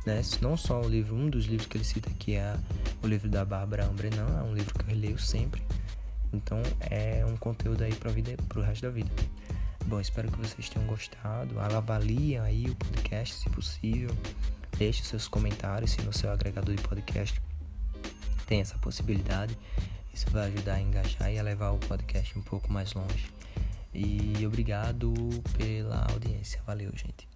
Né? 0.05 0.21
Não 0.41 0.57
só 0.57 0.81
o 0.81 0.89
livro, 0.89 1.15
um 1.15 1.29
dos 1.29 1.45
livros 1.45 1.67
que 1.67 1.77
ele 1.77 1.83
cita 1.83 2.09
aqui 2.09 2.35
é 2.35 2.55
o 3.03 3.07
livro 3.07 3.29
da 3.29 3.45
Bárbara 3.45 3.85
Ambrenan, 3.85 4.39
é 4.39 4.43
um 4.43 4.53
livro 4.53 4.73
que 4.73 4.91
eu 4.91 4.97
leio 4.97 5.19
sempre. 5.19 5.61
Então 6.33 6.61
é 6.79 7.25
um 7.25 7.37
conteúdo 7.37 7.83
aí 7.83 7.93
para 7.93 8.11
pro 8.47 8.61
resto 8.61 8.83
da 8.83 8.89
vida. 8.89 9.11
Bom, 9.85 9.99
espero 9.99 10.31
que 10.31 10.37
vocês 10.37 10.69
tenham 10.69 10.87
gostado. 10.87 11.59
Avaliem 11.59 12.39
aí 12.39 12.69
o 12.69 12.75
podcast, 12.75 13.35
se 13.35 13.49
possível. 13.49 14.15
Deixe 14.77 15.03
seus 15.03 15.27
comentários 15.27 15.91
se 15.91 16.01
no 16.01 16.13
seu 16.13 16.31
agregador 16.31 16.75
de 16.75 16.81
podcast 16.81 17.41
tem 18.47 18.61
essa 18.61 18.77
possibilidade. 18.79 19.57
Isso 20.13 20.29
vai 20.29 20.47
ajudar 20.47 20.75
a 20.75 20.81
engajar 20.81 21.31
e 21.31 21.39
a 21.39 21.43
levar 21.43 21.71
o 21.71 21.77
podcast 21.77 22.37
um 22.37 22.41
pouco 22.41 22.71
mais 22.71 22.93
longe. 22.93 23.31
E 23.93 24.45
obrigado 24.45 25.13
pela 25.57 26.05
audiência. 26.11 26.61
Valeu, 26.65 26.91
gente. 26.95 27.30